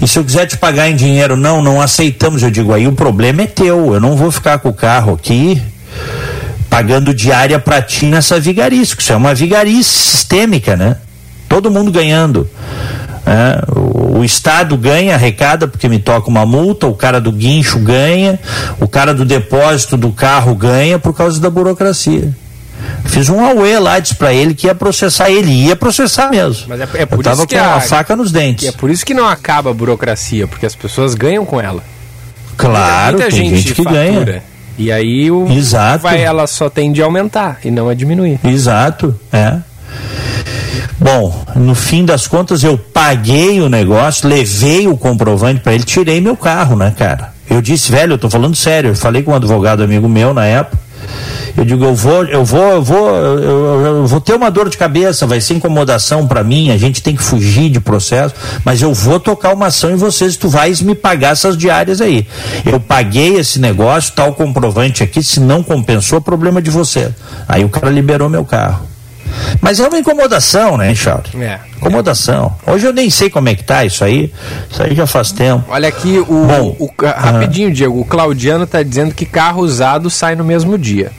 E 0.00 0.06
se 0.06 0.18
eu 0.18 0.24
quiser 0.24 0.46
te 0.46 0.56
pagar 0.56 0.88
em 0.88 0.96
dinheiro, 0.96 1.36
não, 1.36 1.62
não 1.62 1.80
aceitamos. 1.80 2.42
Eu 2.42 2.50
digo, 2.50 2.72
aí 2.72 2.86
o 2.86 2.92
problema 2.92 3.42
é 3.42 3.46
teu. 3.46 3.94
Eu 3.94 4.00
não 4.00 4.16
vou 4.16 4.30
ficar 4.30 4.58
com 4.58 4.68
o 4.68 4.74
carro 4.74 5.14
aqui 5.14 5.60
pagando 6.68 7.14
diária 7.14 7.58
para 7.58 7.82
ti 7.82 8.06
nessa 8.06 8.38
vigarice, 8.38 8.94
isso 8.98 9.12
é 9.12 9.16
uma 9.16 9.34
vigarice 9.34 9.90
sistêmica, 9.90 10.76
né? 10.76 10.96
Todo 11.48 11.70
mundo 11.70 11.90
ganhando. 11.90 12.48
É, 13.26 13.62
o, 13.76 14.18
o, 14.18 14.24
Estado 14.24 14.76
ganha, 14.76 15.14
arrecada 15.14 15.66
porque 15.66 15.88
me 15.88 15.98
toca 15.98 16.28
uma 16.28 16.46
multa, 16.46 16.86
o 16.86 16.94
cara 16.94 17.20
do 17.20 17.32
guincho 17.32 17.78
ganha, 17.78 18.38
o 18.80 18.88
cara 18.88 19.12
do 19.12 19.24
depósito 19.24 19.96
do 19.96 20.12
carro 20.12 20.54
ganha 20.54 20.98
por 20.98 21.14
causa 21.14 21.40
da 21.40 21.50
burocracia. 21.50 22.34
Fiz 23.06 23.28
um 23.28 23.44
auê 23.44 23.78
lá, 23.78 23.98
disse 23.98 24.14
pra 24.14 24.32
ele 24.32 24.54
que 24.54 24.66
ia 24.66 24.74
processar 24.74 25.30
ele, 25.30 25.50
ia 25.50 25.76
processar 25.76 26.30
mesmo. 26.30 26.66
Mas 26.68 26.80
é, 26.80 26.88
é 26.94 27.06
por 27.06 27.18
Eu 27.18 27.22
tava 27.22 27.36
isso 27.38 27.46
que 27.46 27.56
com 27.56 27.64
a, 27.64 27.74
a 27.74 27.80
faca 27.80 28.14
nos 28.14 28.30
dentes. 28.30 28.68
É 28.68 28.72
por 28.72 28.90
isso 28.90 29.04
que 29.04 29.14
não 29.14 29.26
acaba 29.26 29.70
a 29.70 29.74
burocracia, 29.74 30.46
porque 30.46 30.66
as 30.66 30.74
pessoas 30.74 31.14
ganham 31.14 31.44
com 31.44 31.60
ela. 31.60 31.82
Claro, 32.56 33.18
Muita 33.18 33.30
tem 33.30 33.50
gente, 33.50 33.74
que 33.74 33.82
fatura. 33.82 34.24
ganha. 34.24 34.42
E 34.76 34.92
aí 34.92 35.30
o 35.30 35.48
Exato. 35.50 36.02
vai 36.02 36.22
ela 36.22 36.46
só 36.46 36.68
tende 36.70 37.02
a 37.02 37.04
aumentar 37.04 37.58
e 37.64 37.70
não 37.70 37.88
a 37.88 37.94
diminuir. 37.94 38.38
Exato, 38.44 39.18
é. 39.32 39.56
Bom, 40.98 41.44
no 41.54 41.74
fim 41.74 42.04
das 42.04 42.26
contas 42.26 42.62
eu 42.62 42.76
paguei 42.76 43.60
o 43.60 43.68
negócio, 43.68 44.28
levei 44.28 44.86
o 44.88 44.96
comprovante 44.96 45.60
para 45.60 45.72
ele, 45.74 45.84
tirei 45.84 46.20
meu 46.20 46.36
carro, 46.36 46.76
né, 46.76 46.92
cara? 46.96 47.32
Eu 47.48 47.62
disse, 47.62 47.90
velho, 47.90 48.14
eu 48.14 48.18
tô 48.18 48.28
falando 48.28 48.54
sério, 48.54 48.90
eu 48.90 48.94
falei 48.96 49.22
com 49.22 49.30
um 49.30 49.34
advogado 49.34 49.82
amigo 49.82 50.08
meu 50.08 50.34
na 50.34 50.44
época. 50.44 50.78
Eu 51.56 51.64
digo, 51.64 51.84
eu 51.84 51.94
vou, 51.94 52.24
eu 52.24 52.44
vou, 52.44 52.68
eu 52.68 52.82
vou, 52.82 53.08
eu, 53.08 53.84
eu, 53.84 54.06
vou 54.06 54.20
ter 54.20 54.34
uma 54.34 54.50
dor 54.50 54.68
de 54.68 54.76
cabeça, 54.76 55.26
vai 55.26 55.40
ser 55.40 55.54
incomodação 55.54 56.26
para 56.26 56.44
mim, 56.44 56.70
a 56.70 56.76
gente 56.76 57.02
tem 57.02 57.16
que 57.16 57.22
fugir 57.22 57.70
de 57.70 57.80
processo, 57.80 58.34
mas 58.64 58.80
eu 58.80 58.94
vou 58.94 59.18
tocar 59.18 59.52
uma 59.52 59.66
ação 59.66 59.90
em 59.90 59.96
vocês, 59.96 60.36
tu 60.36 60.48
vais 60.48 60.80
me 60.80 60.94
pagar 60.94 61.32
essas 61.32 61.56
diárias 61.56 62.00
aí. 62.00 62.26
Eu 62.64 62.78
paguei 62.78 63.36
esse 63.36 63.58
negócio, 63.58 64.12
tal 64.14 64.34
comprovante 64.34 65.02
aqui, 65.02 65.22
se 65.22 65.40
não 65.40 65.62
compensou, 65.62 66.20
problema 66.20 66.62
de 66.62 66.70
você. 66.70 67.10
Aí 67.48 67.64
o 67.64 67.68
cara 67.68 67.90
liberou 67.90 68.28
meu 68.28 68.44
carro. 68.44 68.97
Mas 69.60 69.80
é 69.80 69.86
uma 69.88 69.98
incomodação, 69.98 70.76
né, 70.76 70.94
Charles? 70.94 71.34
É. 71.34 71.58
Incomodação. 71.76 72.54
Hoje 72.66 72.86
eu 72.86 72.92
nem 72.92 73.08
sei 73.10 73.30
como 73.30 73.48
é 73.48 73.54
que 73.54 73.62
tá 73.64 73.84
isso 73.84 74.04
aí. 74.04 74.32
Isso 74.70 74.82
aí 74.82 74.94
já 74.94 75.06
faz 75.06 75.32
tempo. 75.32 75.64
Olha 75.68 75.88
aqui, 75.88 76.18
o, 76.18 76.24
Bom, 76.24 76.76
o- 76.78 76.90
rapidinho, 77.02 77.72
Diego, 77.72 78.00
o 78.00 78.04
Claudiano 78.04 78.66
tá 78.66 78.82
dizendo 78.82 79.14
que 79.14 79.24
carro 79.24 79.62
usado 79.62 80.10
sai 80.10 80.34
no 80.34 80.44
mesmo 80.44 80.76
dia. 80.78 81.10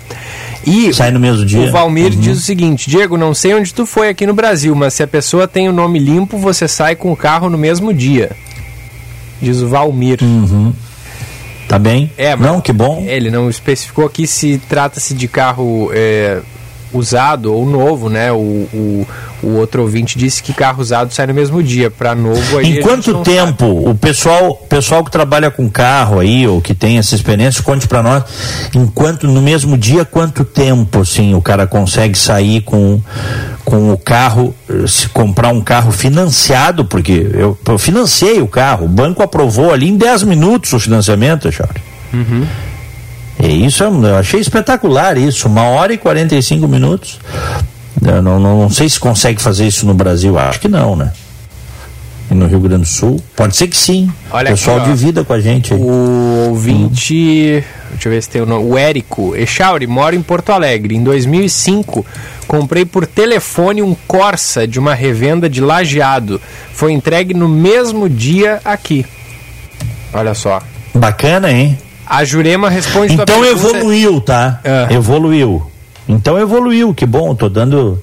E 0.65 0.93
Sai 0.93 1.09
no 1.11 1.20
mesmo 1.20 1.45
dia. 1.45 1.61
o 1.61 1.72
Valmir 1.72 2.11
Uhum. 2.13 2.20
diz 2.20 2.38
o 2.38 2.41
seguinte: 2.41 2.89
Diego, 2.89 3.17
não 3.17 3.34
sei 3.34 3.53
onde 3.53 3.74
tu 3.74 3.86
foi 3.86 4.09
aqui 4.09 4.28
no 4.28 4.34
Brasil, 4.34 4.76
mas 4.76 4.93
se 4.93 5.01
a 5.01 5.07
pessoa 5.07 5.47
tem 5.47 5.70
o 5.70 5.74
nome 5.74 5.97
limpo, 5.99 6.38
você 6.38 6.67
sai 6.67 6.95
com 6.95 7.11
o 7.11 7.15
carro 7.15 7.49
no 7.49 7.57
mesmo 7.57 7.93
dia. 7.93 8.32
Diz 9.41 9.61
o 9.61 9.67
Valmir. 9.70 10.20
Tá 11.67 11.78
bem? 11.80 12.11
É, 12.17 12.36
Não, 12.36 12.59
que 12.59 12.74
bom. 12.74 13.05
Ele 13.07 13.30
não 13.32 13.49
especificou 13.49 14.05
aqui 14.05 14.26
se 14.28 14.59
trata-se 14.67 15.13
de 15.13 15.28
carro 15.28 15.91
é, 15.93 16.39
usado 16.91 17.53
ou 17.53 17.65
novo, 17.65 18.09
né? 18.09 18.31
O, 18.31 18.35
o, 18.35 19.07
o 19.43 19.47
outro 19.55 19.81
ouvinte 19.81 20.17
disse 20.17 20.41
que 20.41 20.53
carro 20.53 20.81
usado 20.81 21.13
sai 21.13 21.27
no 21.27 21.33
mesmo 21.33 21.61
dia. 21.61 21.89
Para 21.89 22.15
novo, 22.15 22.57
aí 22.57 22.77
Em 22.77 22.81
quanto 22.81 23.21
tempo 23.21 23.65
o 23.89 23.95
pessoal, 23.95 24.55
pessoal 24.55 25.03
que 25.03 25.11
trabalha 25.11 25.49
com 25.49 25.69
carro 25.69 26.19
aí 26.19 26.47
ou 26.47 26.61
que 26.61 26.73
tem 26.73 26.97
essa 26.97 27.15
experiência, 27.15 27.63
conte 27.63 27.87
para 27.87 28.03
nós, 28.03 28.23
enquanto 28.75 29.27
no 29.27 29.41
mesmo 29.41 29.77
dia 29.77 30.03
quanto 30.05 30.43
tempo 30.43 31.01
assim 31.01 31.33
o 31.33 31.41
cara 31.41 31.67
consegue 31.67 32.17
sair 32.17 32.61
com 32.61 33.01
com 33.65 33.93
o 33.93 33.97
carro, 33.97 34.55
se 34.87 35.07
comprar 35.09 35.49
um 35.49 35.61
carro 35.61 35.91
financiado, 35.91 36.85
porque 36.85 37.29
eu, 37.33 37.55
eu 37.67 37.77
financiei 37.77 38.41
o 38.41 38.47
carro, 38.47 38.85
o 38.85 38.89
banco 38.89 39.21
aprovou 39.21 39.71
ali 39.71 39.87
em 39.87 39.95
10 39.95 40.23
minutos 40.23 40.73
o 40.73 40.79
financiamento, 40.79 41.51
Charles. 41.51 41.83
E 43.41 43.65
isso 43.65 43.83
é 43.83 43.87
um- 43.89 44.05
eu 44.05 44.17
achei 44.17 44.39
espetacular 44.39 45.17
isso, 45.17 45.47
uma 45.47 45.63
hora 45.63 45.93
e 45.93 45.97
45 45.97 46.67
minutos. 46.67 47.19
Eu 48.05 48.21
não, 48.21 48.39
não, 48.39 48.61
não 48.61 48.69
sei 48.69 48.87
se 48.89 48.99
consegue 48.99 49.41
fazer 49.41 49.65
isso 49.67 49.85
no 49.85 49.93
Brasil, 49.93 50.37
acho 50.37 50.59
que 50.59 50.67
não, 50.67 50.95
né? 50.95 51.11
E 52.31 52.33
no 52.35 52.45
Rio 52.47 52.59
Grande 52.59 52.83
do 52.83 52.87
Sul? 52.87 53.19
Pode 53.35 53.55
ser 53.57 53.67
que 53.67 53.75
sim. 53.75 54.11
Olha 54.29 54.49
o 54.49 54.51
pessoal 54.51 54.77
aqui, 54.77 54.89
ó. 54.89 54.93
divida 54.93 55.23
com 55.23 55.33
a 55.33 55.39
gente 55.39 55.73
aí. 55.73 55.79
O 55.79 56.47
ouvinte, 56.49 57.63
deixa 57.91 58.07
eu 58.07 58.11
ver 58.11 58.21
se 58.21 58.29
tem 58.29 58.41
o 58.41 58.45
nome, 58.45 58.65
o 58.69 58.77
Érico 58.77 59.35
Echauri, 59.35 59.87
mora 59.87 60.15
em 60.15 60.21
Porto 60.21 60.51
Alegre. 60.51 60.95
Em 60.95 61.03
2005, 61.03 62.05
comprei 62.47 62.85
por 62.85 63.07
telefone 63.07 63.81
um 63.81 63.95
Corsa 64.07 64.67
de 64.67 64.79
uma 64.79 64.93
revenda 64.93 65.49
de 65.49 65.59
lajeado. 65.59 66.39
Foi 66.71 66.91
entregue 66.93 67.33
no 67.33 67.49
mesmo 67.49 68.07
dia 68.07 68.59
aqui. 68.63 69.05
Olha 70.13 70.33
só. 70.35 70.61
Bacana, 70.93 71.51
hein? 71.51 71.77
A 72.10 72.26
Jurema 72.26 72.70
responde 72.70 73.16
tua 73.16 73.24
Então 73.24 73.45
evoluiu, 73.45 74.20
tá? 74.20 74.60
É. 74.64 74.93
Evoluiu. 74.93 75.64
Então 76.07 76.39
evoluiu, 76.39 76.91
que 76.91 77.05
bom, 77.05 77.36
tô 77.36 77.47
dando 77.47 78.01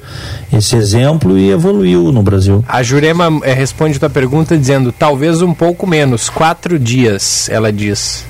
esse 0.53 0.77
exemplo 0.77 1.37
e 1.37 1.51
evoluiu 1.51 2.13
no 2.13 2.23
Brasil. 2.23 2.65
A 2.69 2.81
Jurema 2.81 3.29
eh, 3.43 3.53
responde 3.53 3.99
tua 3.99 4.09
pergunta 4.09 4.57
dizendo 4.57 4.93
talvez 4.93 5.43
um 5.43 5.53
pouco 5.53 5.89
menos, 5.89 6.31
quatro 6.31 6.79
dias, 6.79 7.49
ela 7.51 7.73
diz. 7.73 8.25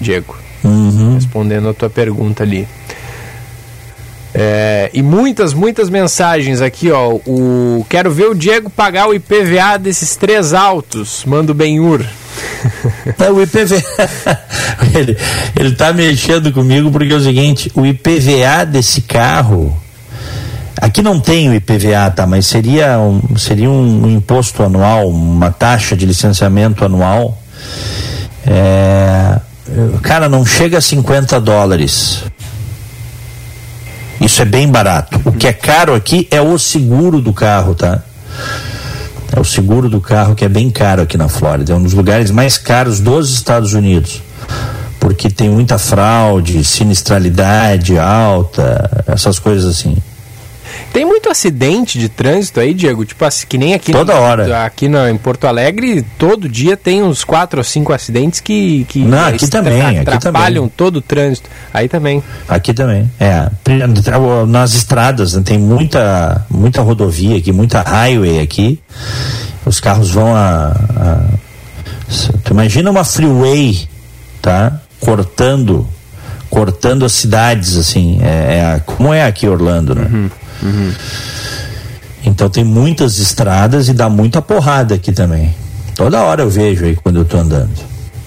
Diego. 0.00 0.34
Uhum. 0.64 1.16
respondendo 1.16 1.68
a 1.68 1.74
tua 1.74 1.90
pergunta 1.90 2.42
ali. 2.42 2.66
É, 4.32 4.90
e 4.94 5.02
muitas, 5.02 5.52
muitas 5.52 5.90
mensagens 5.90 6.62
aqui, 6.62 6.90
ó. 6.90 7.18
O 7.26 7.86
quero 7.88 8.10
ver 8.10 8.30
o 8.30 8.34
Diego 8.34 8.70
pagar 8.70 9.06
o 9.06 9.14
IPVA 9.14 9.78
desses 9.78 10.16
três 10.16 10.54
autos. 10.54 11.24
Manda 11.26 11.52
o 11.52 11.54
Benhur. 11.54 12.02
É, 13.18 13.30
o 13.30 13.42
IPVA. 13.42 13.82
ele, 14.94 15.16
ele 15.56 15.72
tá 15.74 15.92
mexendo 15.92 16.52
comigo 16.52 16.90
porque 16.90 17.12
é 17.12 17.16
o 17.16 17.20
seguinte: 17.20 17.70
o 17.74 17.84
IPVA 17.84 18.64
desse 18.66 19.02
carro. 19.02 19.76
Aqui 20.80 21.00
não 21.00 21.20
tem 21.20 21.48
o 21.48 21.54
IPVA, 21.54 22.10
tá? 22.14 22.26
Mas 22.26 22.46
seria 22.46 22.98
um, 22.98 23.36
seria 23.36 23.70
um, 23.70 24.10
imposto 24.10 24.62
anual, 24.62 25.08
uma 25.08 25.50
taxa 25.50 25.96
de 25.96 26.04
licenciamento 26.04 26.84
anual. 26.84 27.38
É, 28.46 29.38
cara, 30.02 30.28
não 30.28 30.44
chega 30.44 30.78
a 30.78 30.80
50 30.80 31.40
dólares. 31.40 32.24
Isso 34.20 34.42
é 34.42 34.44
bem 34.44 34.68
barato. 34.68 35.20
O 35.24 35.32
que 35.32 35.46
é 35.46 35.52
caro 35.52 35.94
aqui 35.94 36.26
é 36.30 36.40
o 36.40 36.58
seguro 36.58 37.20
do 37.20 37.32
carro, 37.32 37.74
tá? 37.74 38.02
É 39.34 39.40
o 39.40 39.44
seguro 39.44 39.88
do 39.88 40.00
carro 40.00 40.34
que 40.36 40.44
é 40.44 40.48
bem 40.48 40.70
caro 40.70 41.02
aqui 41.02 41.16
na 41.16 41.28
Flórida. 41.28 41.72
É 41.72 41.76
um 41.76 41.82
dos 41.82 41.92
lugares 41.92 42.30
mais 42.30 42.56
caros 42.56 43.00
dos 43.00 43.34
Estados 43.34 43.74
Unidos. 43.74 44.22
Porque 45.00 45.28
tem 45.28 45.50
muita 45.50 45.76
fraude, 45.76 46.62
sinistralidade 46.62 47.98
alta, 47.98 49.04
essas 49.06 49.40
coisas 49.40 49.64
assim. 49.64 49.96
Tem 50.92 51.04
muito 51.04 51.28
acidente 51.28 51.98
de 51.98 52.08
trânsito 52.08 52.60
aí, 52.60 52.72
Diego? 52.72 53.04
Tipo 53.04 53.24
assim, 53.24 53.46
que 53.48 53.58
nem 53.58 53.74
aqui 53.74 53.92
Toda 53.92 54.14
no- 54.14 54.20
hora. 54.20 54.64
Aqui 54.64 54.88
na, 54.88 55.10
em 55.10 55.16
Porto 55.16 55.46
Alegre, 55.46 56.04
todo 56.18 56.48
dia 56.48 56.76
tem 56.76 57.02
uns 57.02 57.24
quatro 57.24 57.58
ou 57.58 57.64
cinco 57.64 57.92
acidentes 57.92 58.40
que, 58.40 58.84
que 58.88 59.00
Não, 59.00 59.26
aqui 59.26 59.44
estra- 59.44 59.62
também, 59.62 59.82
aqui 59.98 59.98
atrapalham 60.10 60.62
também. 60.64 60.72
todo 60.76 60.96
o 60.96 61.02
trânsito. 61.02 61.48
Aí 61.72 61.88
também. 61.88 62.22
Aqui 62.48 62.72
também. 62.72 63.10
É. 63.18 63.48
Nas 64.46 64.74
estradas, 64.74 65.34
né, 65.34 65.42
tem 65.44 65.58
muita, 65.58 66.44
muita 66.50 66.80
rodovia 66.82 67.36
aqui, 67.38 67.50
muita 67.52 67.82
highway 67.82 68.40
aqui. 68.40 68.80
Os 69.66 69.80
carros 69.80 70.10
vão 70.10 70.34
a. 70.34 70.68
a 70.96 71.24
tu 72.44 72.52
imagina 72.52 72.90
uma 72.90 73.02
freeway, 73.04 73.88
tá? 74.42 74.80
Cortando. 75.00 75.86
Cortando 76.50 77.04
as 77.04 77.12
cidades, 77.12 77.76
assim. 77.76 78.20
É, 78.22 78.76
é 78.76 78.82
como 78.86 79.12
é 79.12 79.24
aqui 79.24 79.48
Orlando, 79.48 79.94
né? 79.94 80.30
Então 82.24 82.48
tem 82.48 82.64
muitas 82.64 83.18
estradas 83.18 83.88
e 83.88 83.92
dá 83.92 84.08
muita 84.08 84.40
porrada 84.40 84.94
aqui 84.94 85.12
também. 85.12 85.54
Toda 85.94 86.22
hora 86.22 86.42
eu 86.42 86.50
vejo 86.50 86.84
aí 86.84 86.96
quando 86.96 87.16
eu 87.16 87.24
tô 87.24 87.36
andando. 87.36 87.70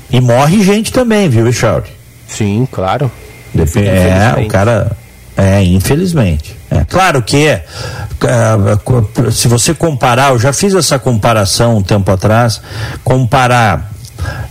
E 0.10 0.22
morre 0.22 0.64
gente 0.64 0.92
também, 0.92 1.28
viu, 1.28 1.52
Charles? 1.52 1.90
Sim, 2.28 2.68
claro. 2.72 3.12
É, 3.56 4.46
o 4.46 4.48
cara. 4.48 4.92
É, 5.36 5.64
infelizmente. 5.64 6.56
É. 6.70 6.84
Claro 6.86 7.22
que 7.22 7.48
é. 7.48 7.66
ah, 8.24 9.32
se 9.32 9.48
você 9.48 9.74
comparar, 9.74 10.32
eu 10.32 10.40
já 10.40 10.54
fiz 10.54 10.74
essa 10.74 11.00
comparação 11.00 11.78
um 11.78 11.84
tempo 11.84 12.12
atrás, 12.12 12.62
comparar 13.04 13.92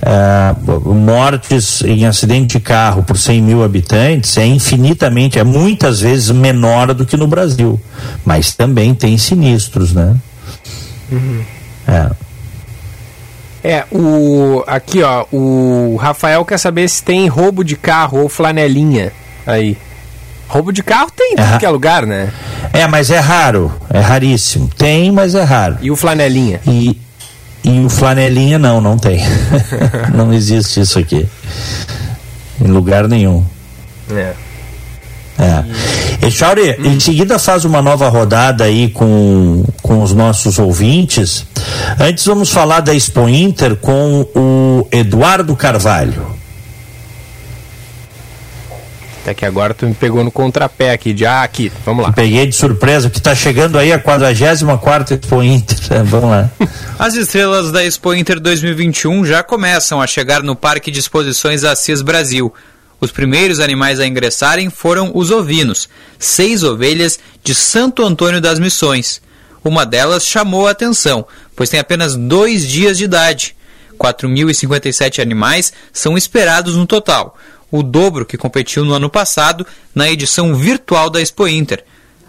ah, 0.03 0.55
mortes 0.85 1.83
em 1.83 2.07
acidente 2.07 2.59
de 2.59 2.61
carro 2.61 3.03
por 3.03 3.17
100 3.19 3.43
mil 3.43 3.65
habitantes 3.65 4.37
é 4.37 4.47
infinitamente, 4.47 5.39
é 5.39 5.45
muitas 5.45 6.01
vezes 6.01 6.31
menor 6.31 6.93
do 6.95 7.05
que 7.07 7.17
no 7.17 7.27
Brasil. 7.27 7.81
Mas 8.25 8.55
também 8.55 8.95
tem 8.95 9.17
sinistros, 9.19 9.93
né? 9.93 10.17
É. 11.87 12.11
É, 13.65 13.85
o. 13.91 14.63
Aqui, 14.67 15.03
ó. 15.03 15.25
O 15.33 15.97
Rafael 16.01 16.45
quer 16.45 16.59
saber 16.59 16.89
se 16.89 17.03
tem 17.03 17.27
roubo 17.27 17.65
de 17.65 17.75
carro 17.77 18.21
ou 18.21 18.29
flanelinha 18.29 19.13
aí. 19.47 19.77
Roubo 20.49 20.73
de 20.73 20.83
carro 20.85 21.11
tem 21.15 21.33
em 21.35 21.41
É. 21.41 21.45
tudo 21.45 21.59
que 21.59 21.67
é 21.67 21.71
lugar, 21.71 22.07
né? 22.07 22.33
é, 22.73 22.87
mas 22.87 23.11
é 23.11 23.19
raro, 23.19 23.73
é 23.93 23.99
raríssimo. 23.99 24.71
Tem, 24.79 25.11
mas 25.11 25.35
é 25.35 25.43
raro. 25.43 25.79
E 25.81 25.91
o 25.91 25.97
flanelinha? 25.97 26.61
E, 26.67 27.01
e 27.67 27.81
o 27.81 27.91
flanelinha 27.91 28.61
não, 28.61 28.81
não 28.81 28.97
tem. 28.97 29.21
não 30.15 30.33
existe 30.33 30.81
isso 30.81 31.01
aqui. 31.01 31.27
Em 32.61 32.69
lugar 32.69 33.09
nenhum. 33.09 33.45
É. 34.09 34.33
É. 35.37 36.27
E 36.27 36.31
Chauri, 36.31 36.77
em 36.79 37.01
seguida 37.01 37.41
faz 37.41 37.65
uma 37.65 37.83
nova 37.83 38.09
rodada 38.09 38.65
aí 38.65 38.89
com, 38.89 39.65
com 39.83 40.01
os 40.01 40.15
nossos 40.15 40.61
ouvintes. 40.61 41.45
Antes 41.99 42.25
vamos 42.25 42.51
falar 42.51 42.81
da 42.81 42.95
Expo 42.95 43.29
Inter 43.29 43.75
com 43.75 44.25
o 44.35 44.87
Eduardo 44.93 45.57
Carvalho. 45.57 46.25
Até 49.27 49.35
que 49.35 49.45
agora 49.45 49.75
tu 49.75 49.87
me 49.87 49.93
pegou 49.93 50.23
no 50.23 50.31
contrapé 50.31 50.93
aqui, 50.93 51.13
de 51.13 51.27
ah, 51.27 51.43
aqui, 51.43 51.73
vamos 51.85 52.05
lá. 52.05 52.13
Peguei 52.13 52.47
de 52.47 52.55
surpresa, 52.55 53.11
que 53.11 53.19
está 53.19 53.35
chegando 53.35 53.77
aí 53.77 53.93
a 53.93 53.99
44 53.99 55.17
Expo 55.17 55.43
Inter. 55.43 55.77
É, 55.91 56.03
vamos 56.07 56.31
lá. 56.31 56.49
As 56.97 57.15
estrelas 57.15 57.73
da 57.73 57.85
Expo 57.85 58.15
Inter 58.15 58.39
2021 58.39 59.27
já 59.27 59.43
começam 59.43 60.01
a 60.01 60.07
chegar 60.07 60.45
no 60.45 60.55
Parque 60.55 60.93
de 60.93 61.01
Exposições 61.01 61.65
Assis 61.65 62.03
Brasil. 62.03 62.55
Os 63.01 63.11
primeiros 63.11 63.59
animais 63.59 63.99
a 63.99 64.07
ingressarem 64.07 64.71
foram 64.71 65.11
os 65.13 65.33
ovinos, 65.33 65.89
seis 66.21 66.63
ovelhas 66.63 67.19
de 67.43 67.53
Santo 67.53 68.05
Antônio 68.05 68.41
das 68.41 68.61
Missões. 68.61 69.21
Uma 69.65 69.85
delas 69.85 70.25
chamou 70.25 70.69
a 70.69 70.71
atenção, 70.71 71.27
pois 71.57 71.69
tem 71.69 71.81
apenas 71.81 72.15
dois 72.15 72.65
dias 72.65 72.97
de 72.97 73.03
idade. 73.03 73.57
4.057 73.99 75.21
animais 75.21 75.73
são 75.93 76.17
esperados 76.17 76.77
no 76.77 76.87
total, 76.87 77.37
o 77.71 77.83
dobro 77.83 78.25
que 78.25 78.37
competiu 78.37 78.85
no 78.85 78.95
ano 78.95 79.11
passado 79.11 79.67
na 79.95 80.11
edição 80.11 80.55
virtual 80.55 81.11
da 81.11 81.21
Expo 81.21 81.49
Inter. 81.49 81.85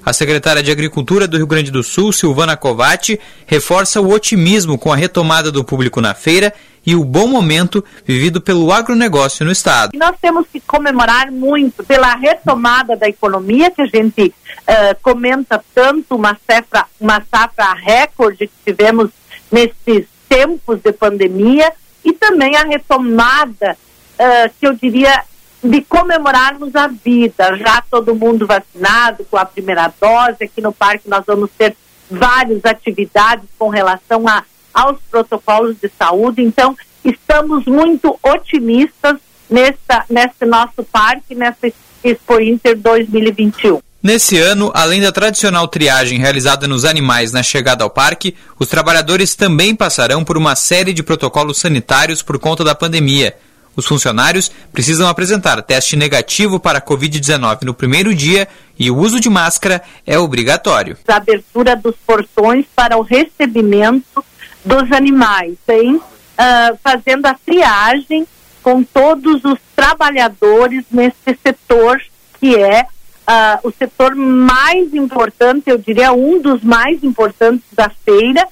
A 0.05 0.13
secretária 0.13 0.63
de 0.63 0.71
Agricultura 0.71 1.27
do 1.27 1.35
Rio 1.35 1.45
Grande 1.45 1.69
do 1.69 1.83
Sul, 1.83 2.13
Silvana 2.13 2.55
Covatti, 2.55 3.19
reforça 3.45 3.99
o 3.99 4.09
otimismo 4.09 4.77
com 4.77 4.91
a 4.91 4.95
retomada 4.95 5.51
do 5.51 5.65
público 5.65 5.99
na 5.99 6.13
feira 6.13 6.53
e 6.85 6.95
o 6.95 7.03
bom 7.03 7.27
momento 7.27 7.83
vivido 8.05 8.39
pelo 8.39 8.71
agronegócio 8.71 9.45
no 9.45 9.51
estado. 9.51 9.91
Nós 9.97 10.15
temos 10.21 10.47
que 10.49 10.61
comemorar 10.61 11.29
muito 11.29 11.83
pela 11.83 12.15
retomada 12.15 12.95
da 12.95 13.09
economia, 13.09 13.69
que 13.69 13.81
a 13.81 13.85
gente 13.85 14.27
uh, 14.27 14.97
comenta 15.01 15.61
tanto 15.75 16.15
uma 16.15 16.37
safra, 16.49 16.85
uma 16.97 17.21
safra 17.29 17.73
recorde 17.73 18.47
que 18.47 18.71
tivemos 18.71 19.09
nesses 19.51 20.07
tempos 20.29 20.79
de 20.81 20.93
pandemia 20.93 21.73
e 22.05 22.13
também 22.13 22.55
a 22.55 22.63
retomada, 22.63 23.77
uh, 24.19 24.53
que 24.59 24.67
eu 24.67 24.73
diria, 24.73 25.23
de 25.63 25.81
comemorarmos 25.81 26.75
a 26.75 26.87
vida. 26.87 27.55
Já 27.57 27.81
todo 27.89 28.15
mundo 28.15 28.45
vacinado 28.45 29.25
com 29.25 29.37
a 29.37 29.45
primeira 29.45 29.91
dose, 29.99 30.43
aqui 30.43 30.61
no 30.61 30.71
parque 30.71 31.09
nós 31.09 31.23
vamos 31.25 31.49
ter 31.57 31.75
várias 32.09 32.63
atividades 32.65 33.45
com 33.57 33.69
relação 33.69 34.27
a 34.27 34.43
aos 34.73 34.99
protocolos 35.09 35.75
de 35.81 35.89
saúde. 35.97 36.43
Então, 36.43 36.77
estamos 37.03 37.65
muito 37.65 38.17
otimistas 38.21 39.17
nessa, 39.49 40.05
nesse 40.07 40.45
nosso 40.45 40.83
parque, 40.83 41.33
nessa 41.33 41.71
Expo 42.03 42.39
Inter 42.39 42.77
2021. 42.77 43.79
Nesse 44.03 44.37
ano, 44.37 44.71
além 44.75 45.01
da 45.01 45.11
tradicional 45.11 45.67
triagem 45.67 46.19
realizada 46.19 46.67
nos 46.67 46.85
animais 46.85 47.33
na 47.33 47.41
chegada 47.41 47.83
ao 47.83 47.89
parque, 47.89 48.35
os 48.59 48.69
trabalhadores 48.69 49.35
também 49.35 49.75
passarão 49.75 50.23
por 50.23 50.37
uma 50.37 50.55
série 50.55 50.93
de 50.93 51.01
protocolos 51.01 51.57
sanitários 51.57 52.21
por 52.21 52.37
conta 52.37 52.63
da 52.63 52.75
pandemia. 52.75 53.35
Os 53.77 53.85
funcionários 53.85 54.51
precisam 54.73 55.07
apresentar 55.07 55.61
teste 55.61 55.95
negativo 55.95 56.59
para 56.59 56.79
a 56.79 56.81
Covid-19 56.81 57.61
no 57.61 57.75
primeiro 57.75 58.15
dia 58.15 58.47
e 58.77 58.89
o 58.89 58.97
uso 58.97 59.19
de 59.19 59.29
máscara 59.29 59.83
é 60.03 60.17
obrigatório. 60.17 60.97
A 61.07 61.17
abertura 61.17 61.75
dos 61.75 61.95
portões 61.97 62.65
para 62.75 62.97
o 62.97 63.03
recebimento 63.03 64.25
dos 64.65 64.91
animais, 64.91 65.57
hein? 65.69 65.95
Uh, 65.95 66.77
fazendo 66.83 67.27
a 67.27 67.35
triagem 67.35 68.27
com 68.63 68.83
todos 68.83 69.45
os 69.45 69.59
trabalhadores 69.75 70.83
nesse 70.89 71.37
setor 71.43 72.01
que 72.39 72.55
é 72.55 72.81
uh, 72.81 73.67
o 73.67 73.71
setor 73.71 74.15
mais 74.15 74.91
importante, 74.95 75.69
eu 75.69 75.77
diria 75.77 76.11
um 76.13 76.41
dos 76.41 76.63
mais 76.63 77.03
importantes 77.03 77.67
da 77.73 77.89
feira, 77.89 78.47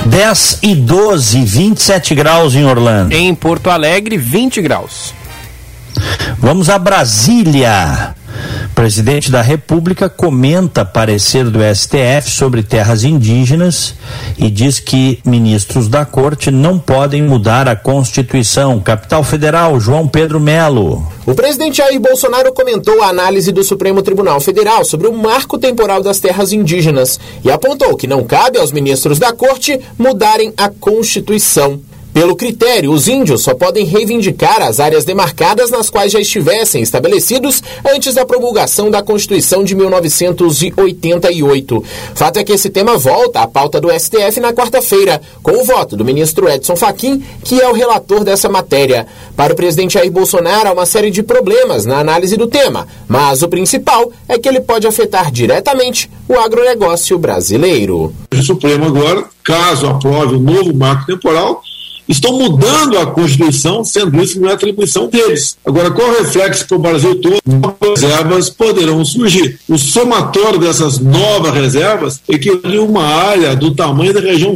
Dez 0.10 0.60
e 0.64 0.74
12, 0.74 1.44
27 1.44 2.16
graus 2.16 2.56
em 2.56 2.66
Orlando. 2.66 3.12
Em 3.12 3.36
Porto 3.36 3.70
Alegre, 3.70 4.18
20 4.18 4.62
graus. 4.62 5.14
Vamos 6.40 6.70
a 6.70 6.80
Brasília. 6.80 8.16
Presidente 8.76 9.32
da 9.32 9.42
República 9.42 10.08
comenta 10.10 10.86
parecer 10.86 11.50
do 11.50 11.60
STF 11.60 12.30
sobre 12.30 12.62
terras 12.62 13.04
indígenas 13.04 13.96
e 14.38 14.50
diz 14.50 14.80
que 14.80 15.20
ministros 15.26 15.88
da 15.88 16.06
corte 16.06 16.52
não 16.52 16.78
podem 16.78 17.24
mudar 17.24 17.68
a 17.68 17.76
Constituição. 17.76 18.80
Capital 18.80 19.24
Federal, 19.24 19.80
João 19.80 20.08
Pedro 20.08 20.40
Melo. 20.40 21.08
O 21.26 21.36
presidente 21.36 21.78
Jair 21.78 22.00
Bolsonaro 22.00 22.54
comentou 22.54 23.02
a 23.02 23.08
análise 23.08 23.52
do 23.52 23.64
Supremo 23.64 24.02
Tribunal 24.02 24.40
Federal 24.40 24.86
sobre 24.86 25.08
o 25.08 25.14
marco 25.14 25.58
temporal 25.58 26.02
das 26.02 26.20
terras 26.20 26.54
indígenas 26.54 27.20
e 27.44 27.52
apontou 27.52 27.98
que 27.98 28.08
não 28.08 28.24
cabe 28.24 28.58
aos 28.60 28.72
ministros 28.72 29.20
da 29.20 29.34
corte 29.34 29.80
mudarem 29.98 30.54
a 30.56 30.70
Constituição. 30.70 31.82
Pelo 32.18 32.36
critério, 32.36 32.92
os 32.92 33.08
índios 33.08 33.44
só 33.44 33.54
podem 33.54 33.86
reivindicar 33.86 34.64
as 34.64 34.80
áreas 34.80 35.06
demarcadas 35.06 35.70
nas 35.70 35.88
quais 35.88 36.12
já 36.12 36.20
estivessem 36.20 36.82
estabelecidos 36.82 37.62
antes 37.88 38.16
da 38.16 38.26
promulgação 38.26 38.90
da 38.90 39.04
Constituição 39.04 39.64
de 39.64 39.76
1988. 39.76 41.84
Fato 42.16 42.40
é 42.40 42.44
que 42.44 42.54
esse 42.54 42.72
tema 42.72 42.98
volta 42.98 43.42
à 43.42 43.48
pauta 43.48 43.80
do 43.80 43.92
STF 43.92 44.40
na 44.40 44.52
quarta-feira, 44.52 45.22
com 45.44 45.62
o 45.62 45.64
voto 45.64 45.96
do 45.96 46.04
ministro 46.04 46.50
Edson 46.50 46.76
Fachin, 46.76 47.24
que 47.44 47.62
é 47.62 47.70
o 47.70 47.74
relator 47.74 48.24
dessa 48.24 48.50
matéria. 48.50 49.06
Para 49.36 49.54
o 49.54 49.56
presidente 49.56 49.94
Jair 49.94 50.12
Bolsonaro, 50.12 50.70
há 50.70 50.74
uma 50.74 50.88
série 50.88 51.12
de 51.12 51.22
problemas 51.22 51.86
na 51.86 52.00
análise 52.00 52.36
do 52.36 52.48
tema, 52.48 52.88
mas 53.08 53.44
o 53.44 53.48
principal 53.48 54.12
é 54.28 54.40
que 54.40 54.50
ele 54.50 54.62
pode 54.62 54.88
afetar 54.88 55.32
diretamente 55.32 56.10
o 56.28 56.34
agronegócio 56.34 57.20
brasileiro. 57.20 58.12
O 58.34 58.42
Supremo 58.42 58.86
agora, 58.86 59.24
caso 59.44 59.86
aprove 59.86 60.38
o 60.38 60.40
novo 60.40 60.74
marco 60.74 61.06
temporal, 61.06 61.62
estão 62.08 62.38
mudando 62.38 62.98
a 62.98 63.08
Constituição, 63.08 63.84
sendo 63.84 64.22
isso 64.22 64.40
não 64.40 64.50
é 64.50 64.54
atribuição 64.54 65.08
deles. 65.08 65.58
Agora, 65.66 65.92
qual 65.92 66.10
o 66.10 66.18
reflexo 66.20 66.68
para 66.68 66.78
o 66.78 66.80
Brasil 66.80 67.16
todo? 67.22 67.38
Novas 67.46 68.02
reservas 68.02 68.50
poderão 68.50 69.04
surgir. 69.04 69.60
O 69.68 69.78
somatório 69.78 70.60
dessas 70.60 71.00
novas 71.00 71.54
reservas 71.54 72.22
equivale 72.28 72.78
a 72.78 72.82
uma 72.82 73.04
área 73.04 73.56
do 73.56 73.74
tamanho 73.74 74.14
da 74.14 74.20
região, 74.20 74.54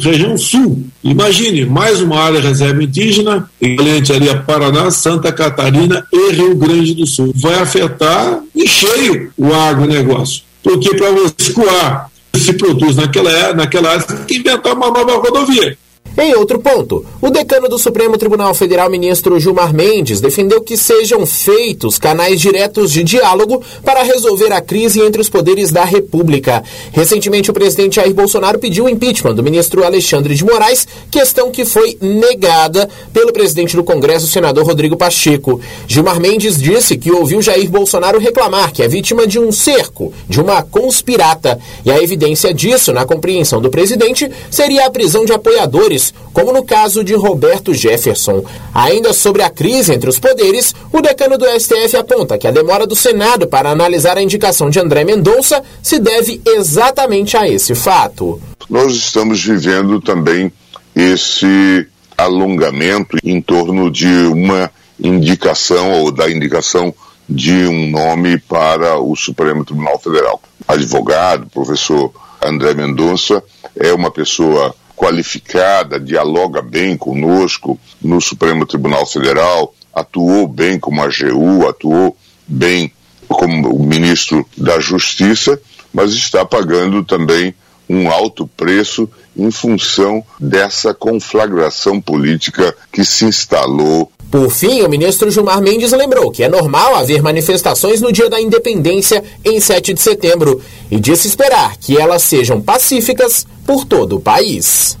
região 0.00 0.36
sul. 0.36 0.84
Imagine, 1.02 1.64
mais 1.66 2.00
uma 2.00 2.18
área 2.18 2.40
reserva 2.40 2.82
indígena, 2.82 3.48
equivalente 3.60 4.12
ali 4.12 4.28
a 4.28 4.36
Paraná, 4.36 4.90
Santa 4.90 5.32
Catarina 5.32 6.04
e 6.12 6.32
Rio 6.32 6.56
Grande 6.56 6.94
do 6.94 7.06
Sul. 7.06 7.32
Vai 7.34 7.54
afetar 7.54 8.40
em 8.54 8.66
cheio 8.66 9.32
o 9.36 9.52
agronegócio. 9.52 10.42
Porque 10.62 10.94
para 10.96 11.10
você 11.12 11.34
escoar 11.38 12.10
se 12.34 12.52
produz 12.52 12.96
naquela, 12.96 13.54
naquela 13.54 13.90
área, 13.90 14.02
você 14.02 14.14
tem 14.14 14.24
que 14.24 14.36
inventar 14.38 14.74
uma 14.74 14.90
nova 14.90 15.16
rodovia. 15.16 15.76
Em 16.18 16.34
outro 16.34 16.58
ponto, 16.58 17.04
o 17.20 17.28
decano 17.28 17.68
do 17.68 17.78
Supremo 17.78 18.16
Tribunal 18.16 18.54
Federal, 18.54 18.88
ministro 18.88 19.38
Gilmar 19.38 19.74
Mendes, 19.74 20.18
defendeu 20.18 20.62
que 20.62 20.74
sejam 20.74 21.26
feitos 21.26 21.98
canais 21.98 22.40
diretos 22.40 22.90
de 22.90 23.04
diálogo 23.04 23.62
para 23.84 24.02
resolver 24.02 24.50
a 24.50 24.62
crise 24.62 25.02
entre 25.02 25.20
os 25.20 25.28
poderes 25.28 25.70
da 25.70 25.84
República. 25.84 26.64
Recentemente, 26.90 27.50
o 27.50 27.54
presidente 27.54 27.96
Jair 27.96 28.14
Bolsonaro 28.14 28.58
pediu 28.58 28.86
o 28.86 28.88
impeachment 28.88 29.34
do 29.34 29.42
ministro 29.42 29.84
Alexandre 29.84 30.34
de 30.34 30.42
Moraes, 30.42 30.88
questão 31.10 31.50
que 31.50 31.66
foi 31.66 31.98
negada 32.00 32.88
pelo 33.12 33.30
presidente 33.30 33.76
do 33.76 33.84
Congresso, 33.84 34.26
senador 34.26 34.64
Rodrigo 34.64 34.96
Pacheco. 34.96 35.60
Gilmar 35.86 36.18
Mendes 36.18 36.56
disse 36.56 36.96
que 36.96 37.12
ouviu 37.12 37.42
Jair 37.42 37.68
Bolsonaro 37.68 38.18
reclamar 38.18 38.72
que 38.72 38.82
é 38.82 38.88
vítima 38.88 39.26
de 39.26 39.38
um 39.38 39.52
cerco, 39.52 40.14
de 40.26 40.40
uma 40.40 40.62
conspirata. 40.62 41.58
E 41.84 41.90
a 41.90 42.02
evidência 42.02 42.54
disso, 42.54 42.90
na 42.90 43.04
compreensão 43.04 43.60
do 43.60 43.68
presidente, 43.68 44.30
seria 44.50 44.86
a 44.86 44.90
prisão 44.90 45.26
de 45.26 45.32
apoiadores 45.32 45.95
como 46.32 46.52
no 46.52 46.64
caso 46.64 47.02
de 47.02 47.14
Roberto 47.14 47.72
Jefferson. 47.74 48.44
Ainda 48.74 49.12
sobre 49.12 49.42
a 49.42 49.50
crise 49.50 49.94
entre 49.94 50.08
os 50.08 50.18
poderes, 50.18 50.74
o 50.92 51.00
decano 51.00 51.38
do 51.38 51.46
STF 51.58 51.96
aponta 51.96 52.38
que 52.38 52.46
a 52.46 52.50
demora 52.50 52.86
do 52.86 52.96
Senado 52.96 53.46
para 53.46 53.70
analisar 53.70 54.16
a 54.18 54.22
indicação 54.22 54.70
de 54.70 54.78
André 54.78 55.04
Mendonça 55.04 55.62
se 55.82 55.98
deve 55.98 56.40
exatamente 56.46 57.36
a 57.36 57.48
esse 57.48 57.74
fato. 57.74 58.40
Nós 58.68 58.92
estamos 58.94 59.42
vivendo 59.44 60.00
também 60.00 60.52
esse 60.94 61.86
alongamento 62.16 63.16
em 63.22 63.40
torno 63.40 63.90
de 63.90 64.08
uma 64.26 64.70
indicação 64.98 65.92
ou 65.92 66.10
da 66.10 66.30
indicação 66.30 66.94
de 67.28 67.66
um 67.66 67.90
nome 67.90 68.38
para 68.38 68.98
o 68.98 69.14
Supremo 69.16 69.64
Tribunal 69.64 69.98
Federal. 69.98 70.40
Advogado, 70.66 71.46
professor 71.52 72.12
André 72.42 72.74
Mendonça, 72.74 73.42
é 73.78 73.92
uma 73.92 74.10
pessoa 74.10 74.74
qualificada, 74.96 76.00
dialoga 76.00 76.62
bem 76.62 76.96
conosco 76.96 77.78
no 78.02 78.20
Supremo 78.20 78.66
Tribunal 78.66 79.06
Federal, 79.06 79.74
atuou 79.94 80.48
bem 80.48 80.80
como 80.80 81.02
AGU, 81.02 81.68
atuou 81.68 82.16
bem 82.48 82.90
como 83.28 83.74
o 83.74 83.84
ministro 83.84 84.46
da 84.56 84.80
Justiça, 84.80 85.60
mas 85.92 86.12
está 86.12 86.44
pagando 86.44 87.04
também 87.04 87.54
um 87.88 88.10
alto 88.10 88.46
preço 88.56 89.08
em 89.36 89.50
função 89.50 90.24
dessa 90.40 90.94
conflagração 90.94 92.00
política 92.00 92.74
que 92.92 93.04
se 93.04 93.24
instalou 93.24 94.10
Por 94.30 94.50
fim, 94.50 94.82
o 94.82 94.88
ministro 94.88 95.30
Gilmar 95.30 95.60
Mendes 95.60 95.92
lembrou 95.92 96.30
que 96.30 96.42
é 96.42 96.48
normal 96.48 96.96
haver 96.96 97.22
manifestações 97.22 98.00
no 98.00 98.10
dia 98.10 98.28
da 98.28 98.40
independência, 98.40 99.22
em 99.44 99.60
7 99.60 99.94
de 99.94 100.00
setembro, 100.00 100.60
e 100.90 100.98
disse 100.98 101.28
esperar 101.28 101.76
que 101.76 101.96
elas 101.98 102.22
sejam 102.22 102.60
pacíficas 102.60 103.46
por 103.64 103.84
todo 103.84 104.16
o 104.16 104.20
país. 104.20 104.96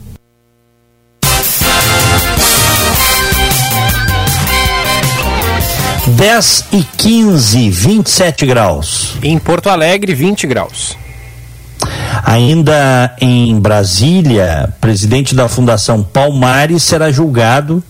Dez 6.08 6.64
e 6.72 6.84
15, 6.96 7.68
27 7.68 8.46
graus. 8.46 9.16
Em 9.22 9.36
Porto 9.38 9.68
Alegre, 9.68 10.14
20 10.14 10.46
graus. 10.46 10.96
Ainda 12.24 13.14
em 13.20 13.58
Brasília, 13.58 14.72
presidente 14.80 15.34
da 15.34 15.48
Fundação 15.48 16.02
Palmares 16.02 16.82
será 16.82 17.10
julgado 17.10 17.82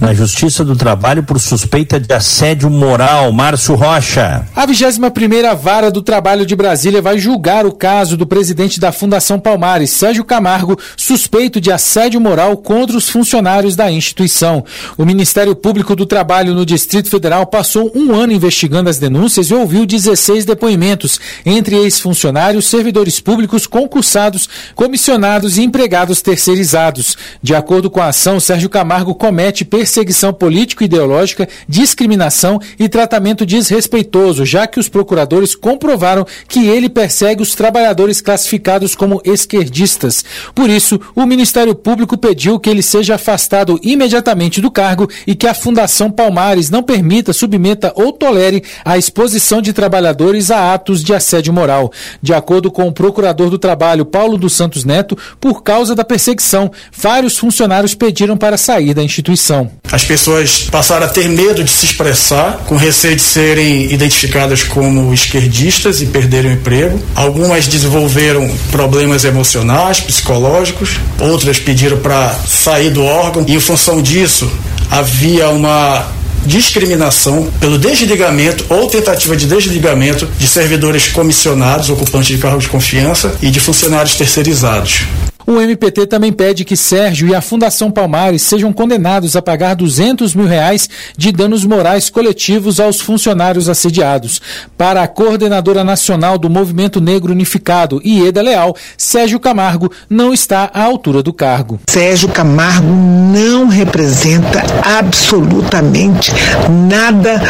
na 0.00 0.14
Justiça 0.14 0.64
do 0.64 0.76
Trabalho 0.76 1.24
por 1.24 1.40
suspeita 1.40 1.98
de 1.98 2.12
assédio 2.14 2.70
moral. 2.70 3.32
Márcio 3.32 3.74
Rocha. 3.74 4.46
A 4.54 4.66
21ª 4.66 5.56
Vara 5.56 5.90
do 5.90 6.02
Trabalho 6.02 6.46
de 6.46 6.54
Brasília 6.54 7.02
vai 7.02 7.18
julgar 7.18 7.66
o 7.66 7.72
caso 7.72 8.16
do 8.16 8.26
presidente 8.26 8.78
da 8.78 8.92
Fundação 8.92 9.40
Palmares, 9.40 9.90
Sérgio 9.90 10.24
Camargo, 10.24 10.78
suspeito 10.96 11.60
de 11.60 11.72
assédio 11.72 12.20
moral 12.20 12.56
contra 12.56 12.96
os 12.96 13.08
funcionários 13.08 13.74
da 13.74 13.90
instituição. 13.90 14.64
O 14.96 15.04
Ministério 15.04 15.56
Público 15.56 15.96
do 15.96 16.06
Trabalho 16.06 16.54
no 16.54 16.64
Distrito 16.64 17.10
Federal 17.10 17.46
passou 17.46 17.90
um 17.94 18.14
ano 18.14 18.32
investigando 18.32 18.88
as 18.88 18.98
denúncias 18.98 19.50
e 19.50 19.54
ouviu 19.54 19.84
16 19.84 20.44
depoimentos, 20.44 21.18
entre 21.44 21.76
ex-funcionários, 21.76 22.66
servidores 22.66 23.18
públicos, 23.18 23.66
concursados, 23.66 24.48
comissionados 24.76 25.58
e 25.58 25.62
empregados 25.62 26.22
terceirizados. 26.22 27.16
De 27.42 27.54
acordo 27.54 27.90
com 27.90 28.00
a 28.00 28.08
ação, 28.08 28.38
Sérgio 28.38 28.68
Camargo 28.68 29.14
comete 29.14 29.64
perseguição 29.64 29.87
político-ideológica, 30.32 31.48
discriminação 31.68 32.60
e 32.78 32.88
tratamento 32.88 33.44
desrespeitoso, 33.44 34.44
já 34.44 34.66
que 34.66 34.80
os 34.80 34.88
procuradores 34.88 35.54
comprovaram 35.54 36.26
que 36.48 36.66
ele 36.66 36.88
persegue 36.88 37.42
os 37.42 37.54
trabalhadores 37.54 38.20
classificados 38.20 38.94
como 38.94 39.20
esquerdistas. 39.24 40.24
Por 40.54 40.68
isso, 40.70 41.00
o 41.14 41.26
Ministério 41.26 41.74
Público 41.74 42.16
pediu 42.16 42.58
que 42.58 42.70
ele 42.70 42.82
seja 42.82 43.14
afastado 43.14 43.78
imediatamente 43.82 44.60
do 44.60 44.70
cargo 44.70 45.08
e 45.26 45.34
que 45.34 45.46
a 45.46 45.54
Fundação 45.54 46.10
Palmares 46.10 46.70
não 46.70 46.82
permita, 46.82 47.32
submeta 47.32 47.92
ou 47.94 48.12
tolere 48.12 48.62
a 48.84 48.96
exposição 48.98 49.60
de 49.60 49.72
trabalhadores 49.72 50.50
a 50.50 50.74
atos 50.74 51.02
de 51.02 51.14
assédio 51.14 51.52
moral. 51.52 51.92
De 52.22 52.34
acordo 52.34 52.70
com 52.70 52.86
o 52.86 52.92
procurador 52.92 53.50
do 53.50 53.58
Trabalho, 53.58 54.04
Paulo 54.04 54.36
dos 54.36 54.52
Santos 54.52 54.84
Neto, 54.84 55.16
por 55.40 55.62
causa 55.62 55.94
da 55.94 56.04
perseguição, 56.04 56.70
vários 56.92 57.38
funcionários 57.38 57.94
pediram 57.94 58.36
para 58.36 58.56
sair 58.56 58.94
da 58.94 59.02
instituição. 59.02 59.70
As 59.90 60.04
pessoas 60.04 60.66
passaram 60.70 61.06
a 61.06 61.08
ter 61.08 61.28
medo 61.28 61.64
de 61.64 61.70
se 61.70 61.86
expressar, 61.86 62.58
com 62.66 62.76
receio 62.76 63.16
de 63.16 63.22
serem 63.22 63.90
identificadas 63.92 64.62
como 64.62 65.14
esquerdistas 65.14 66.02
e 66.02 66.06
perderem 66.06 66.52
o 66.52 66.54
emprego. 66.54 67.00
Algumas 67.14 67.66
desenvolveram 67.66 68.50
problemas 68.70 69.24
emocionais, 69.24 70.00
psicológicos, 70.00 71.00
outras 71.18 71.58
pediram 71.58 71.98
para 71.98 72.34
sair 72.46 72.90
do 72.90 73.02
órgão 73.02 73.44
e, 73.48 73.54
em 73.54 73.60
função 73.60 74.02
disso, 74.02 74.50
havia 74.90 75.48
uma 75.48 76.06
discriminação 76.44 77.50
pelo 77.60 77.78
desligamento 77.78 78.64
ou 78.68 78.88
tentativa 78.88 79.36
de 79.36 79.46
desligamento 79.46 80.26
de 80.38 80.46
servidores 80.46 81.08
comissionados, 81.08 81.90
ocupantes 81.90 82.28
de 82.28 82.38
cargos 82.38 82.64
de 82.64 82.70
confiança 82.70 83.34
e 83.42 83.50
de 83.50 83.60
funcionários 83.60 84.14
terceirizados. 84.14 85.06
O 85.50 85.62
MPT 85.62 86.06
também 86.06 86.30
pede 86.30 86.62
que 86.62 86.76
Sérgio 86.76 87.26
e 87.26 87.34
a 87.34 87.40
Fundação 87.40 87.90
Palmares 87.90 88.42
sejam 88.42 88.70
condenados 88.70 89.34
a 89.34 89.40
pagar 89.40 89.74
200 89.76 90.34
mil 90.34 90.46
reais 90.46 90.90
de 91.16 91.32
danos 91.32 91.64
morais 91.64 92.10
coletivos 92.10 92.78
aos 92.78 93.00
funcionários 93.00 93.66
assediados. 93.66 94.42
Para 94.76 95.02
a 95.02 95.08
coordenadora 95.08 95.82
nacional 95.82 96.36
do 96.36 96.50
Movimento 96.50 97.00
Negro 97.00 97.32
Unificado, 97.32 97.98
Ieda 98.04 98.42
Leal, 98.42 98.76
Sérgio 98.98 99.40
Camargo 99.40 99.90
não 100.10 100.34
está 100.34 100.70
à 100.74 100.82
altura 100.82 101.22
do 101.22 101.32
cargo. 101.32 101.80
Sérgio 101.88 102.28
Camargo 102.28 102.86
não 102.86 103.68
representa 103.68 104.62
absolutamente 104.84 106.30
nada 106.68 107.40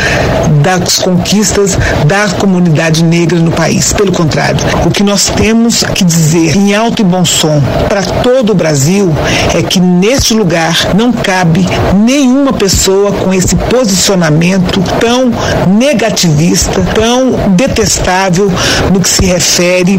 das 0.62 1.00
conquistas 1.00 1.76
da 2.06 2.28
comunidade 2.38 3.02
negra 3.02 3.40
no 3.40 3.50
país. 3.50 3.92
Pelo 3.92 4.12
contrário, 4.12 4.60
o 4.86 4.90
que 4.92 5.02
nós 5.02 5.30
temos 5.30 5.82
que 5.82 6.04
dizer 6.04 6.54
em 6.54 6.76
alto 6.76 7.02
e 7.02 7.04
bom 7.04 7.24
som 7.24 7.60
para 7.88 8.02
todo 8.02 8.50
o 8.50 8.54
Brasil 8.54 9.10
é 9.54 9.62
que 9.62 9.80
neste 9.80 10.34
lugar 10.34 10.94
não 10.94 11.10
cabe 11.10 11.64
nenhuma 12.04 12.52
pessoa 12.52 13.10
com 13.12 13.32
esse 13.32 13.56
posicionamento 13.56 14.82
tão 15.00 15.32
negativista, 15.78 16.82
tão 16.94 17.48
detestável 17.50 18.50
no 18.92 19.00
que 19.00 19.08
se 19.08 19.24
refere 19.24 19.98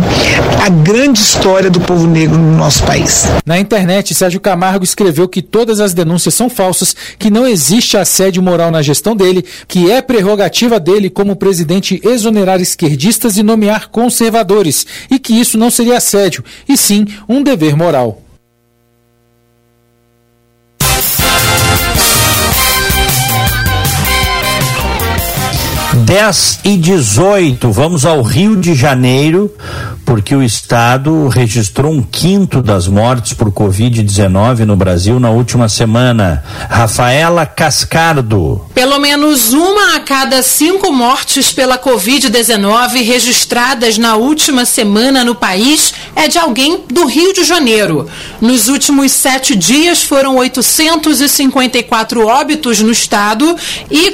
à 0.63 0.69
grande 0.69 1.19
história 1.19 1.69
do 1.69 1.79
povo 1.79 2.05
negro 2.05 2.37
no 2.37 2.57
nosso 2.57 2.83
país. 2.83 3.25
Na 3.45 3.59
internet, 3.59 4.13
Sérgio 4.13 4.39
Camargo 4.39 4.83
escreveu 4.83 5.27
que 5.27 5.41
todas 5.41 5.79
as 5.79 5.93
denúncias 5.93 6.33
são 6.35 6.49
falsas, 6.49 6.95
que 7.17 7.31
não 7.31 7.47
existe 7.47 7.97
assédio 7.97 8.43
moral 8.43 8.69
na 8.69 8.81
gestão 8.81 9.15
dele, 9.15 9.43
que 9.67 9.89
é 9.91 10.01
prerrogativa 10.01 10.79
dele 10.79 11.09
como 11.09 11.35
presidente 11.35 11.99
exonerar 12.03 12.61
esquerdistas 12.61 13.37
e 13.37 13.43
nomear 13.43 13.89
conservadores, 13.89 14.85
e 15.09 15.17
que 15.17 15.33
isso 15.33 15.57
não 15.57 15.71
seria 15.71 15.97
assédio, 15.97 16.43
e 16.67 16.77
sim 16.77 17.05
um 17.27 17.41
dever 17.41 17.75
moral. 17.79 18.21
Dez 26.09 26.59
e 26.63 26.75
18, 26.75 27.71
vamos 27.71 28.03
ao 28.03 28.23
Rio 28.23 28.55
de 28.55 28.73
Janeiro, 28.73 29.53
porque 30.03 30.35
o 30.35 30.41
estado 30.41 31.27
registrou 31.27 31.93
um 31.93 32.01
quinto 32.01 32.63
das 32.63 32.87
mortes 32.87 33.33
por 33.33 33.51
Covid-19 33.51 34.65
no 34.65 34.75
Brasil 34.75 35.19
na 35.19 35.29
última 35.29 35.69
semana. 35.69 36.43
Rafaela 36.67 37.45
Cascardo. 37.45 38.65
Pelo 38.73 38.97
menos 38.97 39.53
uma 39.53 39.97
a 39.97 39.99
cada 39.99 40.41
cinco 40.41 40.91
mortes 40.91 41.51
pela 41.51 41.77
Covid-19 41.77 43.05
registradas 43.05 43.99
na 43.99 44.15
última 44.15 44.65
semana 44.65 45.23
no 45.23 45.35
país 45.35 45.93
é 46.15 46.27
de 46.27 46.39
alguém 46.39 46.85
do 46.91 47.05
Rio 47.05 47.33
de 47.33 47.43
Janeiro. 47.43 48.09
Nos 48.41 48.67
últimos 48.67 49.11
sete 49.11 49.55
dias 49.55 50.01
foram 50.01 50.37
854 50.37 52.25
óbitos 52.25 52.79
no 52.79 52.91
estado 52.91 53.55
e 53.91 54.09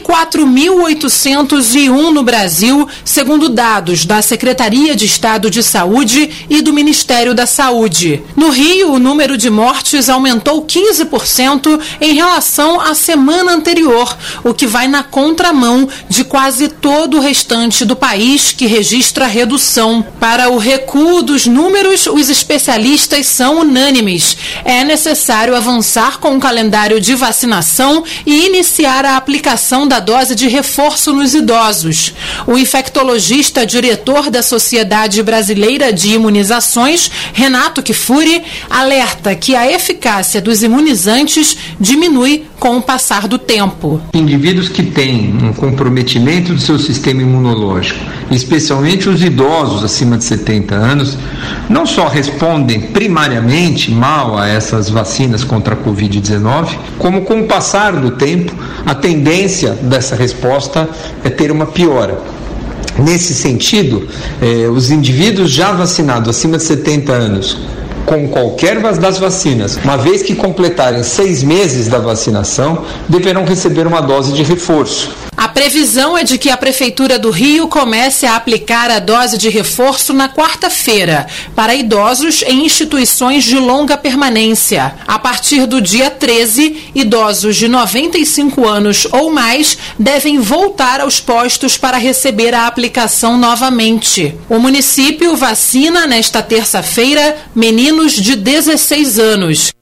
4.801 1.86 2.12
no 2.12 2.24
Brasil, 2.24 2.88
segundo 3.04 3.50
dados 3.50 4.06
da 4.06 4.22
Secretaria 4.22 4.96
de 4.96 5.06
Estado 5.06 5.50
de 5.50 5.62
Saúde 5.62 6.30
e 6.50 6.62
do 6.62 6.74
Ministério 6.74 7.34
da 7.34 7.46
Saúde. 7.46 8.24
No 8.36 8.50
Rio, 8.50 8.94
o 8.94 9.00
número 9.00 9.38
de 9.38 9.50
mortes 9.50 10.10
aumentou 10.10 10.66
15% 10.66 11.80
em 12.02 12.14
relação 12.14 12.80
à 12.80 12.94
semana 12.94 13.54
anterior, 13.54 14.16
o 14.44 14.54
que 14.54 14.68
vai 14.68 14.88
na 14.88 15.04
contramão 15.04 15.88
de 16.10 16.24
quase 16.24 16.68
todo 16.68 17.18
o 17.18 17.22
restante 17.22 17.86
do 17.86 17.96
país 17.96 18.52
que 18.52 18.66
registra 18.66 19.28
redução. 19.28 20.06
Para 20.20 20.50
o 20.50 20.58
recuo 20.58 21.22
dos 21.22 21.46
números, 21.46 22.08
os 22.08 22.30
especialistas 22.30 23.28
são 23.28 23.60
unânimes. 23.62 24.38
É 24.64 24.84
necessário 24.84 25.56
avançar 25.56 26.20
com 26.20 26.36
o 26.36 26.40
calendário 26.40 27.00
de 27.00 27.16
vacinação 27.16 28.04
e 28.26 28.46
iniciar 28.46 29.06
a 29.06 29.18
aplicação 29.18 29.88
da 29.88 30.00
dose 30.00 30.36
de 30.36 30.48
reforço 30.48 31.14
nos 31.14 31.34
idosos. 31.34 31.75
O 32.48 32.58
infectologista 32.58 33.66
diretor 33.66 34.30
da 34.30 34.42
Sociedade 34.42 35.22
Brasileira 35.22 35.92
de 35.92 36.14
Imunizações, 36.14 37.10
Renato 37.34 37.82
Kifuri, 37.84 38.44
alerta 38.70 39.36
que 39.36 39.56
a 39.56 39.70
eficácia 39.72 40.42
dos 40.42 40.64
imunizantes 40.64 41.58
diminui 41.80 42.46
com 42.66 42.78
o 42.78 42.82
passar 42.82 43.28
do 43.28 43.38
tempo. 43.38 44.02
Indivíduos 44.12 44.70
que 44.70 44.82
têm 44.82 45.38
um 45.40 45.54
comprometimento 45.54 46.52
do 46.52 46.60
seu 46.60 46.80
sistema 46.80 47.22
imunológico, 47.22 48.04
especialmente 48.32 49.08
os 49.08 49.24
idosos 49.24 49.84
acima 49.84 50.18
de 50.18 50.24
70 50.24 50.74
anos, 50.74 51.16
não 51.70 51.86
só 51.86 52.08
respondem 52.08 52.82
primariamente 52.82 53.92
mal 53.92 54.36
a 54.36 54.48
essas 54.48 54.90
vacinas 54.90 55.44
contra 55.44 55.76
a 55.76 55.78
Covid-19, 55.78 56.76
como 56.98 57.22
com 57.22 57.42
o 57.42 57.46
passar 57.46 57.98
do 57.98 58.10
tempo, 58.10 58.52
a 58.84 58.96
tendência 58.96 59.74
dessa 59.74 60.16
resposta 60.16 60.90
é 61.24 61.30
ter 61.30 61.52
uma 61.52 61.68
piora. 61.68 62.20
Nesse 62.98 63.36
sentido, 63.36 64.08
eh, 64.42 64.68
os 64.70 64.90
indivíduos 64.90 65.52
já 65.52 65.72
vacinados 65.72 66.30
acima 66.30 66.58
de 66.58 66.64
70 66.64 67.14
anos 67.14 67.75
com 68.06 68.28
qualquer 68.28 68.80
das 68.98 69.18
vacinas, 69.18 69.78
uma 69.84 69.98
vez 69.98 70.22
que 70.22 70.36
completarem 70.36 71.04
seis 71.04 71.44
meses 71.44 71.88
da 71.88 71.98
vacinação, 71.98 72.84
deverão 73.10 73.46
receber 73.46 73.88
uma 73.88 74.02
dose 74.02 74.32
de 74.32 74.44
reforço. 74.44 75.25
A 75.38 75.50
previsão 75.50 76.18
é 76.18 76.24
de 76.24 76.38
que 76.38 76.50
a 76.50 76.56
Prefeitura 76.56 77.20
do 77.20 77.30
Rio 77.30 77.68
comece 77.68 78.26
a 78.26 78.36
aplicar 78.38 78.90
a 78.90 79.00
dose 79.00 79.38
de 79.38 79.50
reforço 79.50 80.14
na 80.14 80.30
quarta-feira 80.30 81.28
para 81.54 81.76
idosos 81.76 82.42
em 82.44 82.66
instituições 82.66 83.44
de 83.44 83.58
longa 83.58 83.98
permanência. 83.98 84.96
A 85.06 85.20
partir 85.20 85.66
do 85.66 85.82
dia 85.82 86.10
13, 86.10 86.92
idosos 86.96 87.58
de 87.58 87.68
95 87.68 88.66
anos 88.66 89.08
ou 89.12 89.30
mais 89.30 89.78
devem 90.00 90.40
voltar 90.40 91.02
aos 91.02 91.20
postos 91.20 91.78
para 91.78 91.98
receber 91.98 92.54
a 92.54 92.66
aplicação 92.66 93.38
novamente. 93.38 94.34
O 94.50 94.58
município 94.58 95.36
vacina 95.36 96.08
nesta 96.08 96.42
terça-feira 96.42 97.38
meninos 97.54 98.14
de 98.14 98.38
16 98.38 99.20
anos. 99.20 99.76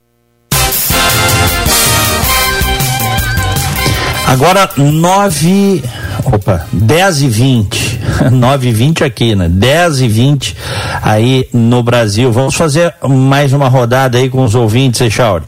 Agora, 4.34 4.68
9. 4.76 5.84
Opa, 6.26 6.66
10 6.74 7.22
e 7.22 7.28
20. 7.28 8.00
9 8.32 8.66
e 8.68 8.72
20 8.72 9.04
aqui, 9.04 9.36
né? 9.36 9.48
10 9.48 10.02
e 10.02 10.08
20 10.08 10.58
aí 11.04 11.48
no 11.54 11.84
Brasil. 11.84 12.32
Vamos 12.32 12.56
fazer 12.56 12.96
mais 13.08 13.54
uma 13.54 13.70
rodada 13.70 14.18
aí 14.18 14.32
com 14.32 14.44
os 14.44 14.56
ouvintes, 14.56 15.02
Echauri. 15.02 15.46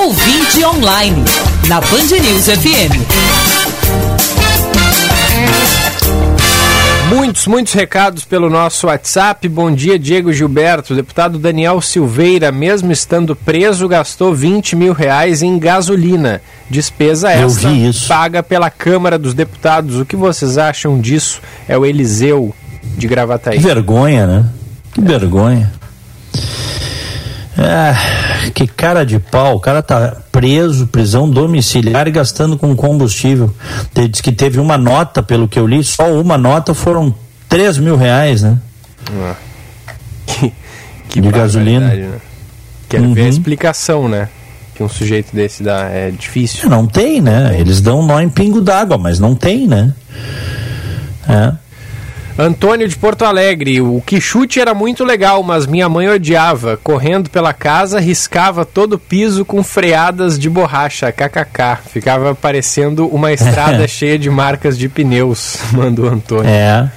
Ouvinte 0.00 0.64
online, 0.64 1.24
na 1.68 1.80
Band 1.80 2.18
News 2.20 2.46
FM. 2.46 3.59
Muitos, 7.10 7.48
muitos 7.48 7.72
recados 7.72 8.24
pelo 8.24 8.48
nosso 8.48 8.86
WhatsApp. 8.86 9.48
Bom 9.48 9.72
dia, 9.74 9.98
Diego 9.98 10.32
Gilberto. 10.32 10.92
O 10.92 10.96
deputado 10.96 11.40
Daniel 11.40 11.80
Silveira, 11.80 12.52
mesmo 12.52 12.92
estando 12.92 13.34
preso, 13.34 13.88
gastou 13.88 14.32
20 14.32 14.76
mil 14.76 14.92
reais 14.92 15.42
em 15.42 15.58
gasolina. 15.58 16.40
Despesa 16.70 17.32
essa 17.32 17.68
paga 18.06 18.44
pela 18.44 18.70
Câmara 18.70 19.18
dos 19.18 19.34
Deputados. 19.34 19.98
O 19.98 20.06
que 20.06 20.14
vocês 20.14 20.56
acham 20.56 21.00
disso? 21.00 21.42
É 21.68 21.76
o 21.76 21.84
Eliseu 21.84 22.54
de 22.96 23.08
Gravataí. 23.08 23.58
Que 23.58 23.64
vergonha, 23.64 24.26
né? 24.28 24.48
Que 24.94 25.00
vergonha. 25.00 25.79
Ah, 27.62 27.94
que 28.54 28.66
cara 28.66 29.04
de 29.04 29.18
pau. 29.18 29.56
O 29.56 29.60
cara 29.60 29.82
tá 29.82 30.16
preso, 30.32 30.86
prisão 30.86 31.28
domiciliar 31.28 32.08
e 32.08 32.10
gastando 32.10 32.56
com 32.56 32.74
combustível. 32.74 33.54
Ele 33.94 34.08
Diz 34.08 34.20
que 34.22 34.32
teve 34.32 34.58
uma 34.58 34.78
nota, 34.78 35.22
pelo 35.22 35.46
que 35.46 35.58
eu 35.58 35.66
li, 35.66 35.84
só 35.84 36.10
uma 36.18 36.38
nota 36.38 36.72
foram 36.72 37.14
3 37.48 37.76
mil 37.78 37.96
reais, 37.96 38.42
né? 38.42 38.58
Ah. 39.22 39.34
Que, 40.26 40.52
que 41.10 41.20
De 41.20 41.28
gasolina. 41.30 41.88
Né? 41.88 42.12
Quero 42.88 43.12
ver 43.12 43.20
a 43.20 43.24
Uhum. 43.24 43.28
explicação, 43.30 44.08
né? 44.08 44.28
Que 44.74 44.82
um 44.82 44.88
sujeito 44.88 45.34
desse 45.36 45.62
dá. 45.62 45.82
É 45.90 46.10
difícil. 46.10 46.70
Não 46.70 46.86
tem, 46.86 47.20
né? 47.20 47.54
Eles 47.58 47.80
dão 47.82 48.02
nó 48.02 48.20
em 48.20 48.28
pingo 48.28 48.60
d'água, 48.62 48.96
mas 48.96 49.18
não 49.20 49.34
tem, 49.34 49.66
né? 49.66 49.92
É. 51.28 51.52
Antônio 52.40 52.88
de 52.88 52.96
Porto 52.96 53.22
Alegre, 53.24 53.82
o 53.82 54.02
que 54.04 54.18
chute 54.18 54.60
era 54.60 54.72
muito 54.72 55.04
legal, 55.04 55.42
mas 55.42 55.66
minha 55.66 55.88
mãe 55.90 56.08
odiava. 56.08 56.78
Correndo 56.82 57.28
pela 57.28 57.52
casa, 57.52 58.00
riscava 58.00 58.64
todo 58.64 58.94
o 58.94 58.98
piso 58.98 59.44
com 59.44 59.62
freadas 59.62 60.38
de 60.38 60.48
borracha, 60.48 61.12
kkk. 61.12 61.90
Ficava 61.92 62.34
parecendo 62.34 63.06
uma 63.08 63.30
estrada 63.30 63.86
cheia 63.88 64.18
de 64.18 64.30
marcas 64.30 64.78
de 64.78 64.88
pneus, 64.88 65.58
mandou 65.70 66.06
Antônio. 66.06 66.48
É. 66.48 66.90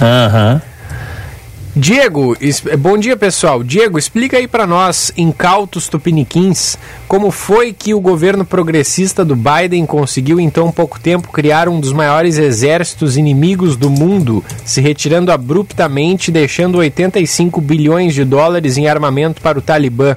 Aham. 0.00 0.60
Diego, 1.74 2.36
bom 2.78 2.98
dia 2.98 3.16
pessoal. 3.16 3.62
Diego, 3.62 3.98
explica 3.98 4.36
aí 4.36 4.46
pra 4.46 4.66
nós, 4.66 5.10
incautos 5.16 5.88
tupiniquins, 5.88 6.76
como 7.08 7.30
foi 7.30 7.72
que 7.72 7.94
o 7.94 8.00
governo 8.00 8.44
progressista 8.44 9.24
do 9.24 9.34
Biden 9.34 9.86
conseguiu 9.86 10.38
em 10.38 10.50
tão 10.50 10.70
pouco 10.70 11.00
tempo 11.00 11.32
criar 11.32 11.70
um 11.70 11.80
dos 11.80 11.90
maiores 11.90 12.36
exércitos 12.36 13.16
inimigos 13.16 13.74
do 13.74 13.88
mundo, 13.88 14.44
se 14.66 14.82
retirando 14.82 15.32
abruptamente, 15.32 16.30
deixando 16.30 16.76
85 16.76 17.58
bilhões 17.62 18.12
de 18.12 18.22
dólares 18.22 18.76
em 18.76 18.86
armamento 18.86 19.40
para 19.40 19.58
o 19.58 19.62
Talibã. 19.62 20.14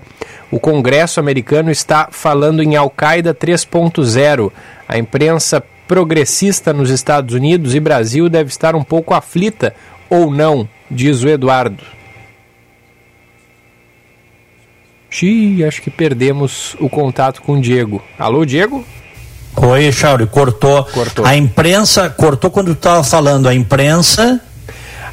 O 0.51 0.59
Congresso 0.59 1.21
americano 1.21 1.71
está 1.71 2.09
falando 2.11 2.61
em 2.61 2.75
Al-Qaeda 2.75 3.33
3.0. 3.33 4.51
A 4.89 4.97
imprensa 4.97 5.63
progressista 5.87 6.73
nos 6.73 6.89
Estados 6.89 7.33
Unidos 7.33 7.75
e 7.75 7.79
Brasil 7.79 8.27
deve 8.27 8.49
estar 8.49 8.75
um 8.75 8.83
pouco 8.83 9.13
aflita 9.13 9.73
ou 10.09 10.31
não, 10.31 10.67
diz 10.89 11.23
o 11.23 11.29
Eduardo. 11.29 11.83
Xiii, 15.09 15.63
acho 15.63 15.81
que 15.81 15.89
perdemos 15.89 16.75
o 16.79 16.89
contato 16.89 17.41
com 17.41 17.53
o 17.53 17.61
Diego. 17.61 18.03
Alô, 18.19 18.45
Diego? 18.45 18.83
Oi, 19.55 19.91
Chauri, 19.91 20.27
cortou. 20.27 20.83
Cortou. 20.83 21.25
A 21.25 21.35
imprensa, 21.35 22.09
cortou 22.09 22.51
quando 22.51 22.75
tu 22.75 22.81
tava 22.81 23.03
falando, 23.03 23.47
a 23.47 23.55
imprensa. 23.55 24.41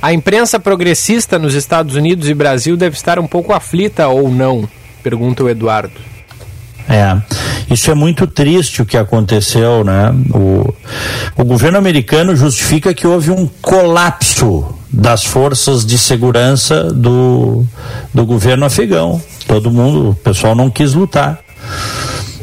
A 0.01 0.13
imprensa 0.13 0.59
progressista 0.59 1.39
nos 1.39 1.55
Estados 1.55 1.95
Unidos 1.95 2.29
e 2.29 2.35
Brasil 2.35 2.77
deve 2.77 2.97
estar 2.97 3.21
um 3.21 3.27
pouco 3.29 3.53
aflita 3.53 4.09
ou 4.09 4.29
não? 4.29 4.69
Pergunta 5.03 5.45
o 5.45 5.49
Eduardo. 5.49 6.12
É, 6.89 7.17
isso 7.71 7.91
é 7.91 7.95
muito 7.95 8.27
triste 8.27 8.83
o 8.83 8.87
que 8.87 8.97
aconteceu, 8.97 9.85
né? 9.85 10.13
O, 10.35 10.75
o 11.37 11.45
governo 11.45 11.79
americano 11.79 12.35
justifica 12.37 12.93
que 12.93 13.07
houve 13.07 13.31
um 13.31 13.49
colapso 13.61 14.67
das 14.93 15.25
forças 15.25 15.87
de 15.87 15.97
segurança 15.97 16.85
do, 16.93 17.65
do 18.13 18.27
governo 18.27 18.67
afegão. 18.67 19.23
Todo 19.47 19.71
mundo, 19.71 20.11
o 20.11 20.15
pessoal 20.15 20.55
não 20.55 20.69
quis 20.69 20.93
lutar. 20.93 21.39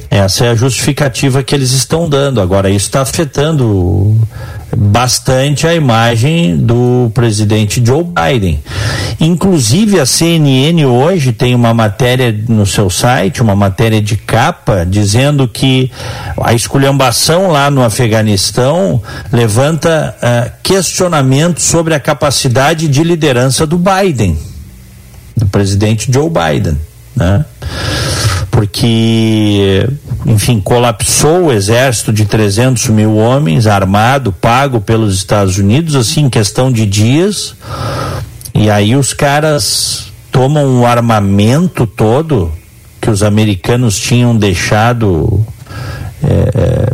Essa 0.10 0.46
é 0.46 0.50
a 0.50 0.56
justificativa 0.56 1.44
que 1.44 1.54
eles 1.54 1.72
estão 1.72 2.10
dando. 2.10 2.42
Agora, 2.42 2.70
isso 2.70 2.88
está 2.88 3.02
afetando 3.02 4.18
bastante 4.76 5.68
a 5.68 5.74
imagem 5.74 6.58
do 6.58 7.12
presidente 7.14 7.84
Joe 7.86 8.04
Biden. 8.04 8.60
Inclusive, 9.20 10.00
a 10.00 10.06
CNN 10.06 10.86
hoje 10.86 11.34
tem 11.34 11.56
uma 11.56 11.74
matéria 11.74 12.34
no 12.48 12.66
seu 12.66 12.90
site, 12.90 13.42
uma 13.42 13.56
matéria 13.56 14.02
de 14.02 14.16
capa, 14.16 14.86
dizendo 14.86 15.48
que 15.48 15.92
a 16.42 16.54
esculhambação 16.54 17.48
lá 17.48 17.70
no 17.70 17.84
Afeganistão 17.84 19.02
levanta 19.32 20.16
ah, 20.22 20.52
questionamentos 20.64 21.64
sobre 21.64 21.94
a 21.94 22.00
capacidade 22.00 22.88
de 22.88 23.04
liderança 23.04 23.66
do 23.66 23.78
Biden, 23.78 24.38
do 25.36 25.48
presidente 25.48 26.12
Joe 26.12 26.30
Biden. 26.30 26.78
Né? 27.16 27.46
Porque, 28.52 29.88
enfim, 30.26 30.60
colapsou 30.60 31.46
o 31.46 31.52
exército 31.52 32.12
de 32.12 32.26
300 32.26 32.88
mil 32.88 33.16
homens, 33.16 33.68
armado, 33.68 34.32
pago 34.32 34.82
pelos 34.82 35.16
Estados 35.16 35.58
Unidos, 35.58 35.96
assim, 35.96 36.26
em 36.26 36.30
questão 36.30 36.72
de 36.72 36.86
dias. 36.86 37.56
E 38.54 38.70
aí 38.70 38.96
os 38.96 39.14
caras 39.14 40.12
tomam 40.32 40.82
o 40.82 40.86
armamento 40.86 41.86
todo 41.88 42.52
que 43.00 43.10
os 43.10 43.24
americanos 43.24 43.98
tinham 43.98 44.36
deixado. 44.36 45.46
é, 46.24 46.90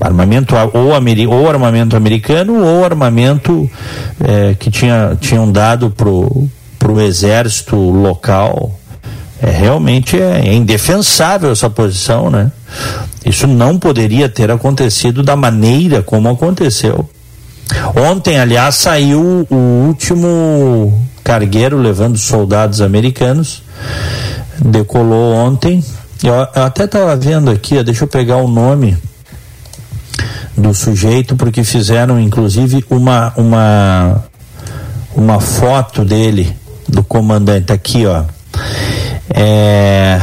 armamento 0.00 0.56
ou, 0.72 0.94
ameri 0.94 1.28
ou 1.28 1.48
armamento 1.48 1.96
americano 1.96 2.64
ou 2.64 2.84
armamento 2.84 3.70
é, 4.20 4.54
que 4.58 4.68
tinha, 4.68 5.16
tinham 5.20 5.50
dado 5.50 5.90
pro, 5.90 6.48
pro 6.76 7.00
exército 7.00 7.76
local 7.76 8.76
é, 9.42 9.50
realmente 9.50 10.16
é, 10.16 10.46
é 10.46 10.54
indefensável 10.54 11.50
essa 11.50 11.68
posição, 11.68 12.30
né? 12.30 12.52
Isso 13.26 13.48
não 13.48 13.76
poderia 13.76 14.28
ter 14.28 14.50
acontecido 14.52 15.22
da 15.22 15.34
maneira 15.34 16.00
como 16.00 16.28
aconteceu. 16.28 17.08
Ontem, 17.96 18.38
aliás, 18.38 18.76
saiu 18.76 19.46
o 19.50 19.86
último 19.88 21.06
cargueiro 21.24 21.76
levando 21.76 22.16
soldados 22.16 22.80
americanos. 22.80 23.62
Decolou 24.60 25.34
ontem. 25.34 25.82
Eu, 26.22 26.34
eu 26.34 26.62
até 26.62 26.84
estava 26.84 27.16
vendo 27.16 27.50
aqui, 27.50 27.76
ó, 27.78 27.82
deixa 27.82 28.04
eu 28.04 28.08
pegar 28.08 28.36
o 28.36 28.46
nome 28.46 28.96
do 30.56 30.72
sujeito, 30.72 31.34
porque 31.34 31.64
fizeram 31.64 32.20
inclusive 32.20 32.84
uma, 32.88 33.32
uma, 33.36 34.24
uma 35.16 35.40
foto 35.40 36.04
dele, 36.04 36.56
do 36.88 37.02
comandante. 37.02 37.72
Aqui, 37.72 38.06
ó. 38.06 38.24
É, 39.30 40.18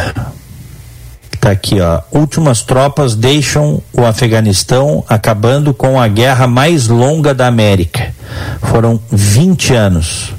tá 1.40 1.52
aqui, 1.52 1.80
ó. 1.80 2.02
Últimas 2.12 2.62
tropas 2.62 3.16
deixam 3.16 3.82
o 3.94 4.06
Afeganistão, 4.06 5.04
acabando 5.08 5.74
com 5.74 6.00
a 6.00 6.08
guerra 6.08 6.48
mais 6.48 6.88
longa 6.88 7.34
da 7.34 7.48
América. 7.48 8.14
Foram 8.62 9.00
20 9.12 9.74
anos. 9.74 10.34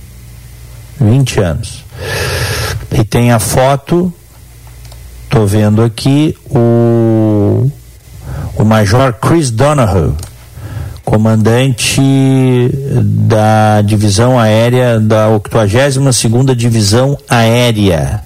20 1.00 1.40
anos. 1.40 1.84
E 2.92 3.04
tem 3.04 3.32
a 3.32 3.38
foto, 3.38 4.12
tô 5.28 5.46
vendo 5.46 5.82
aqui, 5.82 6.36
o, 6.50 7.70
o 8.56 8.64
Major 8.64 9.12
Chris 9.14 9.50
Donoghue, 9.50 10.14
comandante 11.04 12.00
da 13.02 13.80
divisão 13.82 14.38
aérea 14.38 15.00
da 15.00 15.28
82ª 15.28 16.54
Divisão 16.54 17.16
Aérea. 17.28 18.22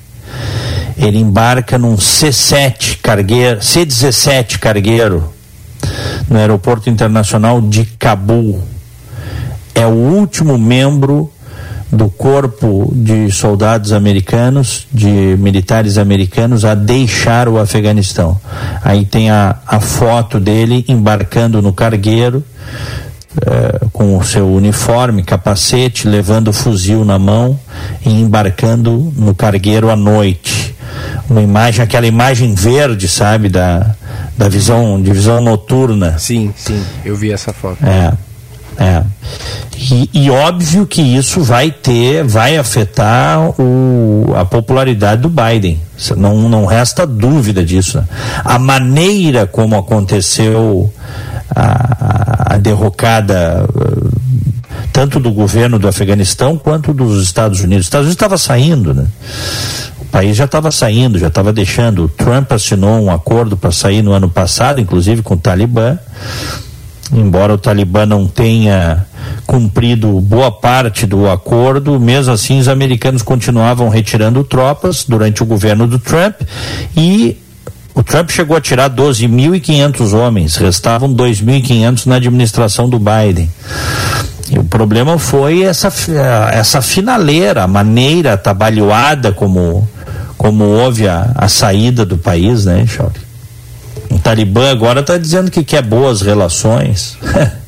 Ele 0.97 1.19
embarca 1.19 1.79
num 1.79 1.97
C7 1.97 2.99
cargueiro, 3.03 3.61
C17 3.61 4.59
cargueiro, 4.59 5.33
no 6.29 6.39
aeroporto 6.39 6.89
internacional 6.89 7.61
de 7.61 7.85
Cabul. 7.85 8.63
É 9.75 9.87
o 9.87 9.91
último 9.91 10.57
membro 10.57 11.31
do 11.95 12.09
corpo 12.09 12.93
de 12.95 13.31
soldados 13.31 13.93
americanos, 13.93 14.87
de 14.93 15.37
militares 15.39 15.97
americanos, 15.97 16.65
a 16.65 16.75
deixar 16.75 17.49
o 17.49 17.59
Afeganistão. 17.59 18.39
Aí 18.83 19.05
tem 19.05 19.31
a, 19.31 19.57
a 19.67 19.81
foto 19.81 20.41
dele 20.41 20.85
embarcando 20.89 21.63
no 21.63 21.73
cargueiro, 21.73 22.43
uh, 23.37 23.89
com 23.91 24.17
o 24.17 24.25
seu 24.25 24.49
uniforme, 24.49 25.23
capacete, 25.23 26.09
levando 26.09 26.49
o 26.49 26.53
fuzil 26.53 27.05
na 27.05 27.19
mão 27.19 27.59
e 28.05 28.11
embarcando 28.11 29.13
no 29.17 29.35
cargueiro 29.35 29.91
à 29.91 29.97
noite. 29.97 30.75
Uma 31.29 31.43
imagem, 31.43 31.83
aquela 31.83 32.07
imagem 32.07 32.55
verde, 32.55 33.09
sabe, 33.09 33.49
da, 33.49 33.95
da 34.37 34.49
visão, 34.49 35.01
de 35.01 35.13
visão 35.13 35.41
noturna. 35.41 36.19
Sim, 36.19 36.53
sim, 36.57 36.83
eu 37.05 37.17
vi 37.17 37.33
essa 37.33 37.53
foto. 37.53 37.85
É. 37.85 38.13
É. 38.79 39.03
E, 39.77 40.11
e, 40.13 40.31
óbvio 40.31 40.87
que 40.87 41.01
isso 41.01 41.43
vai 41.43 41.71
ter, 41.71 42.25
vai 42.25 42.57
afetar 42.57 43.41
o, 43.61 44.33
a 44.37 44.45
popularidade 44.45 45.23
do 45.23 45.29
Biden. 45.29 45.81
Não, 46.17 46.49
não 46.49 46.65
resta 46.65 47.07
dúvida 47.07 47.65
disso. 47.65 48.03
A 48.45 48.59
maneira 48.59 49.47
como 49.47 49.77
aconteceu 49.77 50.93
a, 51.55 52.24
a 52.55 52.59
derrocada 52.59 53.69
tanto 54.93 55.19
do 55.19 55.33
governo 55.33 55.79
do 55.79 55.89
Afeganistão 55.89 56.57
quanto 56.57 56.93
dos 56.93 57.23
Estados 57.23 57.61
Unidos. 57.61 57.83
Os 57.83 57.87
Estados 57.87 58.07
Unidos 58.07 58.15
estava 58.15 58.39
saindo, 58.39 58.95
né? 58.95 59.07
O 60.01 60.05
país 60.05 60.37
já 60.37 60.45
estava 60.45 60.71
saindo, 60.71 61.19
já 61.19 61.27
estava 61.27 61.53
deixando. 61.53 62.05
O 62.05 62.09
Trump 62.09 62.53
assinou 62.53 63.01
um 63.03 63.11
acordo 63.11 63.57
para 63.57 63.73
sair 63.73 64.03
no 64.03 64.13
ano 64.13 64.31
passado, 64.31 64.81
inclusive 64.81 65.23
com 65.23 65.35
o 65.35 65.39
Talibã 65.39 65.99
embora 67.13 67.55
o 67.55 67.59
Talibã 67.59 68.07
não 68.07 68.27
tenha 68.27 69.07
cumprido 69.47 70.21
boa 70.21 70.51
parte 70.51 71.07
do 71.07 71.29
acordo, 71.29 72.01
mesmo 72.01 72.33
assim 72.33 72.59
os 72.59 72.69
americanos 72.69 73.23
continuavam 73.23 73.89
retirando 73.89 74.43
tropas 74.43 75.05
durante 75.07 75.43
o 75.43 75.47
governo 75.47 75.87
do 75.87 75.99
Trump 75.99 76.35
e 76.97 77.37
o 77.95 78.03
Trump 78.03 78.31
chegou 78.31 78.57
a 78.57 78.61
tirar 78.61 78.91
12.500 78.91 80.13
homens, 80.13 80.57
restavam 80.57 81.15
2.500 81.15 82.07
na 82.07 82.17
administração 82.17 82.89
do 82.89 82.99
Biden. 82.99 83.49
E 84.51 84.59
o 84.59 84.65
problema 84.65 85.19
foi 85.19 85.63
essa, 85.63 85.93
essa 86.53 86.83
finaleira, 86.83 87.63
a 87.63 87.69
maneira 87.69 88.35
atabalhoada 88.35 89.33
como, 89.33 89.89
como 90.37 90.65
houve 90.65 91.09
a, 91.09 91.31
a 91.35 91.49
saída 91.49 92.05
do 92.05 92.19
país, 92.19 92.65
né, 92.65 92.85
Charles? 92.87 93.23
O 94.11 94.19
Talibã 94.19 94.71
agora 94.71 95.01
está 95.01 95.17
dizendo 95.17 95.51
que 95.51 95.65
quer 95.65 95.83
boas 95.83 96.21
relações. 96.21 97.17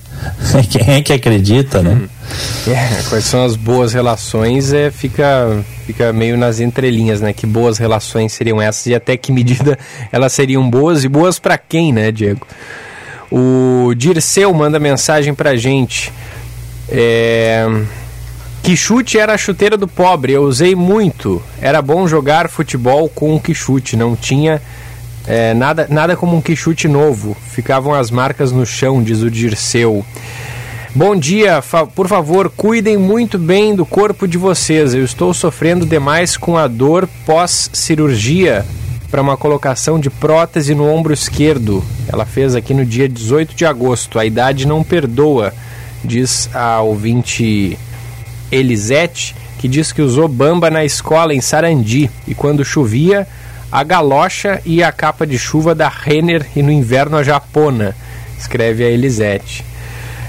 Quem 0.71 0.95
é 0.95 1.03
que 1.03 1.13
acredita, 1.13 1.83
né? 1.83 2.09
É, 2.69 3.03
quais 3.09 3.25
são 3.25 3.45
as 3.45 3.55
boas 3.55 3.93
relações 3.93 4.73
é, 4.73 4.91
fica, 4.91 5.65
fica 5.87 6.13
meio 6.13 6.37
nas 6.37 6.59
entrelinhas, 6.59 7.21
né? 7.21 7.33
Que 7.33 7.47
boas 7.47 7.79
relações 7.79 8.33
seriam 8.33 8.61
essas 8.61 8.87
e 8.87 8.95
até 8.95 9.17
que 9.17 9.31
medida 9.31 9.79
elas 10.11 10.33
seriam 10.33 10.69
boas 10.69 11.05
e 11.05 11.09
boas 11.09 11.39
para 11.39 11.57
quem, 11.57 11.93
né, 11.93 12.11
Diego? 12.11 12.45
O 13.31 13.95
Dirceu 13.95 14.53
manda 14.53 14.81
mensagem 14.81 15.33
pra 15.33 15.55
gente. 15.55 16.13
É... 16.89 17.65
Que 18.65 18.77
chute 18.77 19.17
era 19.17 19.35
a 19.35 19.39
chuteira 19.39 19.77
do 19.77 19.87
pobre, 19.87 20.33
eu 20.33 20.43
usei 20.43 20.75
muito. 20.75 21.41
Era 21.61 21.81
bom 21.81 22.09
jogar 22.09 22.51
futebol 22.51 23.09
com 23.09 23.37
o 23.37 23.41
que 23.41 23.55
chute, 23.55 23.97
não 23.97 24.17
tinha 24.17 24.61
é, 25.27 25.53
nada, 25.55 25.87
nada 25.91 26.17
como 26.17 26.37
um 26.37 26.41
quichute 26.41 26.87
novo. 26.87 27.37
Ficavam 27.51 27.93
as 27.93 28.11
marcas 28.11 28.53
no 28.53 28.65
chão, 28.65 29.03
diz 29.03 29.23
o 29.23 29.31
Dirceu. 29.31 30.05
Bom 30.97 31.15
dia, 31.15 31.61
fa 31.61 31.87
por 31.87 32.09
favor, 32.09 32.49
cuidem 32.49 32.97
muito 32.97 33.39
bem 33.39 33.77
do 33.77 33.85
corpo 33.85 34.27
de 34.27 34.39
vocês. 34.39 34.95
Eu 34.95 35.05
estou 35.05 35.35
sofrendo 35.35 35.85
demais 35.85 36.39
com 36.39 36.57
a 36.57 36.67
dor 36.67 37.07
pós-cirurgia 37.27 38.65
para 39.11 39.21
uma 39.21 39.37
colocação 39.37 40.01
de 40.01 40.09
prótese 40.09 40.75
no 40.75 40.89
ombro 40.89 41.13
esquerdo. 41.13 41.85
Ela 42.11 42.25
fez 42.25 42.55
aqui 42.55 42.73
no 42.73 42.83
dia 42.83 43.07
18 43.07 43.55
de 43.55 43.67
agosto. 43.67 44.19
A 44.19 44.25
idade 44.25 44.67
não 44.67 44.83
perdoa, 44.83 45.53
diz 46.03 46.49
a 46.55 46.81
ouvinte 46.81 47.79
Elisete, 48.51 49.37
que 49.59 49.69
diz 49.69 49.93
que 49.93 50.01
usou 50.01 50.27
bamba 50.27 50.71
na 50.71 50.83
escola 50.83 51.35
em 51.35 51.43
Sarandi 51.43 52.11
e 52.27 52.35
quando 52.35 52.65
chovia 52.65 53.29
a 53.71 53.85
galocha 53.85 54.63
e 54.65 54.83
a 54.83 54.91
capa 54.91 55.27
de 55.27 55.39
chuva 55.39 55.75
da 55.75 55.91
Renner 55.91 56.47
e 56.57 56.63
no 56.63 56.73
inverno 56.73 57.19
a 57.19 57.23
japona, 57.23 57.95
escreve 58.39 58.83
a 58.83 58.89
Elisete. 58.89 59.76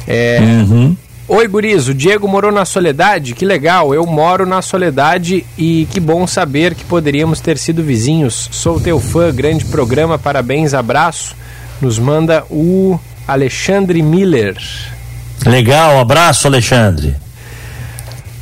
É... 0.08 0.40
Uhum. 0.42 0.96
Oi, 1.30 1.46
Gurizo, 1.46 1.92
o 1.92 1.94
Diego 1.94 2.26
morou 2.26 2.54
na 2.54 2.64
Soledade? 2.64 3.36
Que 3.36 3.44
legal, 3.44 3.94
eu 3.94 4.06
moro 4.06 4.46
na 4.46 4.62
Soledade 4.62 5.46
e 5.58 5.86
que 5.92 6.00
bom 6.00 6.26
saber 6.26 6.74
que 6.74 6.86
poderíamos 6.86 7.42
ter 7.42 7.58
sido 7.58 7.84
vizinhos. 7.84 8.48
Sou 8.50 8.80
teu 8.80 8.98
fã, 8.98 9.30
grande 9.34 9.66
programa, 9.66 10.18
parabéns, 10.18 10.74
abraço. 10.74 11.36
Nos 11.82 12.00
manda 12.00 12.46
o 12.50 12.98
Alexandre 13.28 14.02
Miller. 14.02 14.56
Legal, 15.46 16.00
abraço, 16.00 16.48
Alexandre. 16.48 17.14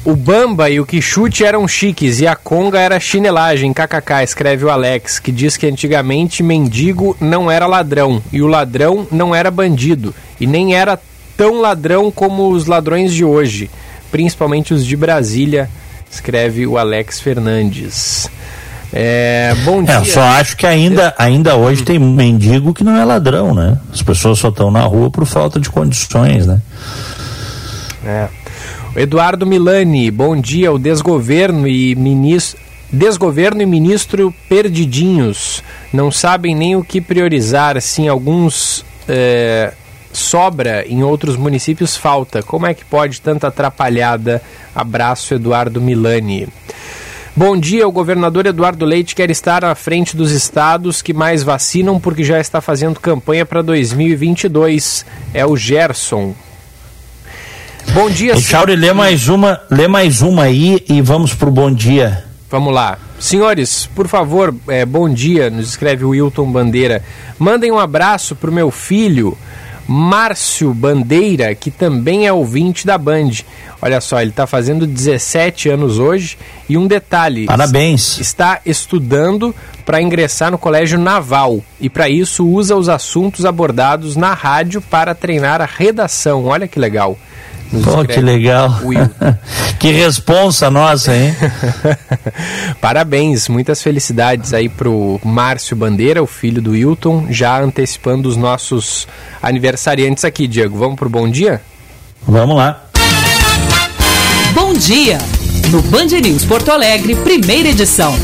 O 0.06 0.16
Bamba 0.16 0.70
e 0.70 0.80
o 0.80 0.86
Quixute 0.86 1.44
eram 1.44 1.68
chiques 1.68 2.20
e 2.20 2.28
a 2.28 2.36
Conga 2.36 2.80
era 2.80 3.00
chinelagem, 3.00 3.74
kkk, 3.74 4.24
escreve 4.24 4.64
o 4.64 4.70
Alex, 4.70 5.18
que 5.18 5.32
diz 5.32 5.58
que 5.58 5.66
antigamente 5.66 6.44
mendigo 6.44 7.18
não 7.20 7.50
era 7.50 7.66
ladrão 7.66 8.22
e 8.32 8.44
o 8.44 8.48
ladrão 8.48 9.08
não 9.12 9.34
era 9.34 9.50
bandido 9.50 10.14
e 10.40 10.46
nem 10.46 10.76
era 10.76 11.00
tão 11.38 11.62
ladrão 11.62 12.12
como 12.12 12.50
os 12.50 12.66
ladrões 12.66 13.14
de 13.14 13.24
hoje, 13.24 13.70
principalmente 14.12 14.74
os 14.74 14.86
de 14.86 14.96
Brasília, 14.96 15.70
escreve 16.10 16.66
o 16.66 16.78
Alex 16.78 17.20
Fernandes. 17.20 18.30
É, 18.94 19.54
bom 19.66 19.84
dia. 19.84 19.96
É, 19.96 20.06
só 20.06 20.22
acho 20.22 20.56
que 20.56 20.66
ainda, 20.66 21.14
ainda 21.18 21.56
hoje 21.56 21.84
tem 21.84 22.00
mendigo 22.00 22.74
que 22.74 22.84
não 22.84 22.96
é 22.96 23.04
ladrão, 23.04 23.54
né? 23.54 23.78
As 23.92 24.02
pessoas 24.02 24.40
só 24.40 24.50
estão 24.50 24.72
na 24.72 24.84
rua 24.84 25.12
por 25.12 25.26
falta 25.26 25.60
de 25.60 25.70
condições, 25.70 26.48
né? 26.48 26.62
É. 28.06 28.28
Eduardo 28.96 29.46
Milani, 29.46 30.10
bom 30.10 30.40
dia. 30.40 30.72
O 30.72 30.80
desgoverno 30.80 31.68
e 31.68 31.96
ministro. 31.96 32.64
Desgoverno 32.92 33.62
e 33.62 33.66
ministro 33.66 34.34
perdidinhos, 34.48 35.62
não 35.92 36.12
sabem 36.12 36.56
nem 36.56 36.78
o 36.78 36.84
que 36.84 37.02
priorizar, 37.02 37.82
sim, 37.82 38.08
alguns 38.08 38.86
é, 39.10 39.74
sobra, 40.16 40.86
em 40.88 41.04
outros 41.04 41.36
municípios 41.36 41.96
falta. 41.96 42.42
Como 42.42 42.66
é 42.66 42.74
que 42.74 42.86
pode 42.86 43.22
tanta 43.22 43.48
atrapalhada? 43.48 44.42
Abraço, 44.74 45.34
Eduardo 45.34 45.82
Milani. 45.82 46.48
Bom 47.36 47.58
dia, 47.58 47.86
o 47.86 47.92
governador 47.92 48.46
Eduardo 48.46 48.86
Leite 48.86 49.14
quer 49.14 49.30
estar 49.30 49.66
à 49.66 49.76
frente 49.76 50.16
dos 50.16 50.32
estados 50.32 51.02
que 51.02 51.14
mais 51.14 51.44
vacinam 51.44 52.00
porque 52.00 52.24
já 52.24 52.40
está 52.40 52.62
fazendo 52.62 53.00
campanha 53.00 53.46
para 53.46 53.62
2022. 53.62 55.06
É 55.34 55.46
o 55.46 55.58
Gerson. 55.58 56.34
Bom 57.94 58.10
dia, 58.10 58.38
Chauri, 58.38 58.76
lê 58.76 58.94
mais 58.94 59.28
uma, 59.28 59.62
lê 59.70 59.88
mais 59.88 60.22
uma 60.22 60.44
aí 60.44 60.84
e 60.88 61.02
vamos 61.02 61.34
pro 61.34 61.52
bom 61.52 61.70
dia. 61.70 62.24
Vamos 62.50 62.74
lá. 62.74 62.98
Senhores, 63.20 63.86
por 63.96 64.08
favor, 64.08 64.56
é, 64.68 64.86
bom 64.86 65.10
dia, 65.10 65.50
nos 65.50 65.70
escreve 65.70 66.06
o 66.06 66.10
Wilton 66.10 66.52
Bandeira. 66.52 67.04
Mandem 67.38 67.72
um 67.72 67.80
abraço 67.80 68.36
pro 68.36 68.52
meu 68.52 68.72
filho, 68.72 69.38
Márcio 69.88 70.74
Bandeira, 70.74 71.54
que 71.54 71.70
também 71.70 72.26
é 72.26 72.34
ouvinte 72.34 72.86
da 72.86 72.98
Band. 72.98 73.32
Olha 73.82 74.02
só, 74.02 74.20
ele 74.20 74.32
está 74.32 74.48
fazendo 74.48 74.88
17 74.88 75.70
anos 75.70 76.00
hoje 76.00 76.38
e 76.68 76.78
um 76.78 76.88
detalhe. 76.88 77.46
Parabéns. 77.46 78.20
Está 78.20 78.60
estudando 78.66 79.54
para 79.86 80.02
ingressar 80.02 80.50
no 80.50 80.58
Colégio 80.58 80.98
Naval 80.98 81.62
e 81.80 81.90
para 81.90 82.10
isso 82.10 82.48
usa 82.48 82.76
os 82.76 82.90
assuntos 82.90 83.46
abordados 83.46 84.16
na 84.16 84.34
rádio 84.34 84.82
para 84.82 85.14
treinar 85.14 85.62
a 85.62 85.66
redação. 85.66 86.46
Olha 86.46 86.68
que 86.68 86.80
legal. 86.80 87.18
Pô, 87.84 88.06
que 88.06 88.22
legal. 88.22 88.80
que 89.80 89.92
responsa 89.92 90.70
nossa, 90.70 91.16
hein? 91.16 91.36
Parabéns, 92.80 93.48
muitas 93.48 93.82
felicidades 93.82 94.54
aí 94.54 94.70
pro 94.70 95.20
Márcio 95.24 95.76
Bandeira, 95.76 96.22
o 96.22 96.28
filho 96.28 96.62
do 96.62 96.72
Wilton, 96.72 97.28
já 97.30 97.60
antecipando 97.62 98.30
os 98.30 98.38
nossos 98.38 99.08
aniversariantes 99.42 100.24
aqui, 100.24 100.48
Diego. 100.48 100.78
Vamos 100.78 100.96
pro 100.96 101.10
bom 101.10 101.30
dia? 101.30 101.62
Vamos 102.28 102.58
lá. 102.58 102.82
Bom 104.54 104.74
dia, 104.74 105.18
no 105.70 105.82
Band 105.82 106.06
News 106.22 106.46
Porto 106.46 106.72
Alegre, 106.72 107.16
primeira 107.16 107.70
edição. 107.70 108.16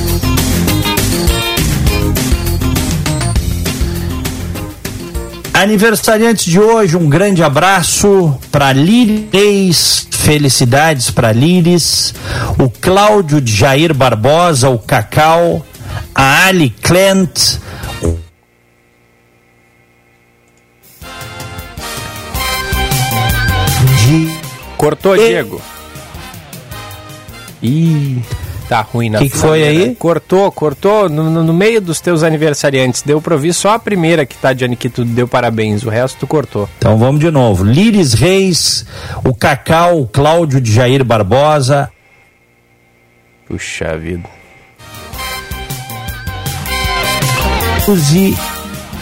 Aniversariante 5.61 6.49
de 6.49 6.59
hoje, 6.59 6.97
um 6.97 7.07
grande 7.07 7.43
abraço 7.43 8.35
para 8.51 8.73
Lires. 8.73 10.07
felicidades 10.09 11.11
para 11.11 11.31
Lires. 11.31 12.15
o 12.57 12.67
Cláudio 12.67 13.39
de 13.39 13.55
Jair 13.55 13.93
Barbosa, 13.93 14.71
o 14.71 14.79
Cacau, 14.79 15.63
a 16.15 16.45
Ali 16.47 16.71
Clent, 16.71 17.59
Cortou, 24.77 25.15
e... 25.15 25.27
Diego. 25.27 25.61
Ih 27.61 28.23
tá 28.71 28.81
ruim 28.81 29.09
na 29.09 29.19
O 29.19 29.21
que, 29.21 29.29
que 29.29 29.37
foi 29.37 29.63
aí? 29.63 29.87
Né? 29.89 29.95
Cortou, 29.99 30.49
cortou 30.49 31.09
no, 31.09 31.43
no, 31.43 31.53
meio 31.53 31.81
dos 31.81 31.99
teus 31.99 32.23
aniversariantes. 32.23 33.01
Deu 33.01 33.21
pra 33.21 33.33
ouvir 33.33 33.53
só 33.53 33.73
a 33.73 33.79
primeira 33.79 34.25
que 34.25 34.37
tá 34.37 34.53
de 34.53 34.73
que 34.77 34.87
tu 34.89 35.03
deu 35.03 35.27
parabéns, 35.27 35.83
o 35.83 35.89
resto 35.89 36.19
tu 36.19 36.27
cortou. 36.27 36.69
Então 36.77 36.97
vamos 36.97 37.19
de 37.19 37.29
novo. 37.29 37.65
Líris 37.65 38.13
Reis, 38.13 38.85
o 39.25 39.35
Cacau, 39.35 39.99
o 39.99 40.07
Cláudio 40.07 40.61
de 40.61 40.71
Jair 40.71 41.03
Barbosa. 41.03 41.91
Puxa 43.45 43.97
vida. 43.97 44.29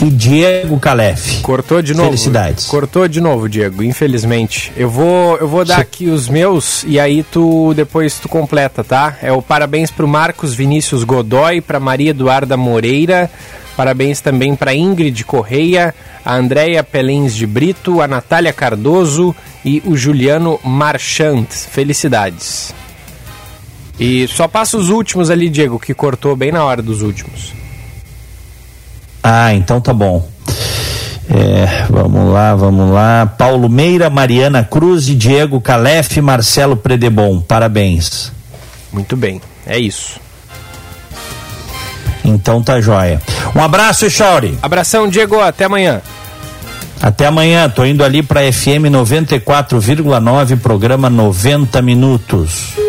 E 0.02 0.10
Diego 0.10 0.80
Calef. 0.80 1.42
Cortou 1.42 1.82
de 1.82 1.94
novo. 1.94 2.10
Felicidades. 2.10 2.66
Cortou 2.68 3.08
de 3.08 3.20
novo, 3.20 3.50
Diego, 3.50 3.84
infelizmente. 3.84 4.72
Eu 4.78 4.90
vou, 4.90 5.38
eu 5.38 5.48
vou 5.48 5.66
dar 5.66 5.76
Sim. 5.76 5.82
aqui 5.82 6.08
os 6.08 6.30
meus 6.30 6.84
e 6.88 7.00
aí 7.00 7.24
tu 7.24 7.74
depois 7.74 8.18
tu 8.18 8.30
completa, 8.30 8.84
tá? 8.84 9.18
É 9.22 9.32
o 9.32 9.42
parabéns 9.42 9.92
pro 9.92 10.08
Marcos 10.08 10.54
Vinícius 10.54 11.04
Godoy, 11.04 11.60
pra 11.60 11.80
Maria 11.80 12.12
Eduarda 12.12 12.56
Moreira, 12.56 13.30
parabéns 13.76 14.22
também 14.22 14.56
para 14.56 14.74
Ingrid 14.74 15.24
Correia, 15.26 15.94
a 16.24 16.36
Andréia 16.36 16.84
Pelens 16.84 17.36
de 17.36 17.46
Brito, 17.46 18.02
a 18.02 18.08
Natália 18.08 18.54
Cardoso 18.54 19.36
e 19.66 19.84
o 19.86 19.98
Juliano 19.98 20.60
Marchand. 20.64 21.48
Felicidades. 21.50 22.74
E 24.00 24.26
só 24.30 24.48
passa 24.48 24.78
os 24.78 24.88
últimos 24.88 25.30
ali, 25.30 25.50
Diego, 25.50 25.78
que 25.78 25.94
cortou 25.94 26.34
bem 26.38 26.54
na 26.54 26.64
hora 26.64 26.82
dos 26.82 27.02
últimos. 27.02 27.59
Ah, 29.32 29.54
então 29.54 29.80
tá 29.80 29.94
bom. 29.94 30.28
É, 31.30 31.86
vamos 31.88 32.34
lá, 32.34 32.56
vamos 32.56 32.92
lá. 32.92 33.28
Paulo 33.28 33.70
Meira, 33.70 34.10
Mariana 34.10 34.64
Cruz 34.64 35.08
e 35.08 35.14
Diego 35.14 35.62
Calef, 35.62 36.20
Marcelo 36.20 36.76
Predebon. 36.76 37.40
Parabéns. 37.40 38.32
Muito 38.92 39.16
bem, 39.16 39.40
é 39.68 39.78
isso. 39.78 40.20
Então 42.26 42.64
tá 42.64 42.82
joia. 42.82 43.22
Um 43.56 43.62
abraço, 43.62 44.10
Chauri. 44.10 44.58
Abração, 44.64 45.08
Diego. 45.08 45.40
Até 45.40 45.66
amanhã. 45.66 46.02
Até 47.00 47.28
amanhã. 47.28 47.70
Tô 47.70 47.86
indo 47.86 48.04
ali 48.04 48.24
para 48.24 48.52
FM 48.52 48.90
94,9, 48.90 50.60
programa 50.60 51.08
90 51.08 51.84
minutos. 51.84 52.89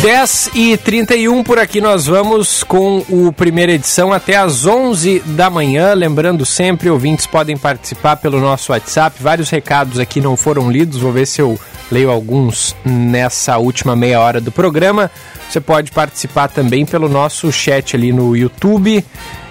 10 0.00 0.50
e 0.54 0.76
31 0.76 1.42
por 1.42 1.58
aqui 1.58 1.80
nós 1.80 2.06
vamos 2.06 2.62
com 2.62 3.04
o 3.08 3.32
primeira 3.32 3.72
edição 3.72 4.12
até 4.12 4.36
às 4.36 4.64
11 4.64 5.18
da 5.26 5.50
manhã. 5.50 5.92
Lembrando 5.92 6.46
sempre, 6.46 6.88
ouvintes 6.88 7.26
podem 7.26 7.56
participar 7.56 8.16
pelo 8.16 8.40
nosso 8.40 8.70
WhatsApp. 8.70 9.20
Vários 9.20 9.50
recados 9.50 9.98
aqui 9.98 10.20
não 10.20 10.36
foram 10.36 10.70
lidos, 10.70 11.00
vou 11.00 11.12
ver 11.12 11.26
se 11.26 11.42
eu 11.42 11.58
leio 11.90 12.12
alguns 12.12 12.76
nessa 12.84 13.58
última 13.58 13.96
meia 13.96 14.20
hora 14.20 14.40
do 14.40 14.52
programa. 14.52 15.10
Você 15.50 15.60
pode 15.60 15.90
participar 15.90 16.46
também 16.46 16.86
pelo 16.86 17.08
nosso 17.08 17.50
chat 17.50 17.96
ali 17.96 18.12
no 18.12 18.36
YouTube. 18.36 19.04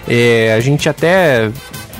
É, 0.08 0.54
a 0.54 0.60
gente 0.60 0.88
até 0.88 1.50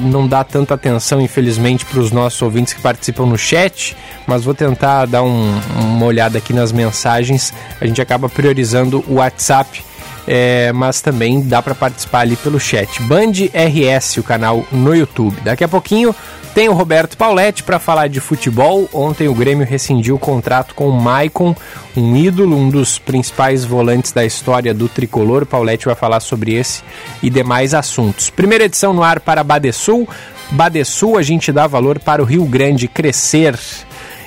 não 0.01 0.27
dá 0.27 0.43
tanta 0.43 0.75
atenção, 0.75 1.21
infelizmente, 1.21 1.85
para 1.85 2.01
os 2.01 2.11
nossos 2.11 2.41
ouvintes 2.41 2.73
que 2.73 2.81
participam 2.81 3.27
no 3.27 3.37
chat, 3.37 3.97
mas 4.27 4.45
vou 4.45 4.55
tentar 4.55 5.07
dar 5.07 5.23
um, 5.23 5.61
uma 5.77 6.07
olhada 6.07 6.39
aqui 6.39 6.53
nas 6.53 6.73
mensagens. 6.73 7.53
A 7.81 7.87
gente 7.87 8.01
acaba 8.01 8.29
priorizando 8.29 9.05
o 9.09 9.15
WhatsApp, 9.15 9.85
é, 10.27 10.73
mas 10.73 11.01
também 11.01 11.41
dá 11.43 11.61
para 11.61 11.75
participar 11.75 12.21
ali 12.21 12.37
pelo 12.37 12.59
chat. 12.59 13.03
Band 13.03 13.33
RS, 13.53 14.17
o 14.19 14.23
canal 14.23 14.65
no 14.73 14.95
YouTube. 14.95 15.37
Daqui 15.43 15.65
a 15.65 15.69
pouquinho 15.69 16.15
tem 16.59 16.69
o 16.69 16.73
Roberto 16.73 17.17
Pauletti 17.17 17.63
para 17.63 17.79
falar 17.79 18.09
de 18.09 18.19
futebol. 18.19 18.89
Ontem 18.93 19.29
o 19.29 19.33
Grêmio 19.33 19.65
rescindiu 19.65 20.17
o 20.17 20.19
contrato 20.19 20.75
com 20.75 20.89
o 20.89 21.01
Maicon, 21.01 21.55
um 21.97 22.17
ídolo, 22.17 22.57
um 22.57 22.69
dos 22.69 22.99
principais 22.99 23.65
volantes 23.65 24.11
da 24.11 24.25
história 24.25 24.75
do 24.75 24.89
tricolor. 24.89 25.45
O 25.45 25.47
Pauletti 25.47 25.87
vai 25.87 25.95
falar 25.95 26.19
sobre 26.19 26.57
esse 26.57 26.83
e 27.23 27.31
demais 27.31 27.75
assuntos. 27.75 28.29
Primeira 28.29 28.65
edição 28.65 28.93
no 28.93 29.05
ar 29.05 29.21
para 29.21 29.45
Badesul. 29.45 30.09
Badesul, 30.51 31.17
a 31.17 31.23
gente 31.23 31.53
dá 31.53 31.69
valor 31.69 32.01
para 32.01 32.21
o 32.21 32.25
Rio 32.25 32.45
Grande 32.45 32.89
crescer. 32.89 33.57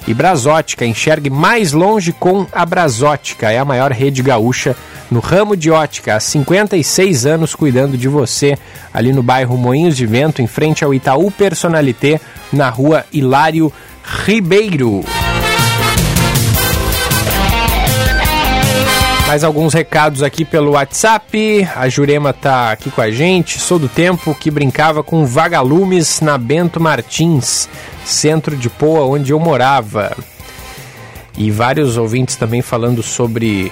E 0.07 0.13
Brasótica, 0.13 0.85
enxergue 0.85 1.29
mais 1.29 1.71
longe 1.71 2.11
com 2.11 2.47
a 2.51 2.65
Brasótica, 2.65 3.51
é 3.51 3.59
a 3.59 3.65
maior 3.65 3.91
rede 3.91 4.21
gaúcha 4.21 4.75
no 5.11 5.19
ramo 5.19 5.55
de 5.55 5.69
ótica, 5.69 6.15
há 6.15 6.19
56 6.19 7.25
anos 7.25 7.53
cuidando 7.53 7.97
de 7.97 8.07
você, 8.07 8.57
ali 8.93 9.11
no 9.11 9.21
bairro 9.21 9.57
Moinhos 9.57 9.95
de 9.95 10.05
Vento, 10.05 10.41
em 10.41 10.47
frente 10.47 10.83
ao 10.83 10.93
Itaú 10.93 11.29
Personalité, 11.29 12.19
na 12.51 12.69
rua 12.69 13.05
Hilário 13.11 13.71
Ribeiro. 14.25 15.03
Mais 19.31 19.45
alguns 19.45 19.73
recados 19.73 20.23
aqui 20.23 20.43
pelo 20.43 20.71
WhatsApp. 20.71 21.65
A 21.73 21.87
Jurema 21.87 22.33
tá 22.33 22.69
aqui 22.69 22.91
com 22.91 22.99
a 22.99 23.09
gente. 23.09 23.61
Sou 23.61 23.79
do 23.79 23.87
tempo 23.87 24.35
que 24.35 24.51
brincava 24.51 25.01
com 25.01 25.25
vagalumes 25.25 26.19
na 26.19 26.37
Bento 26.37 26.81
Martins, 26.81 27.69
centro 28.03 28.57
de 28.57 28.69
Poa, 28.69 29.05
onde 29.05 29.31
eu 29.31 29.39
morava. 29.39 30.17
E 31.37 31.49
vários 31.49 31.95
ouvintes 31.95 32.35
também 32.35 32.61
falando 32.61 33.01
sobre 33.01 33.71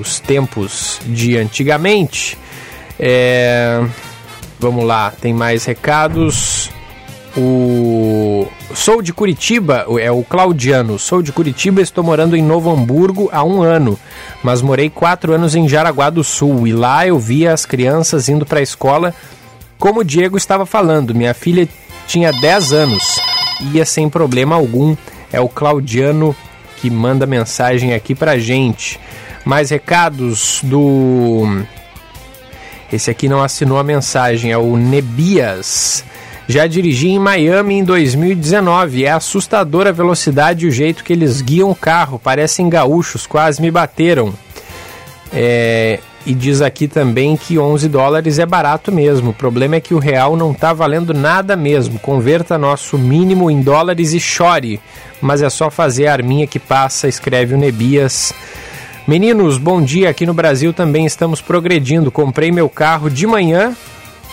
os 0.00 0.18
tempos 0.18 0.98
de 1.06 1.36
antigamente. 1.36 2.36
É... 2.98 3.80
Vamos 4.58 4.84
lá, 4.84 5.12
tem 5.12 5.32
mais 5.32 5.64
recados. 5.64 6.72
O 7.40 8.48
sou 8.74 9.00
de 9.00 9.12
Curitiba, 9.12 9.86
é 10.00 10.10
o 10.10 10.24
Claudiano. 10.24 10.98
Sou 10.98 11.22
de 11.22 11.30
Curitiba, 11.30 11.80
estou 11.80 12.02
morando 12.02 12.36
em 12.36 12.42
Novo 12.42 12.68
Hamburgo 12.68 13.28
há 13.32 13.44
um 13.44 13.62
ano, 13.62 13.96
mas 14.42 14.60
morei 14.60 14.90
quatro 14.90 15.32
anos 15.32 15.54
em 15.54 15.68
Jaraguá 15.68 16.10
do 16.10 16.24
Sul 16.24 16.66
e 16.66 16.72
lá 16.72 17.06
eu 17.06 17.16
via 17.16 17.52
as 17.52 17.64
crianças 17.64 18.28
indo 18.28 18.44
para 18.44 18.58
a 18.58 18.62
escola. 18.62 19.14
Como 19.78 20.00
o 20.00 20.04
Diego 20.04 20.36
estava 20.36 20.66
falando, 20.66 21.14
minha 21.14 21.32
filha 21.32 21.68
tinha 22.08 22.32
10 22.32 22.72
anos, 22.72 23.20
ia 23.72 23.84
sem 23.84 24.08
problema 24.08 24.56
algum. 24.56 24.96
É 25.32 25.40
o 25.40 25.48
Claudiano 25.48 26.34
que 26.78 26.90
manda 26.90 27.24
mensagem 27.24 27.94
aqui 27.94 28.16
pra 28.16 28.38
gente. 28.38 28.98
Mais 29.44 29.70
recados 29.70 30.60
do. 30.64 31.62
Esse 32.92 33.10
aqui 33.10 33.28
não 33.28 33.42
assinou 33.42 33.78
a 33.78 33.84
mensagem, 33.84 34.50
é 34.50 34.58
o 34.58 34.76
Nebias. 34.76 36.04
Já 36.48 36.66
dirigi 36.66 37.08
em 37.08 37.18
Miami 37.18 37.74
em 37.74 37.84
2019. 37.84 39.04
É 39.04 39.10
assustadora 39.10 39.90
a 39.90 39.92
velocidade 39.92 40.64
e 40.64 40.68
o 40.68 40.72
jeito 40.72 41.04
que 41.04 41.12
eles 41.12 41.42
guiam 41.42 41.70
o 41.70 41.74
carro. 41.74 42.18
Parecem 42.18 42.70
gaúchos, 42.70 43.26
quase 43.26 43.60
me 43.60 43.70
bateram. 43.70 44.32
É, 45.30 46.00
e 46.24 46.32
diz 46.32 46.62
aqui 46.62 46.88
também 46.88 47.36
que 47.36 47.58
11 47.58 47.86
dólares 47.90 48.38
é 48.38 48.46
barato 48.46 48.90
mesmo. 48.90 49.30
O 49.30 49.34
problema 49.34 49.76
é 49.76 49.80
que 49.80 49.92
o 49.92 49.98
real 49.98 50.36
não 50.36 50.52
está 50.52 50.72
valendo 50.72 51.12
nada 51.12 51.54
mesmo. 51.54 51.98
Converta 51.98 52.56
nosso 52.56 52.96
mínimo 52.96 53.50
em 53.50 53.60
dólares 53.60 54.14
e 54.14 54.20
chore. 54.20 54.80
Mas 55.20 55.42
é 55.42 55.50
só 55.50 55.68
fazer 55.68 56.06
a 56.06 56.14
arminha 56.14 56.46
que 56.46 56.58
passa, 56.58 57.08
escreve 57.08 57.54
o 57.54 57.58
Nebias. 57.58 58.32
Meninos, 59.06 59.58
bom 59.58 59.82
dia. 59.82 60.08
Aqui 60.08 60.24
no 60.24 60.32
Brasil 60.32 60.72
também 60.72 61.04
estamos 61.04 61.42
progredindo. 61.42 62.10
Comprei 62.10 62.50
meu 62.50 62.70
carro 62.70 63.10
de 63.10 63.26
manhã 63.26 63.76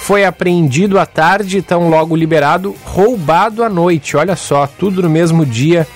foi 0.06 0.24
apreendido 0.24 0.97
à 0.99 1.06
tarde, 1.08 1.64
tão 1.64 1.89
logo 1.89 2.16
liberado, 2.16 2.76
roubado 2.86 3.64
à 3.64 3.70
noite. 3.70 4.16
Olha 4.16 4.36
só, 4.36 4.68
tudo 4.68 5.01
no 5.01 5.10
mesmo 5.10 5.43
dia. 5.43 5.88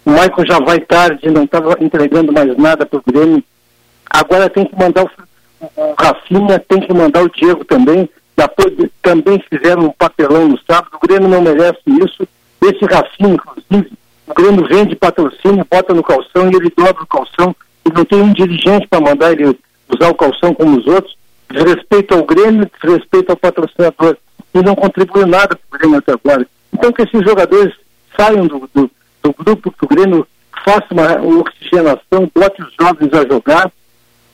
O 0.05 0.11
Maicon 0.11 0.45
já 0.45 0.59
vai 0.59 0.81
tarde, 0.81 1.31
não 1.31 1.45
estava 1.45 1.77
entregando 1.81 2.33
mais 2.33 2.57
nada 2.57 2.85
para 2.85 2.99
o 2.99 3.03
Grêmio. 3.07 3.43
Agora 4.11 4.51
tem 4.51 4.65
que 4.65 4.77
mandar 4.77 5.05
o, 5.05 5.11
o 5.61 5.95
Rafinha, 5.99 6.59
tem 6.59 6.81
que 6.81 6.93
mandar 6.93 7.23
o 7.23 7.31
Diego 7.31 7.65
também. 7.65 8.09
Depois, 8.37 8.91
também 9.01 9.43
fizeram 9.49 9.85
um 9.85 9.91
papelão 9.91 10.49
no 10.49 10.59
sábado. 10.67 10.91
O 10.95 11.07
Grêmio 11.07 11.29
não 11.29 11.41
merece 11.41 11.81
isso. 11.87 12.27
Esse 12.61 12.85
Rafinha, 12.85 13.35
inclusive, 13.35 13.93
o 14.27 14.35
Grêmio 14.35 14.67
vende 14.67 14.97
patrocínio, 14.97 15.67
bota 15.71 15.95
no 15.95 16.03
calção 16.03 16.51
e 16.51 16.57
ele 16.57 16.73
dobra 16.77 17.03
o 17.03 17.07
calção. 17.07 17.55
E 17.85 17.93
não 17.93 18.05
tem 18.05 18.21
um 18.21 18.33
dirigente 18.33 18.87
para 18.89 19.01
mandar 19.01 19.33
ele 19.33 19.57
usar 19.89 20.09
o 20.09 20.15
calção 20.15 20.53
como 20.53 20.79
os 20.79 20.87
outros. 20.87 21.17
Desrespeito 21.51 22.15
ao 22.15 22.25
Grêmio, 22.25 22.69
desrespeito 22.81 23.31
ao 23.31 23.37
patrocinador. 23.37 24.17
E 24.55 24.63
não 24.63 24.75
contribuiu 24.75 25.27
nada 25.27 25.57
para 25.57 25.77
o 25.77 25.79
Grêmio 25.79 25.99
até 25.99 26.13
agora. 26.13 26.47
Então 26.73 26.93
que 26.93 27.03
esses 27.03 27.23
jogadores 27.23 27.73
saiam 28.17 28.47
do, 28.47 28.69
do, 28.75 28.91
do 29.23 29.33
grupo, 29.33 29.73
que 29.73 29.85
o 29.85 29.89
Grêmio 29.89 30.27
faça 30.65 30.87
uma 30.91 31.21
oxigenação, 31.39 32.31
bote 32.35 32.63
os 32.63 32.75
jovens 32.81 33.13
a 33.13 33.27
jogar. 33.27 33.71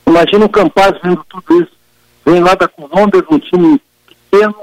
Imagina 0.06 0.44
o 0.44 0.48
Campaz 0.48 0.92
vendo 1.02 1.24
tudo 1.28 1.62
isso. 1.62 1.72
Vem 2.24 2.40
lá 2.40 2.54
da 2.54 2.68
Colômbia, 2.68 3.24
um 3.30 3.38
time 3.38 3.80
pequeno, 4.06 4.54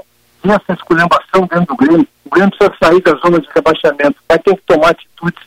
tem 0.42 0.52
essa 0.52 0.74
esculhambação 0.74 1.48
dentro 1.50 1.66
do 1.68 1.76
Grêmio. 1.76 2.08
O 2.26 2.30
Grêmio 2.30 2.52
precisa 2.52 2.78
sair 2.82 3.02
da 3.02 3.14
zona 3.16 3.40
de 3.40 3.48
rebaixamento. 3.54 4.18
Vai 4.28 4.40
ter 4.40 4.56
que 4.56 4.62
tomar 4.66 4.90
atitudes 4.90 5.44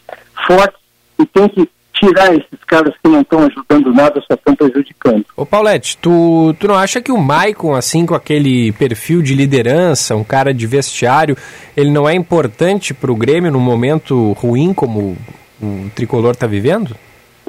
fortes 0.47 0.79
e 1.19 1.27
tem 1.27 1.49
que 1.49 1.69
tirar 1.99 2.33
esses 2.33 2.65
caras 2.67 2.95
que 3.03 3.11
não 3.11 3.21
estão 3.21 3.41
ajudando 3.41 3.93
nada, 3.93 4.21
só 4.21 4.35
estão 4.35 4.55
prejudicando. 4.55 5.25
Ô 5.37 5.45
Paulette, 5.45 5.97
tu, 5.99 6.55
tu 6.59 6.69
não 6.69 6.75
acha 6.75 7.01
que 7.01 7.13
o 7.13 7.19
Maicon, 7.19 7.75
assim, 7.75 8.07
com 8.07 8.15
aquele 8.15 8.73
perfil 8.73 9.23
de 9.23 9.35
liderança, 9.35 10.17
um 10.17 10.25
cara 10.25 10.55
de 10.55 10.67
vestiário, 10.67 11.37
ele 11.77 11.91
não 11.91 12.09
é 12.09 12.15
importante 12.15 12.95
para 12.95 13.13
o 13.13 13.17
Grêmio 13.17 13.51
num 13.51 13.61
momento 13.61 14.33
ruim 14.33 14.73
como 14.73 15.17
o 15.61 15.91
tricolor 15.95 16.33
está 16.33 16.47
vivendo? 16.47 16.95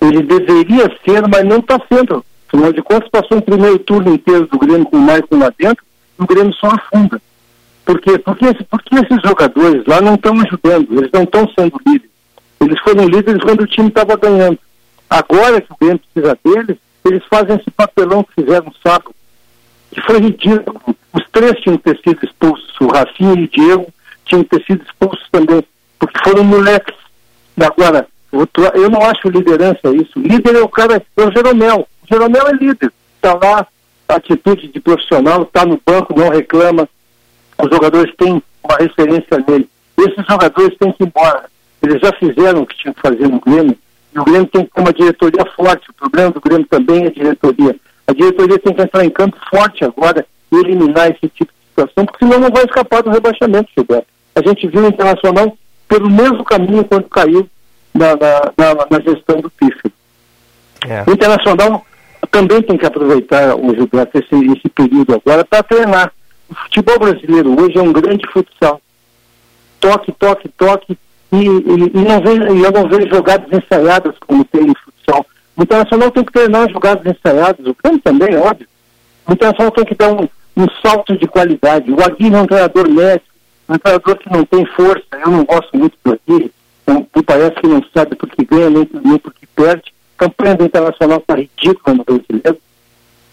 Ele 0.01 0.23
deveria 0.23 0.89
ser, 1.05 1.27
mas 1.27 1.43
não 1.43 1.59
está 1.59 1.79
sendo. 1.91 2.23
Afinal 2.47 2.73
de 2.73 2.81
contas, 2.81 3.09
passou 3.09 3.37
um 3.37 3.41
primeiro 3.41 3.77
turno 3.79 4.13
inteiro 4.13 4.47
do 4.47 4.57
Grêmio 4.57 4.85
com 4.85 4.97
o 4.97 5.01
Maicon 5.01 5.37
lá 5.37 5.53
dentro, 5.57 5.83
e 6.19 6.23
o 6.23 6.25
Grêmio 6.25 6.53
só 6.53 6.67
afunda. 6.67 7.21
Por 7.85 7.99
quê? 8.01 8.17
Porque, 8.19 8.45
porque 8.69 8.95
esses 8.95 9.21
jogadores 9.23 9.83
lá 9.87 10.01
não 10.01 10.15
estão 10.15 10.33
ajudando, 10.41 10.87
eles 10.97 11.09
não 11.13 11.23
estão 11.23 11.47
sendo 11.57 11.79
líderes. 11.85 12.08
Eles 12.59 12.79
foram 12.81 13.07
líderes 13.07 13.41
quando 13.41 13.61
o 13.61 13.67
time 13.67 13.87
estava 13.87 14.15
ganhando. 14.17 14.59
Agora 15.09 15.61
que 15.61 15.71
o 15.71 15.77
Grêmio 15.79 16.01
precisa 16.13 16.37
deles, 16.43 16.77
eles 17.05 17.23
fazem 17.29 17.55
esse 17.55 17.71
papelão 17.71 18.23
que 18.23 18.41
fizeram 18.41 18.71
sábado, 18.83 19.15
que 19.91 20.01
foi 20.01 20.19
ridículo. 20.19 20.79
Os 21.13 21.23
três 21.31 21.59
tinham 21.61 21.77
ter 21.77 21.99
sido 22.03 22.23
expulsos, 22.23 22.75
o 22.79 22.87
Rafinha 22.87 23.33
e 23.33 23.43
o 23.43 23.47
Diego 23.47 23.87
tinham 24.25 24.43
ter 24.43 24.63
sido 24.65 24.83
expulsos 24.83 25.27
também, 25.31 25.63
porque 25.97 26.19
foram 26.23 26.43
moleques. 26.43 26.95
Agora, 27.59 28.07
eu 28.31 28.89
não 28.89 29.01
acho 29.01 29.29
liderança 29.29 29.89
isso. 29.95 30.19
Líder 30.19 30.55
é 30.55 30.61
o 30.61 30.69
cara, 30.69 31.01
é 31.17 31.23
o 31.23 31.31
Jeromel. 31.31 31.87
O 32.03 32.07
Jeromel 32.07 32.47
é 32.47 32.53
líder. 32.53 32.91
Está 33.15 33.33
lá, 33.33 33.67
atitude 34.07 34.67
de 34.67 34.79
profissional, 34.79 35.43
está 35.43 35.65
no 35.65 35.81
banco, 35.83 36.17
não 36.17 36.29
reclama. 36.29 36.87
Os 37.57 37.69
jogadores 37.69 38.13
têm 38.15 38.41
uma 38.63 38.77
referência 38.77 39.43
nele. 39.47 39.69
Esses 39.97 40.25
jogadores 40.27 40.77
têm 40.77 40.91
que 40.93 41.03
ir 41.03 41.07
embora. 41.07 41.49
Eles 41.81 42.01
já 42.01 42.11
fizeram 42.13 42.61
o 42.61 42.65
que 42.65 42.77
tinham 42.77 42.93
que 42.93 43.01
fazer 43.01 43.27
no 43.27 43.39
Grêmio, 43.39 43.77
e 44.13 44.19
o 44.19 44.23
Grêmio 44.23 44.47
tem 44.47 44.65
que 44.65 44.71
ter 44.71 44.81
uma 44.81 44.93
diretoria 44.93 45.45
forte. 45.55 45.89
O 45.89 45.93
problema 45.93 46.31
do 46.31 46.41
Grêmio 46.41 46.67
também 46.67 47.03
é 47.03 47.07
a 47.07 47.11
diretoria. 47.11 47.75
A 48.07 48.13
diretoria 48.13 48.59
tem 48.59 48.73
que 48.73 48.81
entrar 48.81 49.05
em 49.05 49.09
campo 49.09 49.37
forte 49.49 49.83
agora 49.85 50.25
e 50.51 50.55
eliminar 50.55 51.11
esse 51.11 51.29
tipo 51.29 51.51
de 51.53 51.69
situação, 51.69 52.05
porque 52.05 52.25
senão 52.25 52.39
não 52.39 52.49
vai 52.49 52.63
escapar 52.63 53.03
do 53.03 53.11
rebaixamento, 53.11 53.69
Gilberto. 53.75 54.07
A 54.35 54.41
gente 54.41 54.67
viu 54.67 54.83
o 54.83 54.87
Internacional 54.87 55.57
pelo 55.87 56.09
mesmo 56.09 56.43
caminho 56.43 56.83
quando 56.83 57.09
caiu 57.09 57.47
na, 57.93 58.15
na, 58.15 58.51
na, 58.57 58.87
na 58.89 58.99
gestão 58.99 59.39
do 59.41 59.49
Pífero. 59.49 59.93
É. 60.87 61.03
O 61.07 61.13
Internacional 61.13 61.85
também 62.31 62.61
tem 62.61 62.77
que 62.77 62.85
aproveitar, 62.85 63.55
o 63.55 63.75
Gilberto, 63.75 64.17
esse, 64.17 64.35
esse 64.35 64.69
período 64.69 65.15
agora 65.15 65.45
para 65.45 65.63
treinar. 65.63 66.11
O 66.49 66.55
futebol 66.55 66.99
brasileiro 66.99 67.61
hoje 67.61 67.77
é 67.77 67.81
um 67.81 67.93
grande 67.93 68.25
futsal. 68.31 68.81
Toque, 69.79 70.11
toque, 70.13 70.49
toque, 70.49 70.97
e, 71.31 71.37
e, 71.37 71.91
e 71.93 72.01
não 72.01 72.65
eu 72.65 72.71
não 72.71 72.87
vejo 72.87 73.09
jogadas 73.09 73.47
ensaiadas 73.51 74.15
como 74.25 74.43
tem 74.45 74.65
no 74.65 74.75
futsal. 74.75 75.25
O 75.55 75.63
Internacional 75.63 76.11
tem 76.11 76.23
que 76.23 76.31
treinar 76.31 76.69
jogadas 76.69 77.05
ensaiadas, 77.05 77.65
o 77.65 77.75
Grêmio 77.83 78.01
também, 78.01 78.35
óbvio. 78.37 78.67
O 79.27 79.33
Internacional 79.33 79.71
tem 79.71 79.85
que 79.85 79.95
dar 79.95 80.11
um, 80.11 80.27
um 80.57 80.65
salto 80.81 81.17
de 81.17 81.27
qualidade. 81.27 81.91
O 81.91 82.03
Aguirre 82.03 82.35
é 82.35 82.41
um 82.41 82.47
treinador 82.47 82.89
médio, 82.89 83.27
um 83.67 83.77
treinador 83.77 84.17
que 84.17 84.31
não 84.31 84.45
tem 84.45 84.65
força. 84.65 85.05
Eu 85.13 85.31
não 85.31 85.45
gosto 85.45 85.77
muito 85.77 85.97
do 86.03 86.13
Aguirre, 86.13 86.51
então, 86.83 87.23
parece 87.23 87.55
que 87.57 87.67
não 87.67 87.83
sabe 87.93 88.15
por 88.15 88.29
que 88.29 88.43
ganha, 88.43 88.69
nem, 88.69 88.89
nem 89.05 89.17
por 89.19 89.33
que 89.33 89.45
perde. 89.47 89.93
A 90.17 90.25
campanha 90.25 90.55
do 90.55 90.65
Internacional 90.65 91.19
está 91.19 91.35
ridícula 91.35 91.95
no 91.95 92.03
brasileiro. 92.03 92.57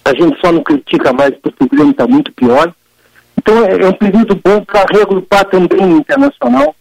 A 0.04 0.14
gente 0.14 0.40
só 0.40 0.52
não 0.52 0.62
critica 0.62 1.12
mais 1.12 1.34
porque 1.42 1.64
o 1.64 1.68
Grêmio 1.68 1.92
está 1.92 2.06
muito 2.06 2.30
pior. 2.32 2.72
Então 3.38 3.64
é, 3.64 3.82
é 3.82 3.88
um 3.88 3.92
período 3.92 4.34
bom 4.44 4.62
para 4.64 4.84
reagrupar 4.92 5.44
também 5.46 5.94
o 5.94 5.98
Internacional 5.98 6.74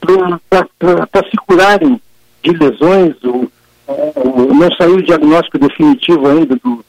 para 0.00 1.30
se 1.30 1.36
curarem 1.46 2.00
de 2.42 2.50
lesões. 2.52 3.14
O, 3.24 3.50
o, 3.86 4.54
não 4.54 4.70
saiu 4.72 4.96
o 4.96 5.02
diagnóstico 5.02 5.58
definitivo 5.58 6.26
ainda 6.28 6.56
do, 6.56 6.84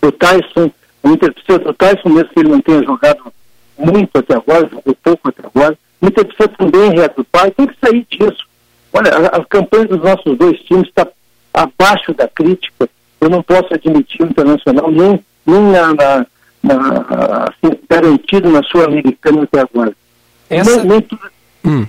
do 0.00 0.12
Tyson. 0.12 0.70
O 1.02 1.10
interpreceu 1.10 1.58
do 1.58 1.74
Tyson, 1.74 2.08
mesmo 2.08 2.30
que 2.30 2.40
ele 2.40 2.48
não 2.48 2.60
tenha 2.60 2.82
jogado 2.82 3.32
muito 3.78 4.18
até 4.18 4.34
agora, 4.34 4.68
jogou 4.70 4.96
pouco 5.02 5.28
até 5.28 5.46
agora. 5.46 5.78
O 6.00 6.06
interpreceu 6.06 6.48
também 6.48 6.90
reagrupar 6.90 7.48
e 7.48 7.50
tem 7.52 7.66
que 7.66 7.76
sair 7.80 8.06
disso. 8.10 8.46
Olha, 8.92 9.10
a, 9.10 9.26
a 9.38 9.44
campanha 9.44 9.86
dos 9.86 10.02
nossos 10.02 10.36
dois 10.38 10.58
times 10.60 10.88
está 10.88 11.06
abaixo 11.52 12.14
da 12.14 12.28
crítica. 12.28 12.88
Eu 13.20 13.28
não 13.28 13.42
posso 13.42 13.72
admitir 13.72 14.22
o 14.22 14.26
Internacional 14.26 14.90
nem, 14.90 15.20
nem 15.46 15.60
na, 15.60 15.94
na, 15.94 16.26
na 16.62 17.48
assim, 17.48 17.78
garantido 17.88 18.50
na 18.50 18.62
sua 18.62 18.86
americana 18.86 19.42
até 19.42 19.60
agora. 19.60 19.92
Essa... 20.48 20.76
Nem, 20.76 20.86
nem 20.86 21.00
tudo... 21.02 21.22
Hum 21.64 21.86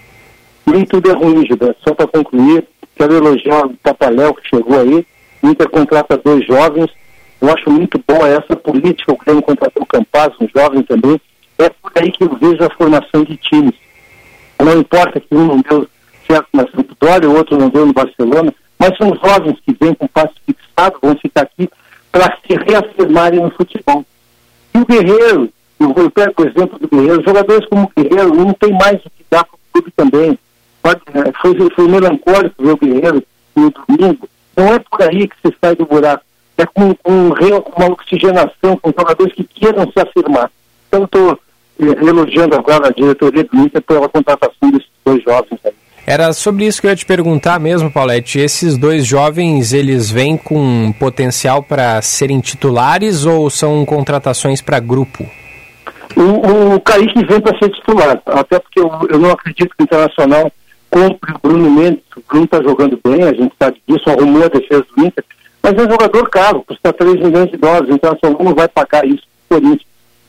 nem 0.66 0.86
tudo 0.86 1.10
é 1.10 1.14
ruim, 1.14 1.46
Gilberto. 1.46 1.80
Só 1.88 1.94
para 1.94 2.08
concluir, 2.08 2.68
quero 2.96 3.14
elogiar 3.14 3.66
o 3.66 3.78
Papaléu 3.78 4.34
que 4.34 4.50
chegou 4.50 4.80
aí. 4.80 5.06
O 5.42 5.48
Inter 5.48 5.70
contrata 5.70 6.18
dois 6.18 6.46
jovens. 6.46 6.90
Eu 7.40 7.50
acho 7.54 7.70
muito 7.70 8.02
boa 8.08 8.28
essa 8.28 8.56
política. 8.56 9.14
O 9.14 9.18
Grêmio 9.18 9.44
contratou 9.44 9.84
o 9.84 9.86
Campaz, 9.86 10.34
um 10.40 10.48
jovem 10.56 10.82
também. 10.84 11.20
É 11.60 11.70
por 11.70 11.92
aí 11.96 12.12
que 12.12 12.24
eu 12.24 12.36
vejo 12.36 12.64
a 12.64 12.76
formação 12.76 13.24
de 13.24 13.38
times. 13.38 13.76
Não 14.60 14.80
importa 14.80 15.20
que 15.20 15.36
um 15.36 15.46
não 15.46 15.62
deu 15.62 15.88
certo 16.28 16.48
na 16.54 16.66
Sampdoria, 16.68 17.30
o 17.30 17.38
outro 17.38 17.58
não 17.58 17.70
deu 17.70 17.86
no 17.86 17.94
Barcelona, 17.94 18.54
mas 18.80 18.98
são 18.98 19.16
jovens 19.16 19.60
que 19.66 19.76
vêm 19.80 19.94
com 19.94 20.08
passo 20.08 20.34
fixado, 20.46 20.98
vão 21.02 21.16
ficar 21.18 21.42
aqui 21.42 21.70
para 22.12 22.38
se 22.46 22.56
reafirmarem 22.56 23.42
no 23.42 23.52
futebol. 23.52 24.04
E 24.74 24.80
o 24.80 24.86
Guerreiro, 24.86 25.50
eu 25.80 26.12
pego 26.12 26.34
o 26.42 26.48
exemplo 26.48 26.80
do 26.80 26.88
Guerreiro, 26.88 27.24
jogadores 27.24 27.68
como 27.68 27.84
o 27.84 28.02
Guerreiro 28.02 28.34
não 28.34 28.54
tem 28.54 28.74
mais 28.74 28.96
o 29.06 29.10
que 29.10 29.26
dar 29.30 29.44
para 29.44 29.56
o 29.56 29.60
clube 29.72 29.92
também 29.96 30.40
pode, 30.86 31.02
né, 31.12 31.24
foi, 31.42 31.56
foi 31.72 31.88
melancólico 31.88 32.64
ver 32.64 32.74
o 32.74 32.78
Guerreiro 32.78 33.24
no 33.56 33.72
domingo. 33.72 34.30
Não 34.56 34.76
é 34.76 34.80
por 34.80 35.02
aí 35.02 35.28
que 35.28 35.36
você 35.42 35.56
sai 35.60 35.76
do 35.76 35.86
buraco. 35.86 36.24
É 36.58 36.66
com, 36.66 36.94
com, 36.96 37.32
com 37.32 37.82
uma 37.82 37.92
oxigenação, 37.92 38.78
com 38.78 38.94
jogadores 38.98 39.34
que 39.34 39.44
queiram 39.44 39.92
se 39.92 40.00
afirmar. 40.00 40.50
Então, 40.88 41.04
estou 41.04 41.38
eh, 41.82 42.08
elogiando 42.08 42.56
agora 42.56 42.88
a 42.88 42.92
diretoria 42.92 43.44
do 43.44 43.58
Inter 43.58 43.82
pela 43.82 44.08
contratação 44.08 44.72
desses 44.72 44.88
dois 45.04 45.22
jovens 45.24 45.60
aí. 45.66 45.74
Era 46.08 46.32
sobre 46.32 46.66
isso 46.66 46.80
que 46.80 46.88
eu 46.88 46.92
ia 46.92 46.96
te 46.96 47.06
perguntar 47.06 47.60
mesmo, 47.60 47.92
Paulette. 47.92 48.40
Esses 48.40 48.78
dois 48.78 49.06
jovens, 49.06 49.74
eles 49.74 50.10
vêm 50.10 50.38
com 50.38 50.94
potencial 51.00 51.64
para 51.64 52.02
serem 52.02 52.40
titulares 52.40 53.26
ou 53.26 53.50
são 53.50 53.84
contratações 53.86 54.62
para 54.62 54.80
grupo? 54.80 55.26
O, 56.16 56.76
o 56.76 56.80
Kaique 56.80 57.26
vem 57.26 57.42
para 57.42 57.58
ser 57.58 57.70
titular, 57.72 58.22
até 58.28 58.60
porque 58.60 58.80
eu, 58.80 58.90
eu 59.10 59.20
não 59.20 59.32
acredito 59.32 59.76
que 59.76 59.82
o 59.82 59.84
Internacional 59.84 60.50
compre 60.96 61.34
o 61.34 61.40
Bruno 61.40 61.70
Mendes, 61.70 62.04
o 62.16 62.24
Bruno 62.26 62.46
está 62.46 62.64
jogando 62.64 62.98
bem, 63.04 63.22
a 63.24 63.34
gente 63.34 63.54
sabe 63.62 63.82
disso, 63.86 64.10
arrumou 64.10 64.46
a 64.46 64.48
defesa 64.48 64.86
do 64.96 65.06
Inter, 65.06 65.26
mas 65.62 65.74
é 65.74 65.82
um 65.82 65.92
jogador 65.92 66.30
caro, 66.30 66.64
custa 66.66 66.94
3 66.94 67.16
milhões 67.16 67.52
de 67.52 67.58
dólares, 67.58 67.90
então 67.90 68.14
a 68.14 68.18
São 68.18 68.38
não 68.42 68.56
vai 68.56 68.70
pagar 68.70 69.06
isso 69.06 69.24
por 69.50 69.62
isso. 69.62 69.86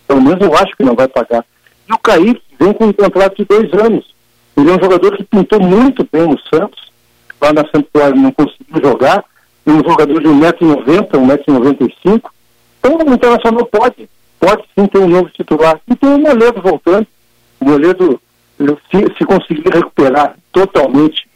Pelo 0.08 0.20
menos 0.20 0.40
eu 0.40 0.52
acho 0.56 0.76
que 0.76 0.82
não 0.82 0.96
vai 0.96 1.06
pagar. 1.06 1.44
E 1.88 1.92
o 1.92 1.98
Kaique 1.98 2.42
vem 2.58 2.72
com 2.72 2.86
um 2.86 2.92
contrato 2.92 3.36
de 3.36 3.44
dois 3.44 3.72
anos. 3.74 4.12
Ele 4.56 4.68
é 4.68 4.72
um 4.72 4.82
jogador 4.82 5.16
que 5.16 5.22
pintou 5.22 5.60
muito 5.60 6.08
bem 6.10 6.26
no 6.26 6.38
Santos, 6.52 6.90
lá 7.40 7.52
na 7.52 7.64
Sampdoria 7.70 8.16
não 8.16 8.32
conseguiu 8.32 8.82
jogar, 8.82 9.24
um 9.64 9.76
jogador 9.88 10.20
de 10.20 10.28
1,90m, 10.28 11.10
1,95m. 11.10 12.22
Então 12.80 12.96
o 12.96 13.14
Internacional 13.14 13.66
pode, 13.66 14.10
pode 14.40 14.64
sim 14.76 14.86
ter 14.86 14.98
um 14.98 15.08
novo 15.08 15.30
titular. 15.30 15.80
E 15.88 15.94
tem 15.94 16.12
o 16.12 16.18
Moledo 16.18 16.60
voltando. 16.60 17.06
O 17.60 17.64
Moledo, 17.66 18.20
se, 18.58 19.14
se 19.16 19.24
conseguir 19.24 19.68
recuperar 19.72 20.34
totalmente 20.56 21.28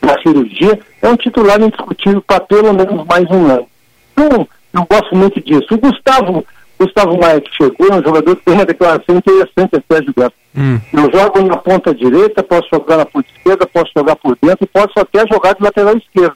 da 0.00 0.18
cirurgia, 0.22 0.78
é 1.02 1.08
um 1.08 1.16
titular 1.16 1.60
indiscutível 1.60 2.22
para 2.22 2.40
pelo 2.40 2.72
menos 2.72 3.04
mais 3.06 3.30
um 3.30 3.46
ano. 3.46 3.66
Então, 4.12 4.48
eu 4.72 4.86
gosto 4.90 5.14
muito 5.14 5.38
disso. 5.42 5.66
O 5.72 5.78
Gustavo, 5.78 6.46
Gustavo 6.80 7.18
Maia 7.18 7.40
que 7.40 7.54
chegou, 7.54 7.88
é 7.88 7.96
um 7.96 8.02
jogador 8.02 8.34
que 8.34 8.44
tem 8.44 8.54
uma 8.54 8.64
declaração 8.64 9.16
interessante 9.16 9.76
até, 9.76 10.02
Gilberto. 10.02 10.34
Hum. 10.56 10.80
Eu 10.90 11.12
jogo 11.12 11.42
na 11.42 11.56
ponta 11.58 11.94
direita, 11.94 12.42
posso 12.42 12.66
jogar 12.72 12.96
na 12.96 13.04
ponta 13.04 13.28
esquerda, 13.36 13.66
posso 13.66 13.90
jogar 13.94 14.16
por 14.16 14.38
dentro 14.40 14.64
e 14.64 14.66
posso 14.66 14.92
até 14.96 15.26
jogar 15.26 15.54
de 15.54 15.62
lateral 15.62 15.96
esquerdo. 15.98 16.34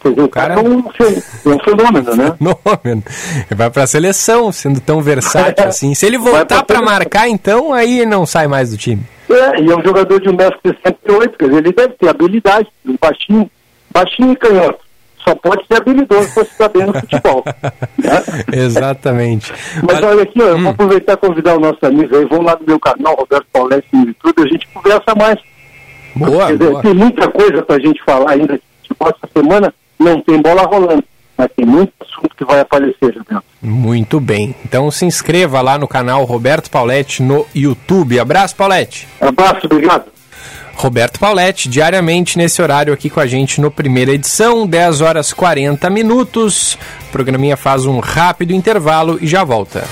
Quer 0.00 0.08
dizer, 0.08 0.22
o 0.22 0.28
cara 0.28 0.54
é 0.54 0.58
um, 0.58 0.80
é 0.80 1.48
um 1.48 1.58
fenômeno, 1.60 2.16
né? 2.16 2.34
Fenômeno. 2.38 3.02
Vai 3.50 3.70
pra 3.70 3.86
seleção, 3.86 4.50
sendo 4.50 4.80
tão 4.80 5.02
versátil 5.02 5.64
assim. 5.68 5.94
Se 5.94 6.06
ele 6.06 6.18
voltar 6.18 6.64
pra 6.64 6.80
marcar, 6.80 7.28
então, 7.28 7.72
aí 7.72 8.06
não 8.06 8.24
sai 8.24 8.48
mais 8.48 8.70
do 8.70 8.76
time. 8.78 9.02
É, 9.34 9.60
e 9.60 9.70
é 9.70 9.76
um 9.76 9.82
jogador 9.82 10.20
de 10.20 10.28
1,68m, 10.28 11.36
quer 11.38 11.46
dizer, 11.46 11.58
ele 11.58 11.72
deve 11.72 11.94
ter 11.94 12.08
habilidade, 12.08 12.68
um 12.86 12.96
baixinho, 13.00 13.50
baixinho 13.90 14.32
e 14.32 14.36
canhoto. 14.36 14.80
Só 15.24 15.34
pode 15.36 15.64
ser 15.68 15.76
habilidoso 15.76 16.28
se 16.30 16.34
você 16.34 16.68
bem 16.68 16.84
no 16.86 16.92
futebol. 16.94 17.44
Exatamente. 18.52 19.52
Mas 19.86 20.02
olha 20.02 20.22
aqui, 20.24 20.40
ó, 20.42 20.46
eu 20.48 20.56
Hum. 20.56 20.62
vou 20.62 20.70
aproveitar 20.72 21.12
e 21.12 21.16
convidar 21.16 21.56
o 21.56 21.60
nosso 21.60 21.84
amigo 21.86 22.16
aí, 22.16 22.24
vão 22.24 22.42
lá 22.42 22.56
no 22.60 22.66
meu 22.66 22.80
canal, 22.80 23.14
Roberto 23.14 23.46
Paulete 23.52 23.86
e 23.94 24.14
tudo, 24.14 24.42
a 24.42 24.46
gente 24.48 24.66
conversa 24.68 25.14
mais. 25.16 25.38
Boa, 26.16 26.46
dizer, 26.52 26.70
boa. 26.70 26.82
Tem 26.82 26.94
muita 26.94 27.28
coisa 27.30 27.62
pra 27.62 27.78
gente 27.78 28.02
falar 28.04 28.32
ainda. 28.32 28.60
Tipo, 28.82 29.04
essa 29.08 29.28
semana 29.32 29.72
não 29.98 30.20
tem 30.20 30.42
bola 30.42 30.62
rolando, 30.62 31.04
mas 31.42 31.50
tem 31.56 31.66
muito 31.66 31.92
assunto 32.00 32.36
que 32.36 32.44
vai 32.44 32.60
aparecer, 32.60 33.12
Gilberto. 33.12 33.44
Muito 33.60 34.20
bem. 34.20 34.54
Então 34.64 34.90
se 34.90 35.04
inscreva 35.04 35.60
lá 35.60 35.76
no 35.76 35.88
canal 35.88 36.24
Roberto 36.24 36.70
Pauletti 36.70 37.22
no 37.22 37.46
YouTube. 37.54 38.18
Abraço, 38.18 38.54
Pauletti. 38.54 39.08
Abraço, 39.20 39.66
obrigado. 39.66 40.04
Roberto 40.74 41.18
Pauletti, 41.20 41.68
diariamente 41.68 42.38
nesse 42.38 42.62
horário 42.62 42.94
aqui 42.94 43.10
com 43.10 43.20
a 43.20 43.26
gente 43.26 43.60
no 43.60 43.70
primeira 43.70 44.12
edição, 44.12 44.66
10 44.66 45.00
horas 45.00 45.32
40 45.32 45.90
minutos. 45.90 46.78
O 47.08 47.12
programinha 47.12 47.56
faz 47.56 47.84
um 47.86 47.98
rápido 47.98 48.52
intervalo 48.52 49.18
e 49.20 49.26
já 49.26 49.44
volta. 49.44 49.84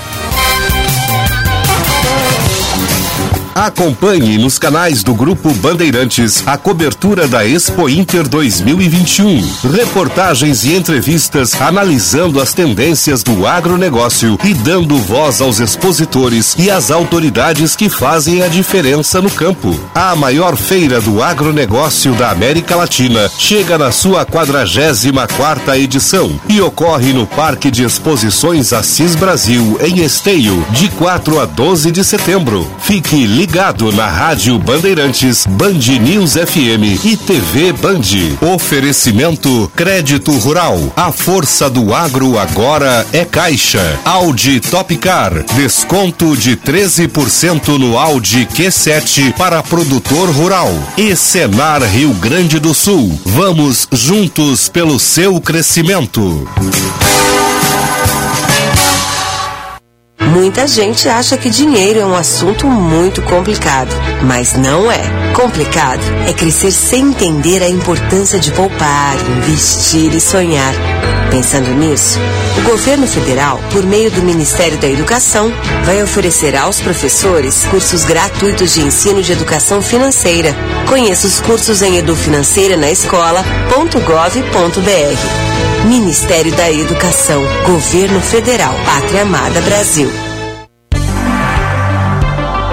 Acompanhe 3.53 4.37
nos 4.37 4.57
canais 4.57 5.03
do 5.03 5.13
Grupo 5.13 5.53
Bandeirantes 5.55 6.41
a 6.47 6.57
cobertura 6.57 7.27
da 7.27 7.45
Expo 7.45 7.89
Inter 7.89 8.25
2021. 8.27 9.71
Reportagens 9.73 10.63
e 10.63 10.73
entrevistas 10.73 11.59
analisando 11.61 12.39
as 12.41 12.53
tendências 12.53 13.23
do 13.23 13.45
agronegócio 13.45 14.39
e 14.43 14.53
dando 14.53 14.97
voz 14.97 15.41
aos 15.41 15.59
expositores 15.59 16.55
e 16.57 16.71
às 16.71 16.91
autoridades 16.91 17.75
que 17.75 17.89
fazem 17.89 18.41
a 18.41 18.47
diferença 18.47 19.21
no 19.21 19.29
campo. 19.29 19.77
A 19.93 20.15
maior 20.15 20.55
feira 20.55 21.01
do 21.01 21.21
agronegócio 21.21 22.13
da 22.15 22.31
América 22.31 22.77
Latina 22.77 23.29
chega 23.37 23.77
na 23.77 23.91
sua 23.91 24.25
44ª 24.25 25.77
edição 25.77 26.39
e 26.47 26.61
ocorre 26.61 27.11
no 27.11 27.27
Parque 27.27 27.69
de 27.69 27.83
Exposições 27.83 28.71
Assis 28.71 29.13
Brasil, 29.13 29.77
em 29.81 29.99
Esteio, 29.99 30.65
de 30.71 30.87
4 30.91 31.39
a 31.39 31.45
12 31.45 31.91
de 31.91 32.03
setembro. 32.03 32.65
Fique 32.79 33.27
ligado 33.41 33.91
na 33.91 34.05
Rádio 34.05 34.59
Bandeirantes, 34.59 35.47
Band 35.47 35.79
News 35.99 36.33
FM 36.33 37.03
e 37.03 37.17
TV 37.17 37.73
Band. 37.73 38.53
Oferecimento 38.53 39.71
Crédito 39.75 40.31
Rural. 40.33 40.79
A 40.95 41.11
força 41.11 41.67
do 41.67 41.91
agro 41.91 42.37
agora 42.37 43.03
é 43.11 43.25
Caixa. 43.25 43.99
Audi 44.05 44.59
Topcar. 44.59 45.43
Desconto 45.55 46.37
de 46.37 46.55
13% 46.55 47.79
no 47.79 47.97
Audi 47.97 48.45
Q7 48.45 49.33
para 49.33 49.63
produtor 49.63 50.29
rural. 50.29 50.71
E 50.95 51.15
Senar 51.15 51.81
Rio 51.81 52.13
Grande 52.13 52.59
do 52.59 52.75
Sul. 52.75 53.19
Vamos 53.25 53.87
juntos 53.91 54.69
pelo 54.69 54.99
seu 54.99 55.41
crescimento. 55.41 56.47
Muita 60.31 60.65
gente 60.65 61.09
acha 61.09 61.37
que 61.37 61.49
dinheiro 61.49 61.99
é 61.99 62.05
um 62.05 62.15
assunto 62.15 62.65
muito 62.65 63.21
complicado, 63.21 63.93
mas 64.23 64.53
não 64.53 64.89
é. 64.89 65.01
Complicado 65.33 66.01
é 66.25 66.31
crescer 66.31 66.71
sem 66.71 67.09
entender 67.09 67.61
a 67.61 67.67
importância 67.67 68.39
de 68.39 68.49
poupar, 68.51 69.17
investir 69.37 70.15
e 70.15 70.21
sonhar. 70.21 70.73
Pensando 71.29 71.69
nisso, 71.71 72.17
o 72.57 72.69
governo 72.69 73.05
federal, 73.07 73.59
por 73.71 73.85
meio 73.85 74.09
do 74.09 74.21
Ministério 74.21 74.77
da 74.77 74.87
Educação, 74.87 75.51
vai 75.83 76.01
oferecer 76.01 76.55
aos 76.55 76.79
professores 76.79 77.65
cursos 77.65 78.05
gratuitos 78.05 78.73
de 78.73 78.81
ensino 78.81 79.21
de 79.21 79.33
educação 79.33 79.81
financeira. 79.81 80.55
Conheça 80.87 81.27
os 81.27 81.41
cursos 81.41 81.81
em 81.81 81.97
edufinanceira 81.97 82.77
na 82.77 82.89
escola.gov.br. 82.89 85.50
Ministério 85.85 86.51
da 86.55 86.71
Educação, 86.71 87.43
Governo 87.65 88.21
Federal, 88.21 88.73
Pátria 88.85 89.23
Amada 89.23 89.59
Brasil. 89.61 90.11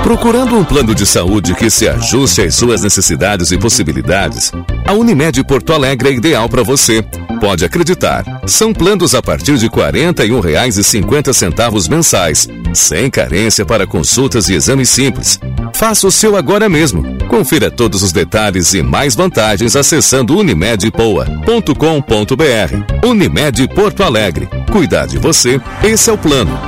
Procurando 0.02 0.56
um 0.56 0.64
plano 0.64 0.94
de 0.94 1.06
saúde 1.06 1.54
que 1.54 1.70
se 1.70 1.88
ajuste 1.88 2.42
às 2.42 2.54
suas 2.54 2.82
necessidades 2.82 3.50
e 3.50 3.56
possibilidades, 3.58 4.52
a 4.86 4.92
Unimed 4.92 5.42
Porto 5.44 5.72
Alegre 5.72 6.10
é 6.10 6.12
ideal 6.12 6.50
para 6.50 6.62
você. 6.62 7.02
Pode 7.40 7.64
acreditar. 7.64 8.42
São 8.46 8.74
planos 8.74 9.14
a 9.14 9.22
partir 9.22 9.56
de 9.56 9.66
R$ 9.66 9.72
41,50 9.72 11.88
mensais, 11.88 12.46
sem 12.74 13.08
carência 13.10 13.64
para 13.64 13.86
consultas 13.86 14.50
e 14.50 14.54
exames 14.54 14.90
simples. 14.90 15.40
Faça 15.72 16.06
o 16.06 16.12
seu 16.12 16.36
agora 16.36 16.68
mesmo. 16.68 17.17
Confira 17.28 17.70
todos 17.70 18.02
os 18.02 18.10
detalhes 18.10 18.74
e 18.74 18.82
mais 18.82 19.14
vantagens 19.14 19.76
acessando 19.76 20.36
unimedpoa.com.br. 20.36 23.06
Unimed 23.06 23.68
Porto 23.68 24.02
Alegre. 24.02 24.48
Cuidar 24.72 25.06
de 25.06 25.18
você, 25.18 25.60
esse 25.84 26.10
é 26.10 26.12
o 26.12 26.18
plano. 26.18 26.67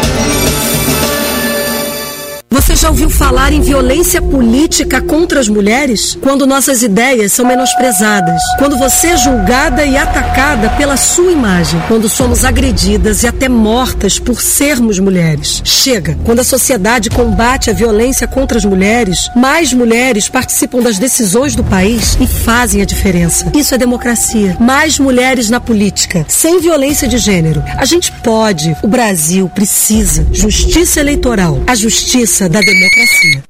Já 2.81 2.89
ouviu 2.89 3.11
falar 3.11 3.53
em 3.53 3.61
violência 3.61 4.19
política 4.19 4.99
contra 4.99 5.39
as 5.39 5.47
mulheres? 5.47 6.17
Quando 6.19 6.47
nossas 6.47 6.81
ideias 6.81 7.31
são 7.31 7.45
menosprezadas. 7.45 8.41
Quando 8.57 8.75
você 8.75 9.09
é 9.09 9.17
julgada 9.17 9.85
e 9.85 9.95
atacada 9.95 10.67
pela 10.71 10.97
sua 10.97 11.31
imagem. 11.31 11.79
Quando 11.87 12.09
somos 12.09 12.43
agredidas 12.43 13.21
e 13.21 13.27
até 13.27 13.47
mortas 13.47 14.17
por 14.17 14.41
sermos 14.41 14.97
mulheres. 14.97 15.61
Chega! 15.63 16.17
Quando 16.25 16.39
a 16.39 16.43
sociedade 16.43 17.11
combate 17.11 17.69
a 17.69 17.73
violência 17.73 18.25
contra 18.25 18.57
as 18.57 18.65
mulheres, 18.65 19.29
mais 19.35 19.71
mulheres 19.71 20.27
participam 20.27 20.81
das 20.81 20.97
decisões 20.97 21.55
do 21.55 21.63
país 21.63 22.17
e 22.19 22.25
fazem 22.25 22.81
a 22.81 22.85
diferença. 22.85 23.51
Isso 23.55 23.75
é 23.75 23.77
democracia. 23.77 24.57
Mais 24.59 24.97
mulheres 24.97 25.51
na 25.51 25.59
política, 25.59 26.25
sem 26.27 26.59
violência 26.59 27.07
de 27.07 27.19
gênero. 27.19 27.63
A 27.77 27.85
gente 27.85 28.11
pode. 28.23 28.75
O 28.81 28.87
Brasil 28.87 29.47
precisa. 29.53 30.25
Justiça 30.31 30.99
eleitoral. 30.99 31.61
A 31.67 31.75
justiça 31.75 32.49
da 32.49 32.70
democracia. 32.73 33.43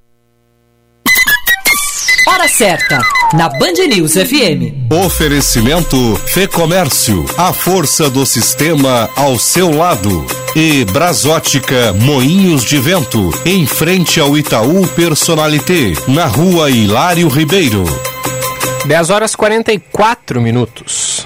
Hora 2.27 2.47
certa, 2.47 2.99
na 3.33 3.49
Band 3.49 3.73
News 3.87 4.13
FM. 4.13 4.91
Oferecimento 5.05 6.15
Fê 6.27 6.47
Comércio, 6.47 7.25
a 7.37 7.53
força 7.53 8.09
do 8.09 8.25
sistema 8.25 9.09
ao 9.15 9.37
seu 9.37 9.75
lado. 9.75 10.25
E 10.55 10.85
Brasótica 10.85 11.93
Moinhos 11.93 12.63
de 12.63 12.77
Vento, 12.79 13.31
em 13.45 13.65
frente 13.65 14.19
ao 14.19 14.37
Itaú 14.37 14.87
Personalité, 14.87 15.93
na 16.07 16.25
rua 16.25 16.69
Hilário 16.69 17.27
Ribeiro. 17.27 17.83
10 18.85 19.09
horas 19.09 19.35
44 19.35 20.41
minutos. 20.41 21.25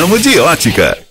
de 0.19 0.39
ótica. 0.39 1.10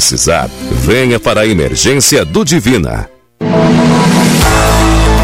venha 0.71 1.19
para 1.19 1.41
a 1.41 1.47
emergência 1.47 2.25
do 2.25 2.43
Divina. 2.43 3.09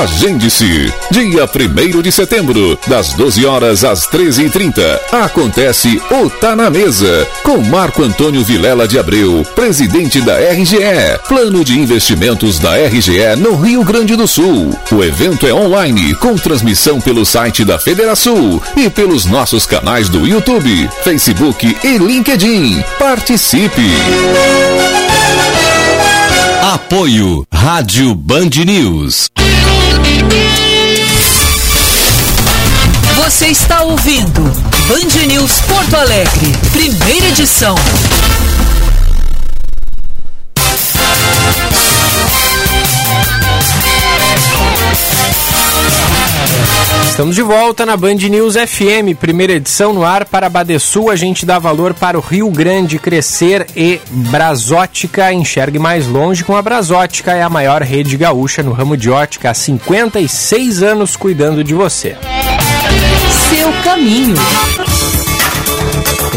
Agende-se. 0.00 0.90
Dia 1.10 1.44
1 1.44 2.00
de 2.00 2.10
setembro, 2.10 2.78
das 2.86 3.12
12 3.12 3.44
horas 3.44 3.84
às 3.84 4.08
13h30. 4.08 4.98
Acontece 5.12 6.00
o 6.10 6.30
Tá 6.30 6.56
na 6.56 6.70
Mesa, 6.70 7.28
com 7.42 7.58
Marco 7.58 8.02
Antônio 8.02 8.42
Vilela 8.42 8.88
de 8.88 8.98
Abreu, 8.98 9.46
presidente 9.54 10.22
da 10.22 10.38
RGE. 10.38 11.18
Plano 11.28 11.62
de 11.62 11.78
investimentos 11.78 12.58
da 12.58 12.76
RGE 12.76 13.36
no 13.36 13.56
Rio 13.56 13.84
Grande 13.84 14.16
do 14.16 14.26
Sul. 14.26 14.74
O 14.90 15.04
evento 15.04 15.46
é 15.46 15.52
online, 15.52 16.14
com 16.14 16.34
transmissão 16.34 16.98
pelo 16.98 17.26
site 17.26 17.62
da 17.62 17.78
Federação 17.78 18.58
e 18.74 18.88
pelos 18.88 19.26
nossos 19.26 19.66
canais 19.66 20.08
do 20.08 20.26
YouTube, 20.26 20.88
Facebook 21.04 21.76
e 21.84 21.98
LinkedIn. 21.98 22.82
Participe! 22.98 23.90
Apoio 26.72 27.44
Rádio 27.52 28.14
Band 28.14 28.50
News. 28.64 29.28
Você 33.30 33.46
está 33.46 33.82
ouvindo 33.82 34.42
Band 34.88 35.26
News 35.28 35.60
Porto 35.60 35.94
Alegre, 35.94 36.52
primeira 36.72 37.28
edição. 37.28 37.76
Estamos 47.08 47.36
de 47.36 47.42
volta 47.42 47.86
na 47.86 47.96
Band 47.96 48.14
News 48.14 48.56
FM, 48.56 49.16
primeira 49.18 49.52
edição 49.52 49.92
no 49.92 50.04
ar 50.04 50.24
para 50.24 50.48
Badesul. 50.48 51.08
A 51.08 51.14
gente 51.14 51.46
dá 51.46 51.60
valor 51.60 51.94
para 51.94 52.18
o 52.18 52.20
Rio 52.20 52.50
Grande 52.50 52.98
crescer 52.98 53.64
e 53.76 54.00
Brasótica 54.10 55.32
enxergue 55.32 55.78
mais 55.78 56.08
longe 56.08 56.42
com 56.42 56.56
a 56.56 56.62
Brasótica, 56.62 57.32
é 57.32 57.42
a 57.42 57.48
maior 57.48 57.80
rede 57.80 58.16
gaúcha 58.16 58.60
no 58.60 58.72
ramo 58.72 58.96
de 58.96 59.08
ótica 59.08 59.50
há 59.50 59.54
56 59.54 60.82
anos 60.82 61.14
cuidando 61.14 61.62
de 61.62 61.74
você. 61.74 62.16
Seu 63.50 63.72
caminho. 63.82 64.36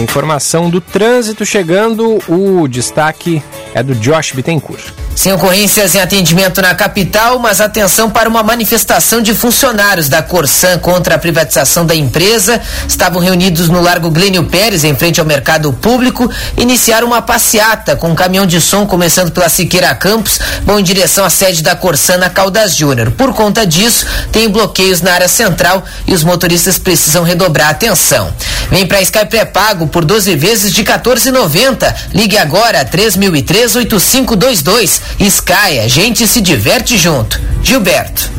Informação 0.01 0.69
do 0.69 0.81
trânsito 0.81 1.45
chegando, 1.45 2.17
o 2.27 2.67
destaque 2.67 3.41
é 3.73 3.83
do 3.83 3.93
Josh 3.93 4.31
Bittencourt. 4.31 5.02
Sem 5.15 5.31
ocorrências 5.31 5.93
em 5.95 6.01
atendimento 6.01 6.61
na 6.61 6.73
capital, 6.73 7.37
mas 7.37 7.61
atenção 7.61 8.09
para 8.09 8.27
uma 8.27 8.41
manifestação 8.41 9.21
de 9.21 9.33
funcionários 9.33 10.09
da 10.09 10.23
Corsan 10.23 10.79
contra 10.79 11.15
a 11.15 11.19
privatização 11.19 11.85
da 11.85 11.95
empresa. 11.95 12.59
Estavam 12.87 13.21
reunidos 13.21 13.69
no 13.69 13.79
Largo 13.79 14.09
Glênio 14.09 14.43
Pérez, 14.45 14.83
em 14.83 14.95
frente 14.95 15.19
ao 15.19 15.25
mercado 15.25 15.71
público, 15.71 16.29
iniciaram 16.57 17.07
uma 17.07 17.21
passeata 17.21 17.95
com 17.95 18.09
um 18.09 18.15
caminhão 18.15 18.45
de 18.45 18.59
som 18.59 18.85
começando 18.85 19.31
pela 19.31 19.49
Siqueira 19.49 19.93
Campos, 19.93 20.39
vão 20.65 20.79
em 20.79 20.83
direção 20.83 21.23
à 21.23 21.29
sede 21.29 21.61
da 21.61 21.75
Corsan 21.75 22.17
na 22.17 22.29
Caldas 22.29 22.75
Júnior. 22.75 23.11
Por 23.11 23.33
conta 23.33 23.65
disso, 23.65 24.05
tem 24.31 24.49
bloqueios 24.49 25.01
na 25.01 25.13
área 25.13 25.27
central 25.27 25.85
e 26.07 26.13
os 26.13 26.23
motoristas 26.23 26.79
precisam 26.79 27.23
redobrar 27.23 27.67
a 27.67 27.71
atenção. 27.71 28.33
Vem 28.69 28.87
para 28.87 29.01
Sky 29.01 29.25
pré-pago 29.25 29.87
por 29.87 30.03
12 30.03 30.35
vezes 30.35 30.73
de 30.73 30.83
14,90. 30.83 31.93
Ligue 32.13 32.37
agora 32.37 32.83
3003 32.83 33.75
8522. 33.75 35.02
Sky, 35.19 35.79
a 35.83 35.87
gente 35.87 36.27
se 36.27 36.41
diverte 36.41 36.97
junto. 36.97 37.39
Gilberto. 37.61 38.29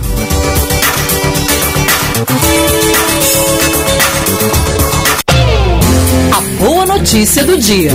A 6.33 6.41
boa 6.59 6.87
notícia 6.87 7.45
do 7.45 7.57
dia. 7.59 7.93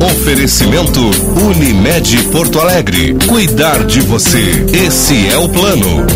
Oferecimento 0.00 1.00
Unimed 1.40 2.24
Porto 2.32 2.60
Alegre. 2.60 3.16
Cuidar 3.26 3.84
de 3.84 4.00
você. 4.00 4.64
Esse 4.86 5.28
é 5.28 5.36
o 5.38 5.48
plano. 5.48 6.06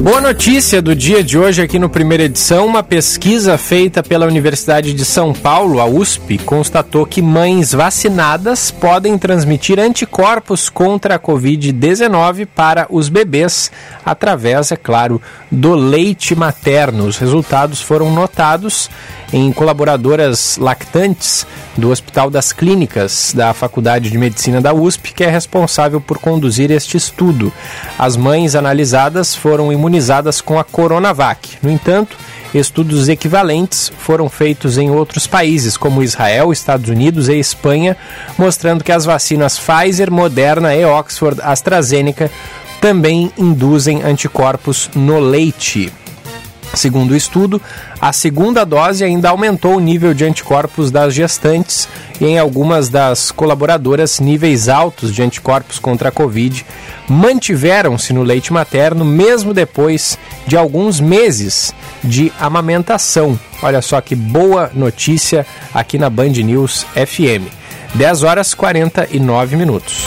Boa 0.00 0.18
notícia 0.18 0.80
do 0.80 0.96
dia 0.96 1.22
de 1.22 1.36
hoje 1.36 1.60
aqui 1.60 1.78
no 1.78 1.90
primeira 1.90 2.22
edição. 2.22 2.64
Uma 2.64 2.82
pesquisa 2.82 3.58
feita 3.58 4.02
pela 4.02 4.24
Universidade 4.24 4.94
de 4.94 5.04
São 5.04 5.34
Paulo, 5.34 5.78
a 5.78 5.84
USP, 5.84 6.38
constatou 6.38 7.04
que 7.04 7.20
mães 7.20 7.74
vacinadas 7.74 8.70
podem 8.70 9.18
transmitir 9.18 9.78
anticorpos 9.78 10.70
contra 10.70 11.16
a 11.16 11.18
Covid-19 11.18 12.46
para 12.46 12.86
os 12.88 13.10
bebês, 13.10 13.70
através, 14.02 14.72
é 14.72 14.76
claro, 14.76 15.20
do 15.50 15.74
leite 15.74 16.34
materno. 16.34 17.04
Os 17.04 17.18
resultados 17.18 17.82
foram 17.82 18.10
notados 18.10 18.88
em 19.32 19.52
colaboradoras 19.52 20.56
lactantes 20.56 21.46
do 21.76 21.90
Hospital 21.90 22.30
das 22.30 22.52
Clínicas 22.52 23.32
da 23.34 23.54
Faculdade 23.54 24.10
de 24.10 24.18
Medicina 24.18 24.60
da 24.60 24.74
USP, 24.74 25.12
que 25.12 25.22
é 25.22 25.30
responsável 25.30 26.00
por 26.00 26.18
conduzir 26.18 26.70
este 26.70 26.96
estudo. 26.96 27.52
As 27.98 28.16
mães 28.16 28.56
analisadas 28.56 29.34
foram 29.34 29.72
imunizadas 29.72 29.89
com 30.40 30.58
a 30.58 30.64
Coronavac. 30.64 31.58
No 31.62 31.70
entanto, 31.70 32.16
estudos 32.54 33.08
equivalentes 33.08 33.92
foram 33.98 34.28
feitos 34.28 34.78
em 34.78 34.90
outros 34.90 35.26
países, 35.26 35.76
como 35.76 36.02
Israel, 36.02 36.52
Estados 36.52 36.88
Unidos 36.90 37.28
e 37.28 37.38
Espanha, 37.38 37.96
mostrando 38.36 38.84
que 38.84 38.92
as 38.92 39.04
vacinas 39.04 39.58
Pfizer, 39.58 40.10
Moderna 40.10 40.74
e 40.74 40.84
Oxford 40.84 41.40
AstraZeneca 41.42 42.30
também 42.80 43.30
induzem 43.36 44.02
anticorpos 44.02 44.90
no 44.94 45.18
leite. 45.18 45.92
Segundo 46.74 47.10
o 47.10 47.16
estudo, 47.16 47.60
a 48.00 48.12
segunda 48.12 48.64
dose 48.64 49.04
ainda 49.04 49.30
aumentou 49.30 49.76
o 49.76 49.80
nível 49.80 50.14
de 50.14 50.24
anticorpos 50.24 50.90
das 50.90 51.12
gestantes 51.12 51.88
e 52.20 52.26
em 52.26 52.38
algumas 52.38 52.88
das 52.88 53.30
colaboradoras 53.30 54.20
níveis 54.20 54.68
altos 54.68 55.12
de 55.12 55.22
anticorpos 55.22 55.78
contra 55.78 56.10
a 56.10 56.12
Covid 56.12 56.64
mantiveram-se 57.08 58.12
no 58.12 58.22
leite 58.22 58.52
materno 58.52 59.04
mesmo 59.04 59.52
depois 59.52 60.16
de 60.46 60.56
alguns 60.56 61.00
meses 61.00 61.74
de 62.04 62.32
amamentação. 62.38 63.38
Olha 63.62 63.82
só 63.82 64.00
que 64.00 64.14
boa 64.14 64.70
notícia 64.72 65.44
aqui 65.74 65.98
na 65.98 66.08
Band 66.08 66.30
News 66.30 66.86
FM. 66.94 67.50
10 67.94 68.22
horas 68.22 68.54
49 68.54 69.56
minutos. 69.56 70.04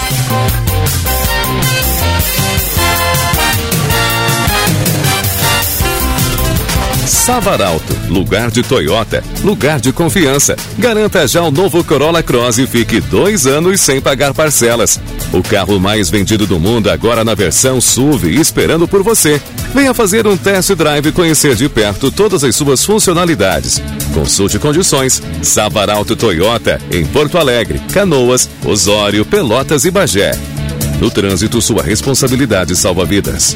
Savaralto, 7.24 7.96
lugar 8.10 8.52
de 8.52 8.62
Toyota, 8.62 9.24
lugar 9.46 9.80
de 9.80 9.94
confiança. 9.94 10.58
Garanta 10.78 11.26
já 11.26 11.42
o 11.42 11.50
novo 11.50 11.82
Corolla 11.82 12.22
Cross 12.22 12.58
e 12.58 12.68
fique 12.68 13.00
dois 13.00 13.48
anos 13.48 13.80
sem 13.80 14.02
pagar 14.02 14.34
parcelas. 14.34 15.00
O 15.32 15.42
carro 15.42 15.80
mais 15.80 16.10
vendido 16.10 16.46
do 16.46 16.60
mundo 16.60 16.92
agora 16.92 17.24
na 17.24 17.34
versão 17.34 17.80
SUV, 17.80 18.36
esperando 18.42 18.90
por 18.90 19.04
você. 19.04 19.42
Venha 19.74 19.94
fazer 19.94 20.28
um 20.28 20.36
test 20.36 20.72
drive 20.76 21.08
e 21.08 21.12
conhecer 21.14 21.56
de 21.56 21.70
perto 21.70 22.12
todas 22.12 22.44
as 22.44 22.58
suas 22.58 22.84
funcionalidades. 22.84 23.82
Consulte 24.14 24.60
condições. 24.60 25.24
Savaralto 25.42 26.18
Toyota, 26.18 26.82
em 26.92 27.06
Porto 27.06 27.38
Alegre, 27.38 27.80
Canoas, 27.94 28.50
Osório, 28.66 29.24
Pelotas 29.24 29.86
e 29.86 29.92
Bagé. 29.92 30.38
No 31.00 31.10
trânsito, 31.10 31.62
sua 31.62 31.84
responsabilidade 31.84 32.76
salva 32.76 33.06
vidas. 33.06 33.56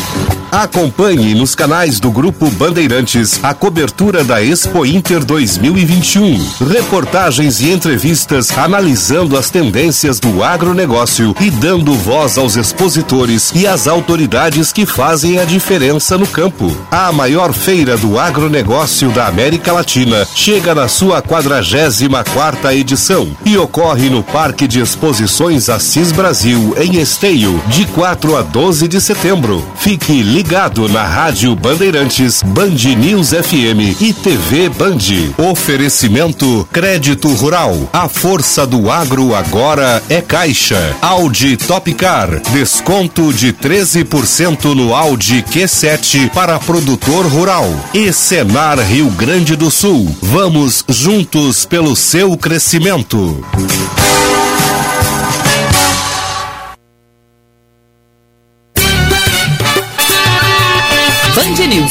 Acompanhe 0.54 1.34
nos 1.34 1.52
canais 1.52 1.98
do 1.98 2.12
Grupo 2.12 2.48
Bandeirantes 2.48 3.40
a 3.42 3.52
cobertura 3.52 4.22
da 4.22 4.40
Expo 4.40 4.86
Inter 4.86 5.24
2021. 5.24 6.68
Reportagens 6.70 7.60
e 7.60 7.72
entrevistas 7.72 8.56
analisando 8.56 9.36
as 9.36 9.50
tendências 9.50 10.20
do 10.20 10.44
agronegócio 10.44 11.34
e 11.40 11.50
dando 11.50 11.92
voz 11.94 12.38
aos 12.38 12.54
expositores 12.54 13.50
e 13.52 13.66
às 13.66 13.88
autoridades 13.88 14.72
que 14.72 14.86
fazem 14.86 15.40
a 15.40 15.44
diferença 15.44 16.16
no 16.16 16.26
campo. 16.26 16.70
A 16.88 17.10
maior 17.10 17.52
feira 17.52 17.96
do 17.96 18.16
agronegócio 18.16 19.10
da 19.10 19.26
América 19.26 19.72
Latina 19.72 20.24
chega 20.36 20.72
na 20.72 20.86
sua 20.86 21.20
44 21.20 22.70
edição 22.70 23.36
e 23.44 23.58
ocorre 23.58 24.08
no 24.08 24.22
Parque 24.22 24.68
de 24.68 24.78
Exposições 24.78 25.68
Assis 25.68 26.12
Brasil, 26.12 26.76
em 26.78 27.00
Esteio, 27.00 27.60
de 27.66 27.86
4 27.86 28.36
a 28.36 28.42
12 28.42 28.86
de 28.86 29.00
setembro. 29.00 29.66
Fique 29.74 30.22
ligado 30.22 30.43
ligado 30.44 30.90
na 30.90 31.02
Rádio 31.02 31.56
Bandeirantes, 31.56 32.42
Band 32.42 32.76
News 32.98 33.30
FM 33.30 33.98
e 33.98 34.12
TV 34.12 34.68
Band. 34.68 34.98
Oferecimento 35.38 36.68
Crédito 36.70 37.28
Rural. 37.28 37.88
A 37.90 38.10
força 38.10 38.66
do 38.66 38.90
agro 38.90 39.34
agora 39.34 40.02
é 40.06 40.20
Caixa. 40.20 40.94
Audi 41.00 41.56
Topcar. 41.56 42.28
Desconto 42.52 43.32
de 43.32 43.54
13% 43.54 44.74
no 44.74 44.94
Audi 44.94 45.42
Q7 45.42 46.28
para 46.28 46.58
produtor 46.58 47.24
rural. 47.24 47.66
E 47.94 48.12
Senar 48.12 48.78
Rio 48.78 49.08
Grande 49.12 49.56
do 49.56 49.70
Sul. 49.70 50.14
Vamos 50.20 50.84
juntos 50.86 51.64
pelo 51.64 51.96
seu 51.96 52.36
crescimento. 52.36 53.42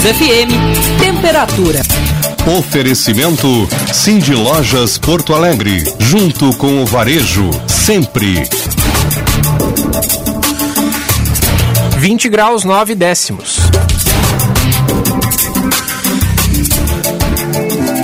FM, 0.04 0.52
temperatura. 1.00 1.82
Oferecimento 2.60 3.48
Cindy 3.94 4.34
Lojas 4.34 4.98
Porto 4.98 5.34
Alegre, 5.34 5.82
junto 5.98 6.54
com 6.58 6.84
o 6.84 6.86
varejo, 6.86 7.50
sempre. 7.70 8.44
20 12.00 12.28
graus 12.28 12.66
9 12.66 12.96
décimos. 12.96 13.60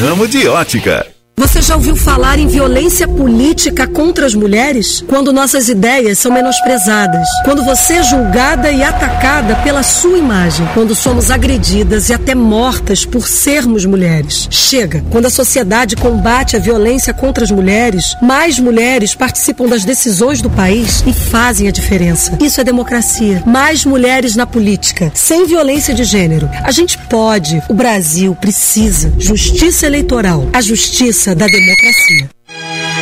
ramo 0.01 0.27
de 0.27 0.47
ótica. 0.47 1.10
Você 1.41 1.59
já 1.59 1.73
ouviu 1.73 1.95
falar 1.95 2.37
em 2.37 2.45
violência 2.45 3.07
política 3.07 3.87
contra 3.87 4.27
as 4.27 4.35
mulheres? 4.35 5.03
Quando 5.07 5.33
nossas 5.33 5.69
ideias 5.69 6.19
são 6.19 6.31
menosprezadas. 6.31 7.27
Quando 7.43 7.63
você 7.63 7.95
é 7.95 8.03
julgada 8.03 8.71
e 8.71 8.83
atacada 8.83 9.55
pela 9.55 9.81
sua 9.81 10.19
imagem. 10.19 10.69
Quando 10.75 10.93
somos 10.93 11.31
agredidas 11.31 12.09
e 12.09 12.13
até 12.13 12.35
mortas 12.35 13.05
por 13.05 13.27
sermos 13.27 13.87
mulheres. 13.87 14.47
Chega! 14.51 15.03
Quando 15.09 15.25
a 15.25 15.31
sociedade 15.31 15.95
combate 15.95 16.55
a 16.55 16.59
violência 16.59 17.11
contra 17.11 17.43
as 17.43 17.49
mulheres, 17.49 18.15
mais 18.21 18.59
mulheres 18.59 19.15
participam 19.15 19.65
das 19.65 19.83
decisões 19.83 20.43
do 20.43 20.49
país 20.49 21.03
e 21.07 21.11
fazem 21.11 21.67
a 21.67 21.71
diferença. 21.71 22.37
Isso 22.39 22.61
é 22.61 22.63
democracia. 22.63 23.41
Mais 23.47 23.83
mulheres 23.83 24.35
na 24.35 24.45
política, 24.45 25.11
sem 25.15 25.47
violência 25.47 25.91
de 25.91 26.03
gênero. 26.03 26.47
A 26.63 26.69
gente 26.69 26.99
pode. 26.99 27.63
O 27.67 27.73
Brasil 27.73 28.37
precisa. 28.39 29.11
Justiça 29.17 29.87
eleitoral. 29.87 30.47
A 30.53 30.61
justiça 30.61 31.30
da 31.35 31.47
democracia. 31.47 32.29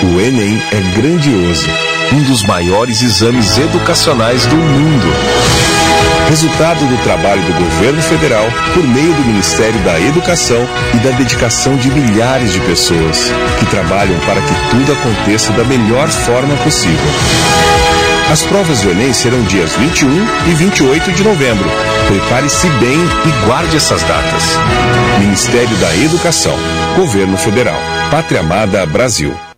O 0.04 0.20
Enem 0.20 0.62
é 0.72 1.00
grandioso, 1.00 1.68
um 2.14 2.24
dos 2.24 2.44
maiores 2.44 3.02
exames 3.02 3.58
educacionais 3.58 4.46
do 4.46 4.56
mundo. 4.56 5.08
Resultado 6.30 6.86
do 6.86 7.04
trabalho 7.04 7.42
do 7.42 7.54
governo 7.54 8.02
federal 8.02 8.46
por 8.74 8.88
meio 8.88 9.14
do 9.14 9.26
Ministério 9.26 9.80
da 9.82 10.00
Educação 10.00 10.68
e 10.94 10.98
da 11.00 11.12
dedicação 11.12 11.76
de 11.76 11.90
milhares 11.90 12.54
de 12.54 12.60
pessoas 12.62 13.32
que 13.60 13.66
trabalham 13.66 14.20
para 14.22 14.42
que 14.42 14.54
tudo 14.70 14.94
aconteça 14.94 15.52
da 15.54 15.64
melhor 15.64 16.08
forma 16.08 16.56
possível. 16.58 17.10
As 18.32 18.44
provas 18.44 18.82
do 18.82 18.92
Enem 18.92 19.12
serão 19.12 19.42
dias 19.42 19.76
21 19.76 20.08
e 20.52 20.54
28 20.54 21.12
de 21.14 21.24
novembro. 21.24 21.68
Prepare-se 22.08 22.70
bem 22.80 23.00
e 23.26 23.46
guarde 23.48 23.76
essas 23.76 24.04
datas. 24.04 24.44
Ministério 25.20 25.76
da 25.78 25.96
Educação, 25.98 26.56
Governo 26.96 27.38
Federal, 27.38 27.80
Pátria 28.12 28.42
Amada 28.42 28.86
Brasil. 28.86 29.49